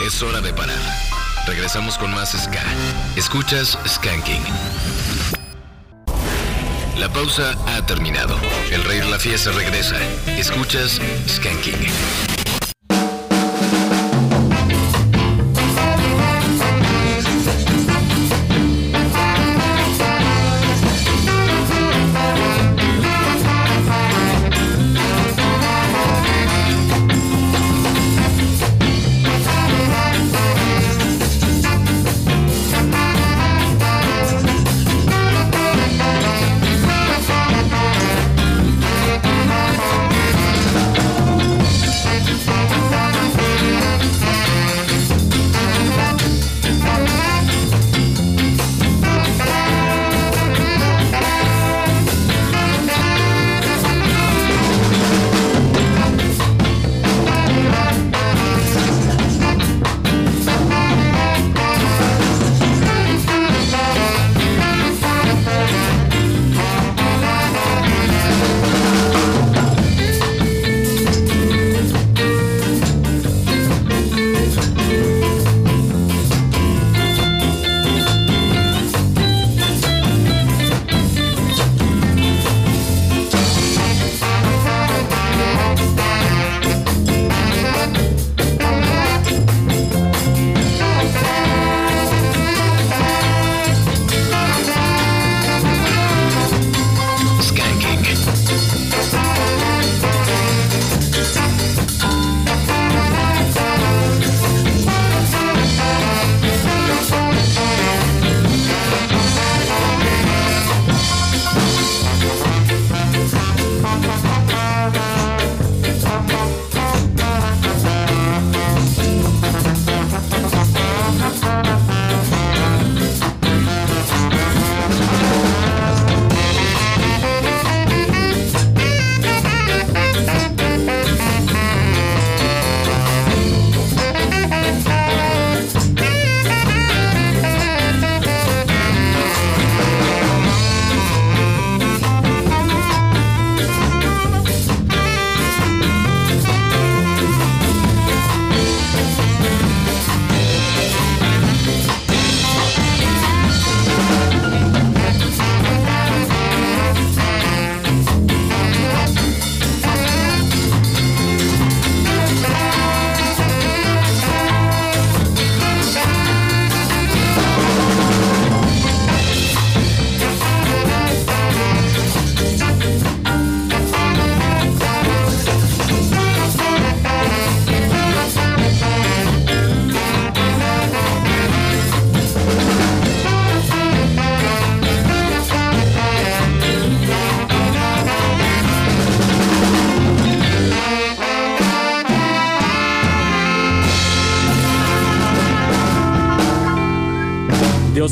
Es 0.05 0.21
hora 0.21 0.39
de 0.39 0.53
parar. 0.53 0.77
Regresamos 1.47 1.97
con 1.97 2.11
más 2.11 2.33
Ska. 2.33 2.61
Escuchas 3.15 3.79
Skanking. 3.87 4.43
La 6.99 7.11
pausa 7.11 7.55
ha 7.75 7.83
terminado. 7.87 8.37
El 8.71 8.83
rey 8.83 8.99
la 9.09 9.17
fiesta 9.17 9.49
regresa. 9.49 9.97
Escuchas 10.37 11.01
Skanking. 11.27 12.26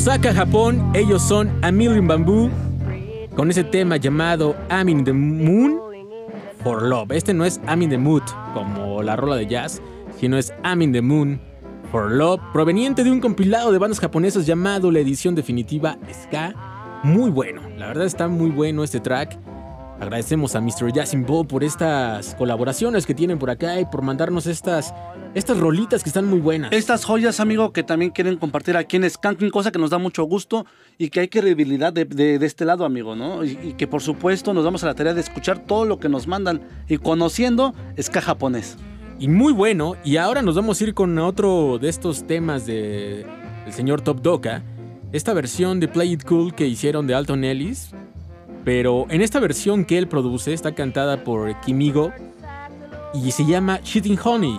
Osaka, 0.06 0.32
Japón, 0.32 0.92
ellos 0.94 1.20
son 1.20 1.50
A 1.62 1.72
Million 1.72 2.06
Bamboo 2.06 2.48
con 3.34 3.50
ese 3.50 3.64
tema 3.64 3.96
llamado 3.96 4.54
I'm 4.70 4.88
in 4.88 5.02
the 5.02 5.12
Moon 5.12 5.80
for 6.62 6.80
Love. 6.80 7.10
Este 7.10 7.34
no 7.34 7.44
es 7.44 7.60
I'm 7.66 7.82
in 7.82 7.90
the 7.90 7.98
Mood 7.98 8.22
como 8.54 9.02
la 9.02 9.16
rola 9.16 9.34
de 9.34 9.48
jazz, 9.48 9.82
sino 10.16 10.38
es 10.38 10.54
I'm 10.62 10.80
in 10.82 10.92
the 10.92 11.02
Moon 11.02 11.40
for 11.90 12.08
Love, 12.08 12.40
proveniente 12.52 13.02
de 13.02 13.10
un 13.10 13.18
compilado 13.18 13.72
de 13.72 13.78
bandas 13.78 13.98
japonesas 13.98 14.46
llamado 14.46 14.92
la 14.92 15.00
edición 15.00 15.34
definitiva 15.34 15.98
Ska. 16.08 17.00
Muy 17.02 17.32
bueno, 17.32 17.62
la 17.76 17.88
verdad 17.88 18.04
está 18.04 18.28
muy 18.28 18.50
bueno 18.50 18.84
este 18.84 19.00
track. 19.00 19.35
Agradecemos 20.06 20.54
a 20.54 20.60
Mr. 20.60 20.92
Jasin 20.94 21.26
Ball 21.26 21.48
por 21.48 21.64
estas 21.64 22.36
colaboraciones 22.36 23.04
que 23.06 23.12
tienen 23.12 23.40
por 23.40 23.50
acá 23.50 23.80
y 23.80 23.86
por 23.86 24.02
mandarnos 24.02 24.46
estas, 24.46 24.94
estas 25.34 25.58
rolitas 25.58 26.04
que 26.04 26.10
están 26.10 26.26
muy 26.30 26.38
buenas. 26.38 26.70
Estas 26.70 27.04
joyas, 27.04 27.40
amigo, 27.40 27.72
que 27.72 27.82
también 27.82 28.12
quieren 28.12 28.36
compartir 28.36 28.76
aquí 28.76 28.98
en 28.98 29.10
Skanking, 29.10 29.50
cosa 29.50 29.72
que 29.72 29.80
nos 29.80 29.90
da 29.90 29.98
mucho 29.98 30.22
gusto 30.22 30.64
y 30.96 31.08
que 31.10 31.18
hay 31.18 31.28
credibilidad 31.28 31.92
de, 31.92 32.04
de- 32.04 32.38
de 32.38 32.46
este 32.46 32.64
lado, 32.64 32.84
amigo, 32.84 33.16
¿no? 33.16 33.42
Y, 33.44 33.58
y 33.60 33.72
que 33.72 33.88
por 33.88 34.00
supuesto 34.00 34.54
nos 34.54 34.62
damos 34.62 34.84
a 34.84 34.86
la 34.86 34.94
tarea 34.94 35.12
de 35.12 35.22
escuchar 35.22 35.58
todo 35.58 35.84
lo 35.84 35.98
que 35.98 36.08
nos 36.08 36.28
mandan 36.28 36.60
y 36.88 36.98
conociendo 36.98 37.74
ska 38.00 38.20
japonés. 38.22 38.76
Y 39.18 39.26
muy 39.26 39.52
bueno. 39.52 39.96
Y 40.04 40.18
ahora 40.18 40.40
nos 40.40 40.54
vamos 40.54 40.80
a 40.80 40.84
ir 40.84 40.94
con 40.94 41.18
otro 41.18 41.78
de 41.80 41.88
estos 41.88 42.28
temas 42.28 42.64
de 42.64 43.26
el 43.66 43.72
señor 43.72 44.02
Top 44.02 44.22
Doka. 44.22 44.62
Esta 45.10 45.32
versión 45.34 45.80
de 45.80 45.88
Play 45.88 46.12
It 46.12 46.22
Cool 46.24 46.54
que 46.54 46.68
hicieron 46.68 47.08
de 47.08 47.14
Alton 47.16 47.42
Ellis. 47.42 47.90
Pero 48.66 49.06
en 49.10 49.22
esta 49.22 49.38
versión 49.38 49.84
que 49.84 49.96
él 49.96 50.08
produce 50.08 50.52
está 50.52 50.74
cantada 50.74 51.22
por 51.22 51.60
Kimigo. 51.60 52.12
Y 53.14 53.30
se 53.30 53.46
llama 53.46 53.80
Cheating 53.80 54.18
Honey. 54.22 54.58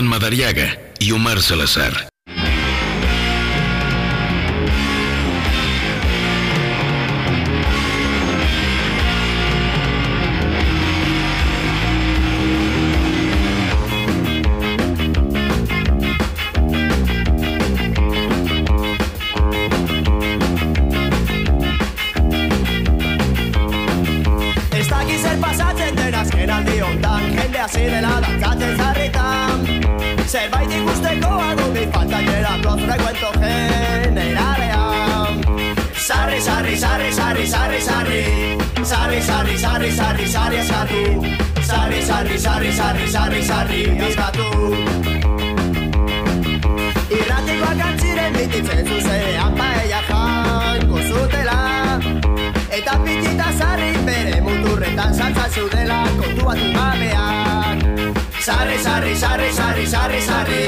Madariaga 0.06 0.78
y 0.98 1.12
Omar 1.12 1.42
Salazar. 1.42 2.08
Ez 24.72 24.88
dakiz 24.88 25.20
zer 25.22 25.38
pasatzen 25.40 25.96
den 25.96 26.14
azken 26.14 26.50
aldi 26.50 26.80
hontan 26.80 27.32
Jende 27.36 27.58
hasi 27.58 27.84
dela 27.90 28.20
dantzatzen 28.24 28.76
zarritan 28.76 29.51
Zerbait 30.32 30.70
ikusteko 30.72 31.30
adu 31.46 31.64
mi 31.72 31.82
falta 31.92 32.18
jera 32.26 32.52
Los 32.64 32.80
frecuento 32.80 33.32
generalean 33.40 35.34
Sarri, 36.04 36.38
sarri, 36.40 36.76
sarri, 36.82 37.10
sarri, 37.12 37.46
sarri, 37.46 37.80
sarri 37.88 38.22
Sarri, 38.90 39.20
sarri, 39.26 39.58
sarri, 39.64 39.90
sarri, 39.98 40.28
sarri 40.34 40.56
eskatu 40.62 41.02
Sarri, 41.68 42.00
sarri, 42.08 42.38
sarri, 42.38 42.72
sarri, 42.78 43.06
sarri, 43.16 43.42
sarri 43.50 43.82
eskatu 44.08 44.48
Irratikoak 47.18 47.82
antziren 47.90 48.32
bititzen 48.38 48.88
zuzenean 48.88 49.52
paella 49.60 50.00
jango 50.08 51.02
zutela 51.10 51.58
Eta 52.78 52.96
pitita 53.04 53.52
zarri 53.58 53.92
bere 54.08 54.40
muturretan 54.48 55.12
saltza 55.20 55.50
zeudela 55.50 56.00
kontuatu 56.16 56.72
gabean 56.78 58.01
Sarri, 58.42 58.76
sarri, 58.76 59.14
sarri, 59.14 59.52
sarri, 59.52 59.86
sarri, 59.86 60.20
sarri 60.20 60.62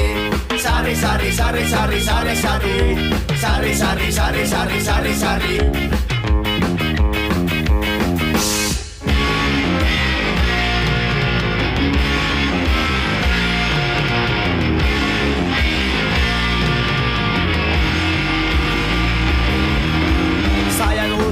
Sarri, 0.57 0.95
sarri, 0.95 1.31
sarri, 1.33 1.65
sarri, 1.67 1.99
sarri, 1.99 2.35
sarri 2.35 2.75
Sarri, 3.35 3.75
sarri, 3.75 4.11
sarri, 4.11 4.47
sarri, 4.47 4.79
sarri, 4.79 5.13
sarri 5.13 6.05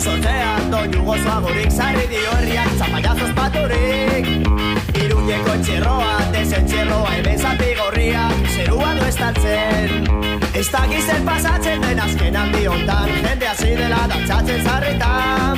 sortzean, 0.04 0.72
doinu 0.72 1.04
gozoagorik 1.06 1.72
Zarri 1.72 2.08
dio 2.10 2.32
herriak 2.38 2.72
zapallazos 2.80 3.32
paturik. 3.38 4.28
Iruñeko 5.00 5.56
etxerroa, 5.58 6.23
desentxerroa 6.74 7.12
Hemen 7.14 7.40
zati 7.40 7.76
gorriak, 7.78 8.34
zerua 8.56 8.94
du 8.98 9.06
estaltzen 9.06 9.90
Ez 10.54 10.70
dakiz 10.72 11.06
zer 11.06 11.22
pasatzen 11.26 11.82
den 11.82 12.00
azken 12.00 12.36
handi 12.36 12.68
hontan 12.68 13.10
Jende 13.10 13.48
hasi 13.48 13.76
dela 13.78 14.08
dantzatzen 14.10 14.64
zarritan 14.64 15.58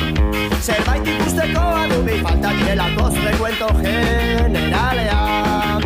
Zerbait 0.61 1.07
ikusteko 1.07 1.61
adu 1.83 2.03
mi 2.03 2.19
falta 2.23 2.49
direla 2.59 2.89
Koz 2.97 3.15
recuento 3.23 3.67
generalean 3.81 5.81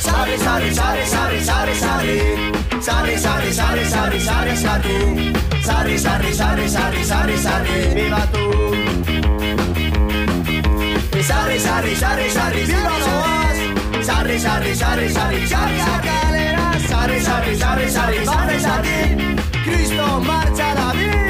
Sarri, 0.00 0.38
sarri, 0.38 0.74
sarri, 0.74 1.06
sarri, 1.06 1.40
sarri, 1.44 1.74
sarri 1.74 2.20
Sarri, 2.80 3.18
sarri, 3.18 3.52
sarri, 3.52 3.84
sarri, 3.84 4.20
sarri, 4.20 4.56
sarri 4.56 5.32
Sarri, 5.64 5.98
sarri, 5.98 6.34
sarri, 6.34 6.68
sarri, 6.68 7.04
sarri, 7.04 7.36
sarri 7.36 7.94
Viva 7.94 8.26
tu 8.32 8.44
Sarri, 11.20 11.58
sarri, 11.60 11.94
sarri, 11.94 12.30
sarri, 12.30 12.64
viva 12.64 12.98
los 12.98 13.59
Sarri, 14.02 14.38
sarri, 14.38 14.74
sarri, 14.74 15.08
sarri, 15.10 15.46
sarri, 15.46 15.78
sarri. 15.78 16.10
Sarri, 16.88 17.20
sarri, 17.20 17.56
sarri, 17.56 17.90
sarri, 17.90 18.24
sarri, 18.24 18.58
sarri. 18.60 19.36
Cristo 19.64 20.20
marcha 20.20 20.74
David 20.74 21.29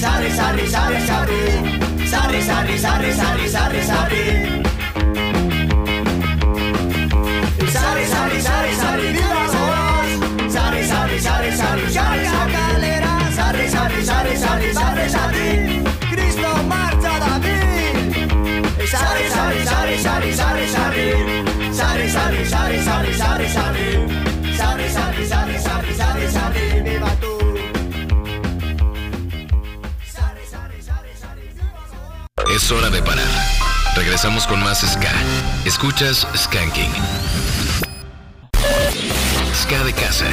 Sarri, 0.00 0.30
sarri, 0.30 0.66
sarri, 0.66 1.00
sarri, 1.06 2.40
sarri, 2.40 2.40
sarri 2.40 2.78
Sarri, 2.78 2.78
sarri, 2.78 3.12
sarri, 3.12 3.48
sarri, 3.50 3.82
sarri, 7.68 8.06
sarri 8.08 8.40
Sarri, 8.40 8.74
sarri, 8.80 9.08
viva 9.12 9.44
Soros 9.52 10.10
Sarri, 10.54 10.82
sarri, 10.90 11.18
sarri, 11.20 11.50
sarri, 11.52 11.86
sarri, 11.92 12.24
sarri 12.24 12.60
Sarri, 13.36 13.66
sarri, 13.68 14.00
sarri, 14.06 14.36
sarri, 14.38 14.72
sarri, 14.72 15.06
sarri 15.10 15.48
Cristo 16.10 16.50
marcha 16.64 17.14
David 17.20 17.96
Sarri, 18.88 19.26
sarri, 19.36 19.60
sarri, 19.66 19.96
sarri, 20.00 20.32
sarri, 20.32 20.66
sarri 20.76 21.06
Sarri, 21.76 22.08
sarri, 22.08 22.44
sarri, 22.46 22.78
sarri, 22.88 23.12
sarri, 23.20 23.48
sarri 23.52 23.88
Sarri, 24.56 24.88
sarri, 24.88 24.88
sarri, 24.88 25.26
sarri, 25.26 25.58
sarri, 25.58 25.69
Es 32.62 32.70
hora 32.70 32.90
de 32.90 33.02
parar. 33.02 33.24
Regresamos 33.96 34.46
con 34.46 34.62
más 34.62 34.80
Ska. 34.80 35.10
Escuchas 35.64 36.26
Skanking. 36.36 36.92
Ska 39.54 39.82
de 39.82 39.94
casa. 39.94 40.26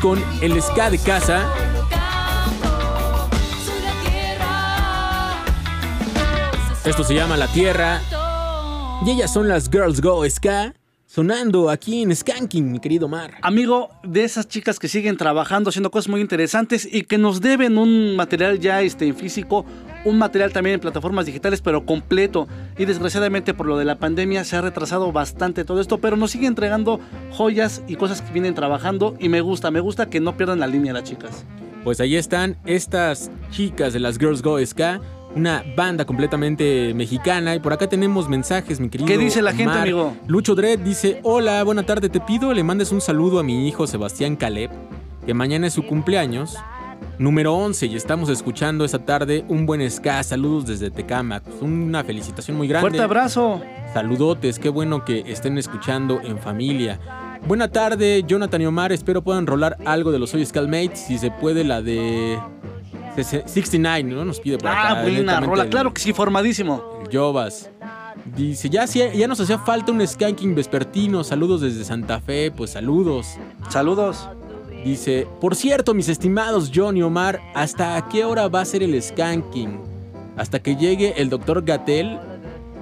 Con 0.00 0.22
el 0.40 0.62
ska 0.62 0.90
de 0.90 0.98
casa. 0.98 1.52
Esto 6.84 7.02
se 7.02 7.14
llama 7.16 7.36
La 7.36 7.48
Tierra. 7.48 8.00
Y 9.04 9.10
ellas 9.10 9.32
son 9.32 9.48
las 9.48 9.68
Girls 9.68 10.00
Go 10.00 10.24
Ska. 10.30 10.72
Sonando 11.14 11.68
aquí 11.68 12.00
en 12.00 12.16
Skanking, 12.16 12.72
mi 12.72 12.80
querido 12.80 13.06
Mar. 13.06 13.34
Amigo, 13.42 13.90
de 14.02 14.24
esas 14.24 14.48
chicas 14.48 14.78
que 14.78 14.88
siguen 14.88 15.18
trabajando, 15.18 15.68
haciendo 15.68 15.90
cosas 15.90 16.08
muy 16.08 16.22
interesantes 16.22 16.88
y 16.90 17.02
que 17.02 17.18
nos 17.18 17.42
deben 17.42 17.76
un 17.76 18.16
material 18.16 18.58
ya 18.58 18.80
este, 18.80 19.08
en 19.08 19.14
físico, 19.14 19.66
un 20.06 20.16
material 20.16 20.54
también 20.54 20.72
en 20.72 20.80
plataformas 20.80 21.26
digitales, 21.26 21.60
pero 21.60 21.84
completo. 21.84 22.48
Y 22.78 22.86
desgraciadamente 22.86 23.52
por 23.52 23.66
lo 23.66 23.76
de 23.76 23.84
la 23.84 23.98
pandemia 23.98 24.42
se 24.44 24.56
ha 24.56 24.62
retrasado 24.62 25.12
bastante 25.12 25.66
todo 25.66 25.82
esto, 25.82 25.98
pero 25.98 26.16
nos 26.16 26.30
sigue 26.30 26.46
entregando 26.46 26.98
joyas 27.32 27.82
y 27.86 27.96
cosas 27.96 28.22
que 28.22 28.32
vienen 28.32 28.54
trabajando 28.54 29.14
y 29.20 29.28
me 29.28 29.42
gusta, 29.42 29.70
me 29.70 29.80
gusta 29.80 30.08
que 30.08 30.18
no 30.18 30.38
pierdan 30.38 30.60
la 30.60 30.66
línea 30.66 30.94
las 30.94 31.04
chicas. 31.04 31.44
Pues 31.84 32.00
ahí 32.00 32.16
están 32.16 32.56
estas 32.64 33.30
chicas 33.50 33.92
de 33.92 34.00
las 34.00 34.16
Girls 34.16 34.40
Go 34.40 34.64
Ska. 34.64 35.02
Una 35.34 35.64
banda 35.76 36.04
completamente 36.04 36.92
mexicana. 36.94 37.54
Y 37.54 37.60
por 37.60 37.72
acá 37.72 37.88
tenemos 37.88 38.28
mensajes, 38.28 38.80
mi 38.80 38.88
querido. 38.88 39.08
¿Qué 39.08 39.18
dice 39.18 39.42
la 39.42 39.52
gente, 39.52 39.78
amigo? 39.78 40.14
Lucho 40.26 40.54
Dredd 40.54 40.80
dice: 40.80 41.20
Hola, 41.22 41.62
buena 41.64 41.84
tarde. 41.84 42.08
Te 42.08 42.20
pido 42.20 42.52
le 42.52 42.62
mandes 42.62 42.92
un 42.92 43.00
saludo 43.00 43.38
a 43.38 43.42
mi 43.42 43.66
hijo 43.66 43.86
Sebastián 43.86 44.36
Caleb, 44.36 44.70
que 45.24 45.34
mañana 45.34 45.66
es 45.66 45.74
su 45.74 45.86
cumpleaños. 45.86 46.56
Número 47.18 47.54
11, 47.54 47.86
y 47.86 47.96
estamos 47.96 48.28
escuchando 48.30 48.84
esta 48.84 48.98
tarde 49.00 49.44
un 49.48 49.66
buen 49.66 49.88
ska. 49.90 50.22
Saludos 50.22 50.66
desde 50.66 50.90
Tecamac. 50.90 51.42
Una 51.60 52.02
felicitación 52.04 52.56
muy 52.56 52.68
grande. 52.68 52.88
Fuerte 52.88 53.02
abrazo. 53.02 53.60
Saludotes, 53.92 54.58
qué 54.58 54.68
bueno 54.68 55.04
que 55.04 55.24
estén 55.26 55.58
escuchando 55.58 56.20
en 56.22 56.38
familia. 56.38 56.98
Buena 57.46 57.68
tarde, 57.68 58.24
Jonathan 58.26 58.62
y 58.62 58.66
Omar. 58.66 58.92
Espero 58.92 59.22
puedan 59.22 59.46
rolar 59.46 59.76
algo 59.84 60.12
de 60.12 60.18
los 60.18 60.30
Soy 60.30 60.44
Scalmates. 60.46 61.00
Si 61.00 61.18
se 61.18 61.30
puede, 61.30 61.64
la 61.64 61.82
de 61.82 62.38
69, 63.16 64.02
¿no? 64.14 64.24
Nos 64.24 64.40
pide 64.40 64.58
por 64.58 64.68
acá. 64.68 65.00
Ah, 65.00 65.02
buena 65.02 65.40
rola, 65.40 65.64
el- 65.64 65.70
claro 65.70 65.92
que 65.92 66.00
sí, 66.00 66.12
formadísimo. 66.12 66.82
el 67.10 67.16
Jovas. 67.16 67.70
Dice, 68.36 68.68
ya, 68.70 68.84
ya 68.86 69.26
nos 69.26 69.40
hacía 69.40 69.58
falta 69.58 69.90
un 69.92 70.06
skanking 70.06 70.54
vespertino. 70.54 71.24
Saludos 71.24 71.60
desde 71.60 71.84
Santa 71.84 72.20
Fe, 72.20 72.50
pues 72.50 72.70
saludos. 72.70 73.26
Saludos. 73.68 74.28
Dice, 74.84 75.26
por 75.40 75.54
cierto, 75.56 75.94
mis 75.94 76.08
estimados 76.08 76.70
John 76.74 76.96
y 76.96 77.02
Omar, 77.02 77.40
¿hasta 77.54 78.04
qué 78.10 78.24
hora 78.24 78.48
va 78.48 78.60
a 78.62 78.64
ser 78.64 78.82
el 78.82 79.00
skanking? 79.00 79.78
Hasta 80.36 80.60
que 80.60 80.76
llegue 80.76 81.14
el 81.20 81.30
doctor 81.30 81.62
Gatel. 81.64 82.18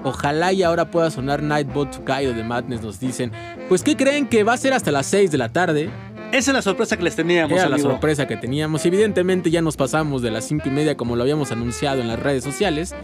Ojalá 0.02 0.52
y 0.54 0.62
ahora 0.62 0.90
pueda 0.90 1.10
sonar 1.10 1.42
Nightbot 1.42 1.90
to 1.90 2.04
Kaido 2.06 2.32
de 2.32 2.42
Madness, 2.42 2.80
nos 2.82 2.98
dicen. 3.00 3.32
Pues, 3.68 3.82
¿qué 3.82 3.96
creen 3.96 4.26
que 4.28 4.44
va 4.44 4.54
a 4.54 4.56
ser 4.56 4.72
hasta 4.72 4.90
las 4.90 5.06
6 5.06 5.30
de 5.30 5.36
la 5.36 5.50
tarde? 5.50 5.90
Esa 6.32 6.50
es 6.50 6.54
la 6.54 6.62
sorpresa 6.62 6.96
que 6.96 7.02
les 7.02 7.16
teníamos, 7.16 7.52
Era 7.58 7.68
la 7.68 7.74
amigo. 7.74 7.90
sorpresa 7.90 8.26
que 8.28 8.36
teníamos. 8.36 8.84
Evidentemente 8.86 9.50
ya 9.50 9.62
nos 9.62 9.76
pasamos 9.76 10.22
de 10.22 10.30
las 10.30 10.44
5 10.46 10.68
y 10.68 10.70
media 10.70 10.96
como 10.96 11.16
lo 11.16 11.22
habíamos 11.22 11.50
anunciado 11.52 12.00
en 12.00 12.08
las 12.08 12.18
redes 12.20 12.44
sociales. 12.44 12.94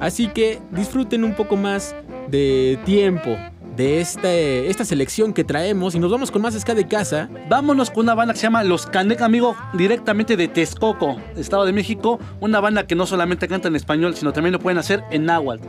Así 0.00 0.28
que 0.28 0.60
disfruten 0.70 1.24
un 1.24 1.34
poco 1.34 1.56
más 1.56 1.94
de 2.28 2.78
tiempo 2.84 3.36
de 3.76 4.00
este, 4.00 4.68
esta 4.70 4.84
selección 4.84 5.32
que 5.32 5.42
traemos 5.44 5.94
y 5.94 5.98
nos 5.98 6.10
vamos 6.10 6.30
con 6.30 6.42
más 6.42 6.54
ska 6.54 6.74
de 6.74 6.86
casa. 6.86 7.28
Vámonos 7.48 7.90
con 7.90 8.04
una 8.04 8.14
banda 8.14 8.34
que 8.34 8.40
se 8.40 8.46
llama 8.46 8.62
Los 8.64 8.86
Canec, 8.86 9.20
amigo, 9.22 9.56
directamente 9.72 10.36
de 10.36 10.46
Texcoco, 10.48 11.16
Estado 11.36 11.64
de 11.64 11.72
México. 11.72 12.20
Una 12.40 12.60
banda 12.60 12.86
que 12.86 12.94
no 12.94 13.06
solamente 13.06 13.48
canta 13.48 13.68
en 13.68 13.76
español, 13.76 14.14
sino 14.14 14.32
también 14.32 14.52
lo 14.52 14.58
pueden 14.60 14.78
hacer 14.78 15.02
en 15.10 15.24
náhuatl. 15.24 15.66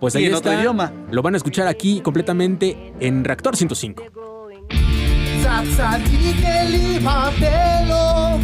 Pues 0.00 0.14
Y 0.14 0.18
ahí 0.18 0.24
en 0.26 0.34
está. 0.34 0.50
otro 0.50 0.60
idioma. 0.60 0.92
Lo 1.10 1.22
van 1.22 1.34
a 1.34 1.36
escuchar 1.36 1.66
aquí 1.68 2.00
completamente 2.00 2.92
en 3.00 3.24
Reactor 3.24 3.56
105. 3.56 4.02
Zazzaniche 5.42 6.56
libabelo 6.72 8.38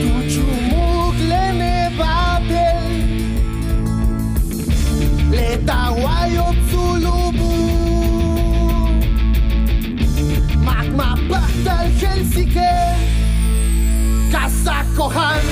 Tuciu 0.00 0.46
muglene 0.70 1.90
babel. 1.98 2.84
Le 5.30 5.50
tawayo 5.66 6.46
tsulubu 6.66 7.52
Magma 10.66 11.10
batal 11.28 11.86
helsike 12.00 12.72
Kasakohan 14.32 15.44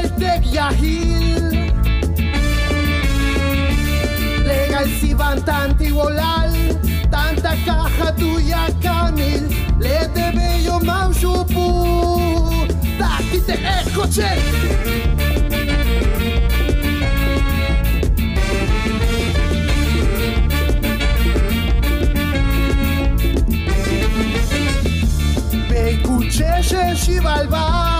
Legal 0.00 0.16
Tech 0.16 0.42
Yahil. 0.46 1.50
Legal 4.44 4.86
Sivan 4.98 5.44
Tantibolal. 5.44 6.52
Tanta 7.10 7.52
caja 7.66 8.12
tuya, 8.16 8.68
Camil. 8.80 9.44
Lete 9.78 10.32
bello 10.32 10.80
Maushupu. 10.80 12.66
Tati 12.98 13.40
te 13.44 13.58
escuché. 13.60 14.32
Escuché, 25.70 26.94
Shivalba. 26.94 27.99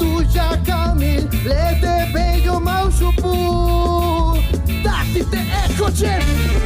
tuja 0.00 0.56
calmin 0.64 1.28
Le 1.44 1.78
debello 1.80 2.58
mausupu 2.58 4.38
Taxi 4.82 5.22
te 5.30 5.40
escuché 5.64 6.59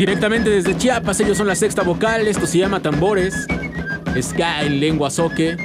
Directamente 0.00 0.48
desde 0.48 0.74
Chiapas, 0.78 1.20
ellos 1.20 1.36
son 1.36 1.46
la 1.46 1.54
sexta 1.54 1.82
vocal, 1.82 2.26
esto 2.26 2.46
se 2.46 2.56
llama 2.56 2.80
Tambores, 2.80 3.46
Ska 4.18 4.62
en 4.62 4.80
lengua 4.80 5.10
soque. 5.10 5.58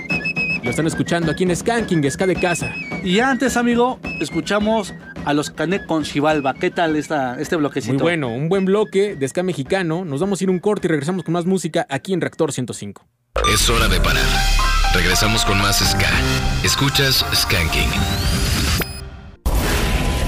Lo 0.62 0.72
están 0.72 0.86
escuchando 0.88 1.32
aquí 1.32 1.44
en 1.44 1.56
Skanking, 1.56 2.04
Ska 2.12 2.28
de 2.28 2.36
casa. 2.36 2.76
Y 3.02 3.22
antes, 3.22 3.56
amigo, 3.56 3.98
escuchamos 4.20 4.94
a 5.24 5.34
los 5.34 5.52
Canek 5.52 5.86
con 5.86 6.04
Chivalba. 6.04 6.54
¿Qué 6.54 6.70
tal 6.70 6.98
esta, 6.98 7.40
este 7.40 7.56
bloquecito? 7.56 7.94
Muy 7.94 8.02
bueno, 8.02 8.28
un 8.28 8.50
buen 8.50 8.66
bloque 8.66 9.16
de 9.16 9.26
Ska 9.26 9.42
mexicano. 9.42 10.04
Nos 10.04 10.20
vamos 10.20 10.42
a 10.42 10.44
ir 10.44 10.50
un 10.50 10.60
corte 10.60 10.88
y 10.88 10.90
regresamos 10.90 11.24
con 11.24 11.32
más 11.32 11.46
música 11.46 11.88
aquí 11.90 12.12
en 12.12 12.20
Reactor 12.20 12.52
105. 12.52 13.08
Es 13.54 13.70
hora 13.70 13.88
de 13.88 14.02
parar. 14.02 14.26
Regresamos 14.94 15.46
con 15.46 15.58
más 15.60 15.80
Ska. 15.80 16.10
Escuchas 16.62 17.26
Skanking. 17.34 17.88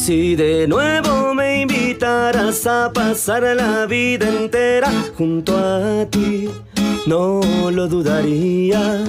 Si 0.00 0.34
de 0.34 0.66
nuevo 0.66 1.34
me 1.34 1.60
invitaras 1.60 2.66
a 2.66 2.90
pasar 2.90 3.42
la 3.54 3.84
vida 3.84 4.26
entera 4.28 4.90
junto 5.16 5.56
a 5.58 6.06
ti, 6.06 6.48
no 7.06 7.40
lo 7.70 7.86
dudaría. 7.86 9.04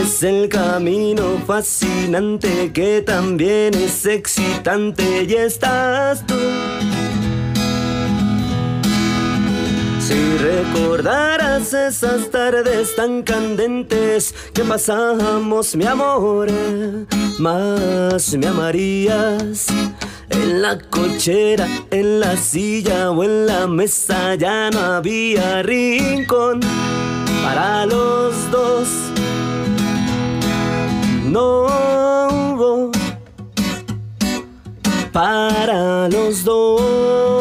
Es 0.00 0.22
el 0.22 0.48
camino 0.48 1.42
fascinante 1.44 2.70
que 2.72 3.02
también 3.02 3.74
es 3.74 4.06
excitante 4.06 5.26
y 5.28 5.34
estás 5.34 6.24
tú. 6.24 6.36
Si 10.10 10.38
recordaras 10.38 11.72
esas 11.72 12.32
tardes 12.32 12.96
tan 12.96 13.22
candentes 13.22 14.34
que 14.52 14.64
pasamos, 14.64 15.76
mi 15.76 15.86
amor, 15.86 16.48
más 17.38 18.36
me 18.36 18.48
amarías. 18.48 19.68
En 20.28 20.62
la 20.62 20.80
cochera, 20.80 21.68
en 21.92 22.18
la 22.18 22.36
silla 22.36 23.12
o 23.12 23.22
en 23.22 23.46
la 23.46 23.68
mesa 23.68 24.34
ya 24.34 24.68
no 24.70 24.80
había 24.80 25.62
rincón 25.62 26.58
para 27.44 27.86
los 27.86 28.50
dos. 28.50 28.88
No 31.24 31.66
hubo 32.26 32.90
para 35.12 36.08
los 36.08 36.42
dos. 36.42 37.39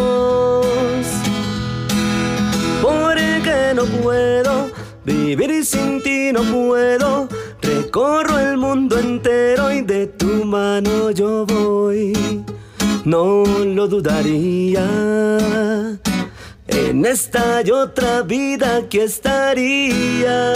Sin 5.63 6.01
ti, 6.01 6.31
no 6.31 6.43
puedo. 6.43 7.27
Recorro 7.61 8.39
el 8.39 8.57
mundo 8.57 8.97
entero 8.97 9.71
y 9.71 9.81
de 9.81 10.07
tu 10.07 10.45
mano 10.45 11.11
yo 11.11 11.45
voy. 11.45 12.13
No 13.05 13.43
lo 13.45 13.87
dudaría. 13.87 14.87
En 16.67 17.05
esta 17.05 17.61
y 17.65 17.71
otra 17.71 18.21
vida 18.21 18.77
aquí 18.77 18.99
estaría. 18.99 20.53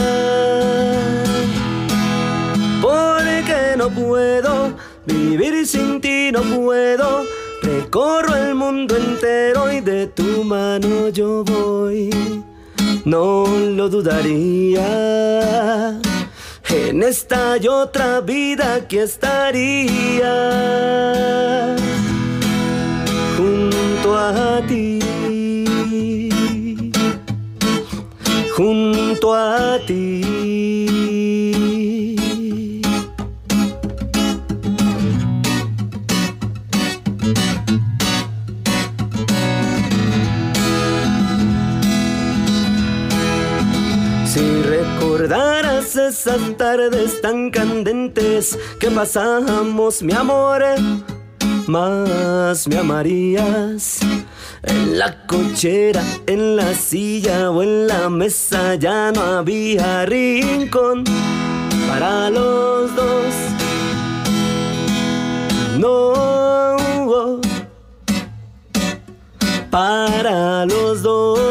Porque 2.81 3.75
no 3.77 3.89
puedo 3.89 4.73
vivir 5.05 5.65
sin 5.65 5.99
ti, 6.01 6.31
no 6.31 6.41
puedo. 6.41 7.25
Recorro 7.61 8.35
el 8.35 8.55
mundo 8.55 8.95
entero 8.95 9.71
y 9.71 9.79
de 9.81 10.07
tu 10.07 10.43
mano 10.43 11.09
yo 11.09 11.43
voy. 11.43 12.09
No 13.05 13.45
lo 13.47 13.89
dudaría. 13.89 14.81
En 16.69 17.03
esta 17.03 17.57
y 17.57 17.67
otra 17.67 18.21
vida 18.21 18.87
que 18.87 19.03
estaría 19.03 20.31
junto 23.37 24.17
a 24.17 24.61
ti. 24.67 24.99
Junto 28.55 29.33
a 29.33 29.79
ti. 29.85 30.92
Esas 46.07 46.57
tardes 46.57 47.21
tan 47.21 47.49
candentes 47.49 48.57
que 48.79 48.91
pasamos, 48.91 50.01
mi 50.01 50.13
amor, 50.13 50.63
más 51.67 52.67
me 52.67 52.77
amarías. 52.77 53.99
En 54.63 54.97
la 54.97 55.25
cochera, 55.25 56.03
en 56.25 56.55
la 56.55 56.73
silla 56.73 57.51
o 57.51 57.63
en 57.63 57.87
la 57.87 58.09
mesa 58.09 58.75
ya 58.75 59.11
no 59.11 59.21
había 59.21 60.05
rincón 60.05 61.03
para 61.87 62.29
los 62.29 62.95
dos. 62.95 63.33
No 65.77 66.13
hubo 66.77 67.41
para 69.69 70.65
los 70.65 71.01
dos. 71.01 71.42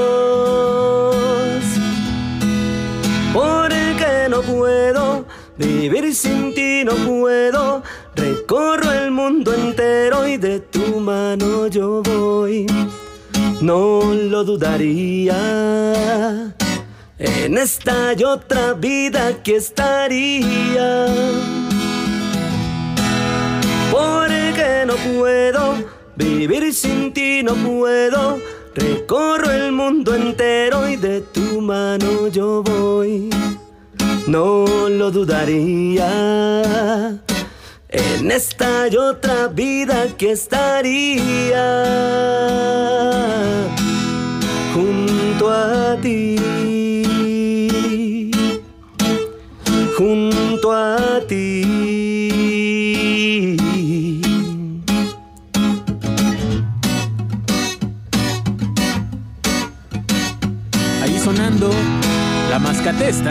Sin 6.14 6.54
ti, 6.54 6.84
no 6.84 6.94
puedo. 6.94 7.82
Recorro 8.14 8.92
el 8.92 9.10
mundo 9.10 9.52
entero 9.54 10.26
y 10.26 10.36
de 10.36 10.60
tu 10.60 11.00
mano 11.00 11.66
yo 11.68 12.02
voy. 12.02 12.66
No 13.60 14.02
lo 14.12 14.44
dudaría. 14.44 15.36
En 17.18 17.56
esta 17.56 18.14
y 18.14 18.24
otra 18.24 18.74
vida 18.74 19.42
que 19.42 19.56
estaría. 19.56 21.06
Porque 23.90 24.84
no 24.86 24.94
puedo 24.96 25.76
vivir 26.16 26.74
sin 26.74 27.12
ti, 27.12 27.42
no 27.42 27.54
puedo. 27.54 28.38
Recorro 28.74 29.50
el 29.50 29.72
mundo 29.72 30.14
entero 30.14 30.88
y 30.88 30.96
de 30.96 31.20
tu 31.20 31.60
mano 31.60 32.28
yo 32.28 32.62
voy. 32.62 33.30
No 34.26 34.88
lo 34.88 35.10
dudaría. 35.10 36.10
En 37.88 38.30
esta 38.30 38.88
y 38.88 38.96
otra 38.96 39.48
vida 39.48 40.06
que 40.16 40.30
estaría 40.30 41.64
junto 44.72 45.50
a 45.50 45.96
ti. 46.00 46.36
Junto 49.98 50.72
a 50.72 51.20
ti. 51.28 51.62
Ahí 61.02 61.18
sonando 61.18 61.70
la 62.48 62.58
mascatesta 62.60 63.30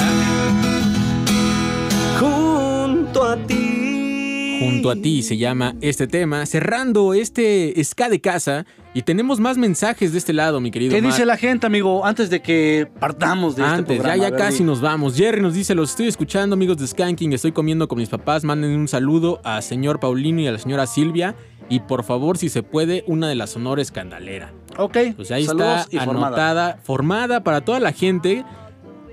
Junto 2.22 3.23
a 3.23 3.35
ti. 3.48 4.60
junto 4.61 4.91
a 4.91 4.95
ti 4.95 5.23
se 5.23 5.38
llama 5.38 5.73
este 5.81 6.06
tema, 6.06 6.45
cerrando 6.45 7.15
este 7.15 7.73
ska 7.84 8.10
de 8.10 8.22
casa 8.22 8.68
y 8.93 9.02
tenemos 9.02 9.39
más 9.39 9.57
mensajes 9.57 10.11
de 10.11 10.19
este 10.19 10.31
lado, 10.31 10.61
mi 10.61 10.69
querido. 10.69 10.93
¿Qué 10.93 11.02
Mar. 11.02 11.11
dice 11.11 11.26
la 11.26 11.35
gente, 11.35 11.65
amigo? 11.65 12.06
Antes 12.06 12.30
de 12.30 12.43
que 12.43 12.88
partamos 12.99 13.56
de 13.56 13.64
este 13.64 13.73
Antes, 13.76 13.98
programa. 13.98 14.22
ya, 14.23 14.30
ya 14.30 14.35
casi 14.38 14.64
nos 14.64 14.81
vamos. 14.81 15.15
Jerry 15.15 15.41
nos 15.41 15.56
dice, 15.56 15.73
los 15.73 15.89
estoy 15.89 16.07
escuchando, 16.10 16.53
amigos 16.53 16.77
de 16.77 16.85
Skanking, 16.85 17.34
estoy 17.34 17.53
comiendo 17.53 17.88
con 17.88 17.98
mis 17.98 18.10
papás, 18.10 18.43
manden 18.43 18.69
un 18.77 18.88
saludo 18.88 19.41
a 19.43 19.60
señor 19.64 19.99
Paulino 19.99 20.41
y 20.41 20.48
a 20.48 20.52
la 20.52 20.60
señora 20.60 20.85
Silvia. 20.85 21.34
Y 21.69 21.80
por 21.80 22.03
favor, 22.03 22.38
si 22.38 22.49
se 22.49 22.61
puede, 22.61 23.03
una 23.07 23.30
de 23.30 23.35
las 23.35 23.49
sonora 23.49 23.81
escandalera. 23.81 24.53
Ok, 24.77 24.98
Pues 25.15 25.31
ahí 25.31 25.45
saludos 25.45 25.81
está 25.89 25.95
y 25.95 25.99
formada. 26.06 26.27
anotada, 26.27 26.80
formada 26.84 27.43
para 27.43 27.61
toda 27.61 27.80
la 27.80 27.93
gente. 27.93 28.45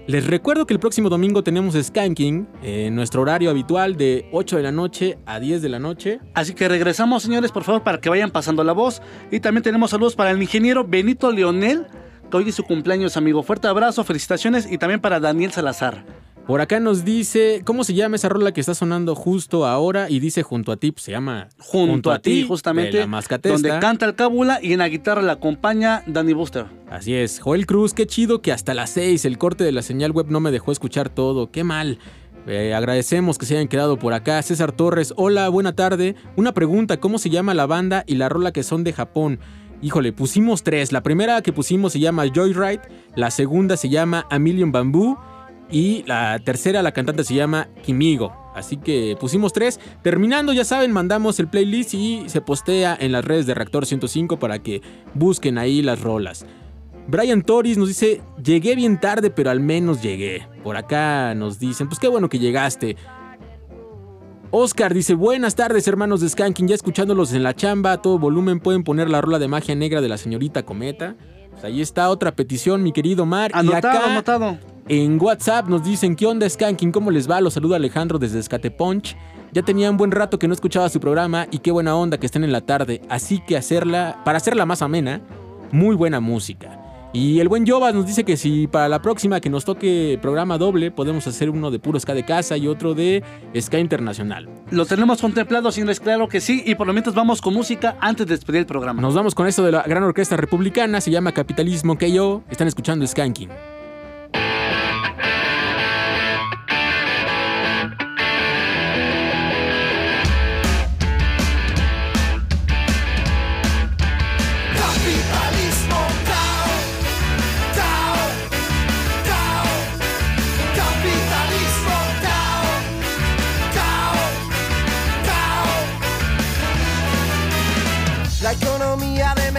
Les 0.09 0.27
recuerdo 0.27 0.65
que 0.65 0.73
el 0.73 0.81
próximo 0.81 1.11
domingo 1.11 1.45
tenemos 1.45 1.75
Skanking 1.75 2.49
en 2.63 2.95
nuestro 2.95 3.21
horario 3.21 3.51
habitual 3.51 3.99
de 3.99 4.27
8 4.33 4.57
de 4.57 4.63
la 4.63 4.73
noche 4.73 5.19
a 5.27 5.39
10 5.39 5.61
de 5.61 5.69
la 5.69 5.79
noche. 5.79 6.19
Así 6.33 6.55
que 6.55 6.67
regresamos, 6.67 7.23
señores, 7.23 7.53
por 7.53 7.63
favor, 7.63 7.83
para 7.83 8.01
que 8.01 8.09
vayan 8.09 8.31
pasando 8.31 8.65
la 8.65 8.73
voz. 8.73 9.03
Y 9.31 9.41
también 9.41 9.63
tenemos 9.63 9.91
saludos 9.91 10.17
para 10.17 10.31
el 10.31 10.41
ingeniero 10.41 10.83
Benito 10.83 11.31
Leonel, 11.31 11.89
que 12.31 12.37
hoy 12.39 12.49
es 12.49 12.55
su 12.55 12.63
cumpleaños, 12.63 13.19
amigo. 13.19 13.43
Fuerte 13.43 13.69
abrazo, 13.69 14.03
felicitaciones. 14.03 14.67
Y 14.73 14.79
también 14.79 14.99
para 14.99 15.21
Daniel 15.21 15.53
Salazar. 15.53 16.07
Por 16.49 16.63
acá 16.63 16.81
nos 16.81 17.05
dice, 17.05 17.61
¿cómo 17.63 17.85
se 17.85 17.93
llama 17.93 18.17
esa 18.17 18.31
rola 18.31 18.53
que 18.53 18.61
está 18.63 18.75
sonando 18.75 19.15
justo 19.15 19.67
ahora? 19.67 20.09
Y 20.09 20.19
dice 20.19 20.43
junto 20.43 20.73
a 20.73 20.79
ti, 20.79 20.93
pues 20.93 21.05
se 21.05 21.11
llama 21.11 21.51
Junto, 21.59 22.11
a, 22.11 22.21
ti, 22.21 22.47
justamente. 22.49 22.93
de 22.93 23.01
la 23.01 23.07
Mascatesta. 23.07 23.53
Donde 23.53 23.79
canta 23.81 24.07
el 24.07 24.15
cábula 24.15 24.59
y 24.63 24.73
en 24.73 24.79
la 24.79 24.89
guitarra 24.89 25.21
la 25.21 25.33
acompaña 25.33 26.03
Danny 26.07 26.33
Buster. 26.33 26.65
Así 26.91 27.13
es, 27.13 27.39
Joel 27.39 27.67
Cruz, 27.67 27.93
qué 27.93 28.07
chido 28.07 28.41
que 28.41 28.51
hasta 28.51 28.73
las 28.73 28.89
6 28.89 29.27
el 29.27 29.37
corte 29.37 29.63
de 29.63 29.73
la 29.73 29.83
señal 29.83 30.13
web 30.13 30.29
no 30.31 30.41
me 30.41 30.51
dejó 30.51 30.73
escuchar 30.73 31.11
todo, 31.11 31.51
qué 31.51 31.65
mal. 31.65 31.99
Eh, 32.47 32.73
agradecemos 32.73 33.37
que 33.37 33.45
se 33.45 33.57
hayan 33.57 33.69
quedado 33.69 33.99
por 33.99 34.15
acá. 34.15 34.41
César 34.41 34.73
Torres, 34.73 35.13
hola, 35.17 35.51
buena 35.51 35.77
tarde. 35.77 36.15
Una 36.35 36.55
pregunta, 36.55 36.97
¿cómo 36.99 37.19
se 37.19 37.29
llama 37.29 37.53
la 37.53 37.67
banda 37.67 38.05
y 38.07 38.15
la 38.15 38.31
rola 38.31 38.53
que 38.53 38.63
son 38.63 38.85
de 38.85 38.95
Japón? 38.95 39.39
Híjole, 39.83 40.15
pusimos 40.15 40.63
tres. 40.63 40.93
La 40.93 41.03
primera 41.03 41.43
que 41.43 41.53
pusimos 41.53 41.93
se 41.93 42.01
llama 42.01 42.25
Joyride, 42.35 42.81
la 43.17 43.31
segunda 43.31 43.77
se 43.77 43.91
llama 43.91 44.25
A 44.31 44.39
Million 44.39 44.73
Bamboo 44.73 45.19
y 45.71 46.03
la 46.07 46.39
tercera, 46.39 46.83
la 46.83 46.93
cantante 46.93 47.25
se 47.25 47.35
llama 47.35 47.69
Kimigo. 47.85 48.33
Así 48.55 48.77
que 48.77 49.17
pusimos 49.21 49.53
tres. 49.53 49.79
Terminando, 50.03 50.53
ya 50.53 50.65
saben, 50.65 50.93
mandamos 50.93 51.39
el 51.39 51.49
playlist 51.49 51.95
y 51.95 52.25
se 52.29 52.41
postea 52.41 52.97
en 52.99 53.13
las 53.13 53.25
redes 53.25 53.47
de 53.47 53.55
Reactor 53.55 53.87
105 53.87 54.39
para 54.39 54.61
que 54.61 54.83
busquen 55.15 55.59
ahí 55.59 55.83
las 55.83 56.01
rolas. 56.01 56.47
Brian 57.07 57.43
Torres 57.43 57.79
nos 57.79 57.89
dice, 57.89 58.21
llegué 58.43 58.75
bien 58.75 59.01
tarde, 59.01 59.31
pero 59.31 59.51
al 59.51 59.61
menos 59.61 60.03
llegué. 60.03 60.47
Por 60.63 60.77
acá 60.77 61.35
nos 61.35 61.59
dicen, 61.59 61.89
pues 61.89 61.99
qué 61.99 62.09
bueno 62.09 62.29
que 62.29 62.39
llegaste. 62.39 62.97
Oscar 64.51 64.95
dice, 64.95 65.15
buenas 65.15 65.55
tardes 65.55 65.87
hermanos 65.87 66.21
de 66.21 66.29
Skanking, 66.29 66.69
ya 66.69 66.75
escuchándolos 66.75 67.35
en 67.35 67.43
la 67.43 67.55
chamba, 67.55 67.93
a 67.93 68.03
todo 68.03 68.19
volumen 68.19 68.61
pueden 68.61 68.83
poner 68.83 69.11
la 69.11 69.21
rola 69.21 69.39
de 69.39 69.47
magia 69.47 69.75
negra 69.75 70.01
de 70.01 70.09
la 70.09 70.17
señorita 70.17 70.65
Cometa. 70.65 71.17
Pues 71.61 71.73
ahí 71.73 71.81
está 71.81 72.09
otra 72.09 72.31
petición, 72.37 72.85
mi 72.85 72.93
querido 72.93 73.27
Mar. 73.27 73.51
y 73.53 73.59
Anotado, 73.59 73.99
acá 73.99 74.11
anotado. 74.13 74.59
en 74.87 75.21
WhatsApp 75.21 75.69
nos 75.69 75.83
dicen, 75.83 76.15
¿qué 76.15 76.25
onda 76.25 76.49
Skanking? 76.49 76.93
¿Cómo 76.93 77.11
les 77.11 77.29
va? 77.29 77.41
Los 77.41 77.55
saluda 77.55 77.75
Alejandro 77.77 78.21
desde 78.21 78.39
Escate 78.39 78.71
Punch. 78.71 79.17
Ya 79.51 79.63
tenía 79.63 79.91
un 79.91 79.97
buen 79.97 80.13
rato 80.13 80.39
que 80.39 80.47
no 80.47 80.55
escuchaba 80.55 80.89
su 80.89 81.01
programa 81.01 81.49
y 81.51 81.59
qué 81.59 81.73
buena 81.73 81.97
onda 81.97 82.17
que 82.19 82.27
estén 82.27 82.45
en 82.45 82.53
la 82.53 82.61
tarde. 82.61 83.03
Así 83.09 83.41
que 83.41 83.57
hacerla, 83.57 84.21
para 84.25 84.37
hacerla 84.37 84.67
más 84.67 84.83
amena, 84.83 85.21
muy 85.73 85.97
buena 85.97 86.21
música. 86.21 86.79
Y 87.13 87.41
el 87.41 87.49
buen 87.49 87.67
Jovas 87.67 87.95
nos 87.95 88.07
dice 88.07 88.25
que 88.25 88.37
si 88.37 88.67
para 88.67 88.89
la 88.89 89.01
próxima 89.01 89.41
que 89.41 89.49
nos 89.49 89.65
toque 89.65 90.19
programa 90.21 90.59
doble, 90.59 90.91
podemos 90.91 91.27
hacer 91.27 91.49
uno 91.49 91.71
de 91.71 91.79
puro 91.79 91.99
ska 91.99 92.13
de 92.15 92.25
casa 92.25 92.57
y 92.57 92.69
otro 92.69 92.95
de 92.95 93.25
ska 93.59 93.79
internacional. 93.79 94.49
Lo 94.71 94.85
tenemos 94.85 95.21
contemplado, 95.21 95.73
señores, 95.73 96.01
claro 96.01 96.29
que 96.29 96.41
sí. 96.41 96.63
Y 96.67 96.75
por 96.75 96.87
lo 96.87 96.93
mientras 96.93 97.15
vamos 97.15 97.41
con 97.41 97.55
música 97.55 97.97
antes 98.01 98.27
de 98.27 98.35
despedir 98.35 98.61
el 98.61 98.67
programa. 98.67 99.01
Nos 99.01 99.15
vamos 99.15 99.35
con 99.35 99.47
esto 99.47 99.65
de 99.65 99.73
la 99.73 99.83
gran 99.85 100.03
orquesta 100.03 100.37
republicana, 100.37 101.01
se 101.01 101.11
llama 101.11 101.33
Capitalismo 101.33 101.97
que 101.97 102.13
yo. 102.13 102.43
Están 102.51 102.69
escuchando 102.69 103.07
Skanking. 103.07 103.78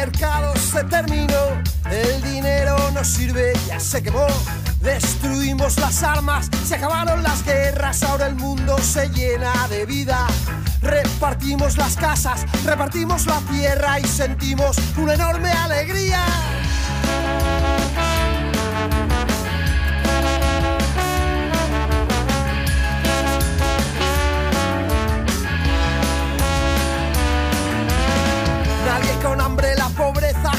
Mercado 0.06 0.56
se 0.56 0.82
terminó, 0.86 1.62
el 1.92 2.22
dinero 2.22 2.78
no 2.94 3.04
sirve, 3.04 3.52
ya 3.68 3.82
se 3.82 4.02
quemó. 4.02 4.28
Destruimos 4.80 5.78
las 5.78 6.04
armas, 6.04 6.50
se 6.66 6.76
acabaron 6.76 7.22
las 7.22 7.44
guerras, 7.44 8.02
ahora 8.04 8.28
el 8.28 8.36
mundo 8.36 8.78
se 8.78 9.10
llena 9.10 9.68
de 9.68 9.86
vida. 9.86 10.26
Repartimos 10.82 11.78
las 11.78 11.98
casas, 11.98 12.46
repartimos 12.64 13.26
la 13.26 13.40
tierra 13.52 14.00
y 14.00 14.06
sentimos 14.06 14.78
una 14.96 15.16
enorme 15.16 15.52
alegría. 15.52 16.24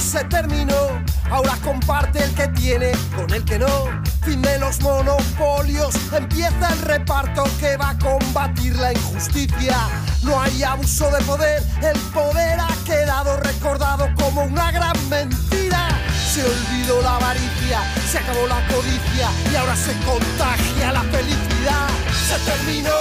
Se 0.00 0.24
terminó. 0.24 1.02
Ahora 1.30 1.56
comparte 1.62 2.24
el 2.24 2.34
que 2.34 2.48
tiene 2.48 2.92
con 3.14 3.30
el 3.32 3.44
que 3.44 3.58
no. 3.58 3.88
Fin 4.24 4.42
de 4.42 4.58
los 4.58 4.80
monopolios, 4.80 5.94
empieza 6.12 6.72
el 6.72 6.80
reparto 6.82 7.44
que 7.58 7.76
va 7.76 7.90
a 7.90 7.98
combatir 7.98 8.76
la 8.76 8.92
injusticia. 8.92 9.76
No 10.22 10.40
hay 10.40 10.62
abuso 10.62 11.10
de 11.10 11.22
poder, 11.24 11.62
el 11.82 11.98
poder 12.12 12.58
ha 12.60 12.74
quedado 12.84 13.36
recordado 13.38 14.08
como 14.16 14.42
una 14.42 14.70
gran 14.72 14.96
mentira. 15.08 15.88
Se 16.32 16.44
olvidó 16.44 17.02
la 17.02 17.16
avaricia, 17.16 17.82
se 18.10 18.18
acabó 18.18 18.46
la 18.46 18.66
codicia 18.68 19.28
y 19.52 19.56
ahora 19.56 19.76
se 19.76 19.92
contagia 20.04 20.92
la 20.92 21.02
felicidad. 21.02 21.88
Se 22.28 22.38
terminó, 22.50 22.98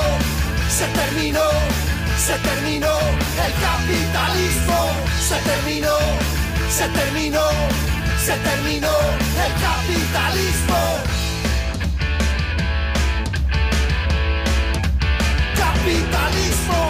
se 0.70 0.86
terminó, 0.88 1.50
se 2.18 2.34
terminó 2.40 2.98
el 3.46 3.54
capitalismo. 3.62 4.90
Se 5.30 5.36
terminó, 5.42 5.96
se 6.70 6.88
terminó, 6.90 7.50
se 8.24 8.34
terminó 8.38 8.92
el 9.46 9.54
capitalismo. 9.68 10.78
Capitalismo, 15.58 16.90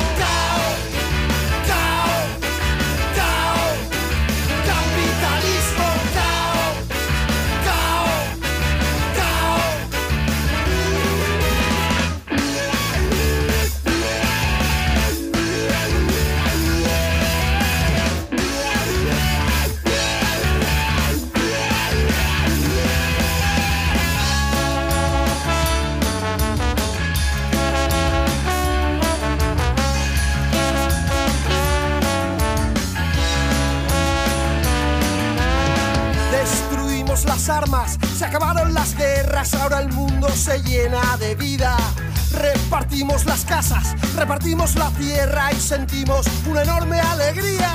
repartimos 44.50 44.76
la 44.76 44.90
tierra 44.98 45.52
y 45.52 45.60
sentimos 45.60 46.26
una 46.48 46.64
enorme 46.64 47.00
alegría. 47.00 47.72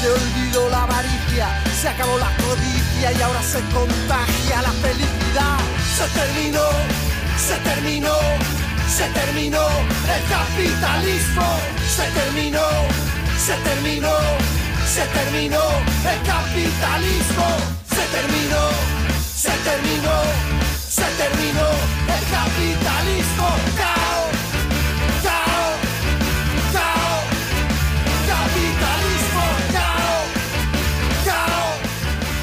Se 0.00 0.08
olvidó 0.08 0.68
la 0.70 0.82
avaricia, 0.82 1.62
se 1.80 1.88
acabó 1.88 2.18
la 2.18 2.34
codicia 2.36 3.12
y 3.12 3.22
ahora 3.22 3.42
se 3.42 3.60
contagia 3.72 4.62
la 4.62 4.72
felicidad. 4.82 5.58
Se 5.96 6.06
terminó, 6.18 6.66
se 7.36 7.54
terminó, 7.62 8.16
se 8.88 9.04
terminó 9.08 9.62
el 9.62 10.22
capitalismo. 10.28 11.46
Se 11.96 12.04
terminó, 12.18 12.66
se 13.38 13.54
terminó, 13.68 14.16
se 14.86 15.02
terminó 15.02 15.62
el 16.10 16.20
capitalismo. 16.26 17.46
Se 17.88 18.04
terminó, 18.16 18.62
se 19.36 19.50
terminó, 19.68 20.16
se 20.88 21.04
terminó 21.22 21.68
el 22.08 22.24
capitalismo. 22.30 23.99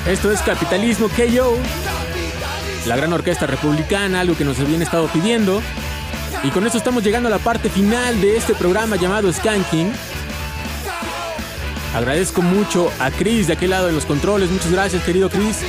Esto 0.07 0.31
es 0.31 0.41
Capitalismo 0.41 1.09
KO, 1.09 1.57
la 2.85 2.95
gran 2.95 3.11
orquesta 3.11 3.45
republicana, 3.45 4.21
algo 4.21 4.37
que 4.37 4.45
nos 4.45 4.57
habían 4.57 4.81
estado 4.81 5.07
pidiendo. 5.07 5.61
Y 6.43 6.49
con 6.51 6.65
esto 6.65 6.77
estamos 6.77 7.03
llegando 7.03 7.27
a 7.27 7.29
la 7.29 7.39
parte 7.39 7.69
final 7.69 8.21
de 8.21 8.37
este 8.37 8.55
programa 8.55 8.95
llamado 8.95 9.31
Skanking. 9.33 9.91
Agradezco 11.93 12.41
mucho 12.41 12.89
a 12.99 13.11
Chris 13.11 13.47
de 13.47 13.53
aquel 13.53 13.71
lado 13.71 13.87
de 13.87 13.91
los 13.91 14.05
controles. 14.05 14.49
Muchas 14.49 14.71
gracias, 14.71 15.03
querido 15.03 15.29
Chris. 15.29 15.59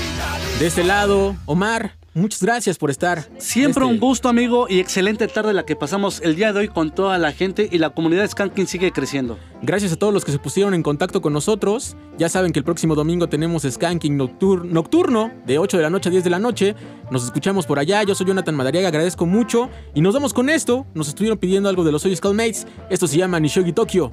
De 0.61 0.69
este 0.69 0.85
lado, 0.85 1.35
Omar, 1.45 1.97
muchas 2.19 2.43
gracias 2.43 2.77
por 2.79 2.91
estar. 2.91 3.29
Siempre 3.39 3.85
Este- 3.85 3.95
un 3.95 4.01
gusto, 4.01 4.29
amigo, 4.29 4.67
y 4.69 4.79
excelente 4.81 5.27
tarde 5.29 5.53
la 5.53 5.65
que 5.65 5.77
pasamos 5.77 6.21
el 6.23 6.37
día 6.37 6.53
de 6.53 6.61
hoy 6.61 6.69
con 6.69 6.95
toda 6.95 7.17
la 7.19 7.33
gente 7.33 7.69
y 7.71 7.79
la 7.79 7.91
comunidad 7.91 8.23
de 8.23 8.29
Skanking 8.29 8.67
sigue 8.67 8.93
creciendo. 8.93 9.39
Gracias 9.63 9.93
a 9.93 9.97
todos 9.97 10.13
los 10.13 10.25
que 10.25 10.33
se 10.33 10.39
pusieron 10.39 10.75
en 10.75 10.83
contacto 10.83 11.21
con 11.23 11.33
nosotros. 11.33 11.97
Ya 12.19 12.29
saben 12.29 12.53
que 12.53 12.59
el 12.59 12.65
próximo 12.65 12.95
domingo 12.95 13.29
tenemos 13.29 13.63
Skanking 13.63 14.19
noctur- 14.19 14.65
nocturno 14.65 15.31
de 15.47 15.59
8 15.59 15.77
de 15.77 15.83
la 15.83 15.91
noche 15.91 16.09
a 16.09 16.13
10 16.13 16.25
de 16.25 16.31
la 16.31 16.39
noche. 16.39 16.75
Nos 17.11 17.25
escuchamos 17.25 17.67
por 17.67 17.79
allá. 17.79 18.03
Yo 18.03 18.15
soy 18.15 18.27
Jonathan 18.27 18.55
Madariaga, 18.55 18.89
agradezco 18.89 19.25
mucho. 19.27 19.71
Y 19.95 20.01
nos 20.01 20.15
vamos 20.15 20.35
con 20.35 20.49
esto. 20.51 20.87
Nos 20.95 21.09
estuvieron 21.09 21.39
pidiendo 21.39 21.69
algo 21.69 21.85
de 21.85 21.93
los 21.93 22.03
Soy 22.03 22.15
Skullmates. 22.15 22.67
Esto 22.91 23.07
se 23.07 23.17
llama 23.19 23.41
Nishogi 23.41 23.73
Tokyo. 23.73 24.11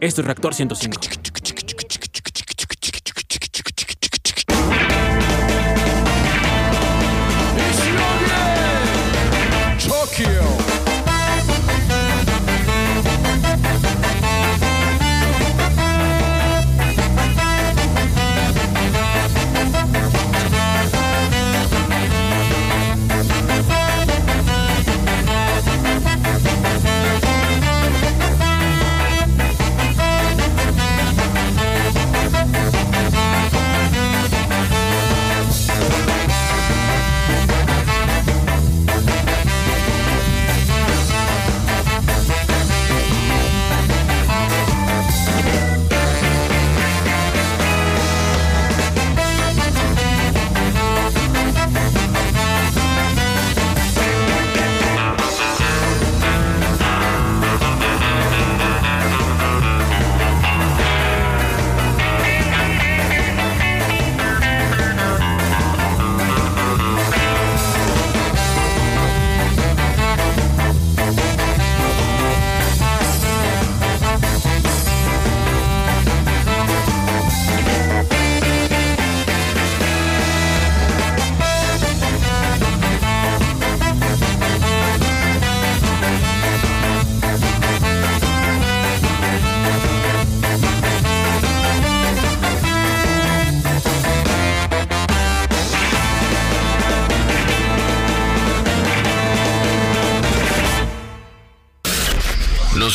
Esto 0.00 0.20
es 0.22 0.26
Reactor 0.26 0.54
105. 0.54 1.00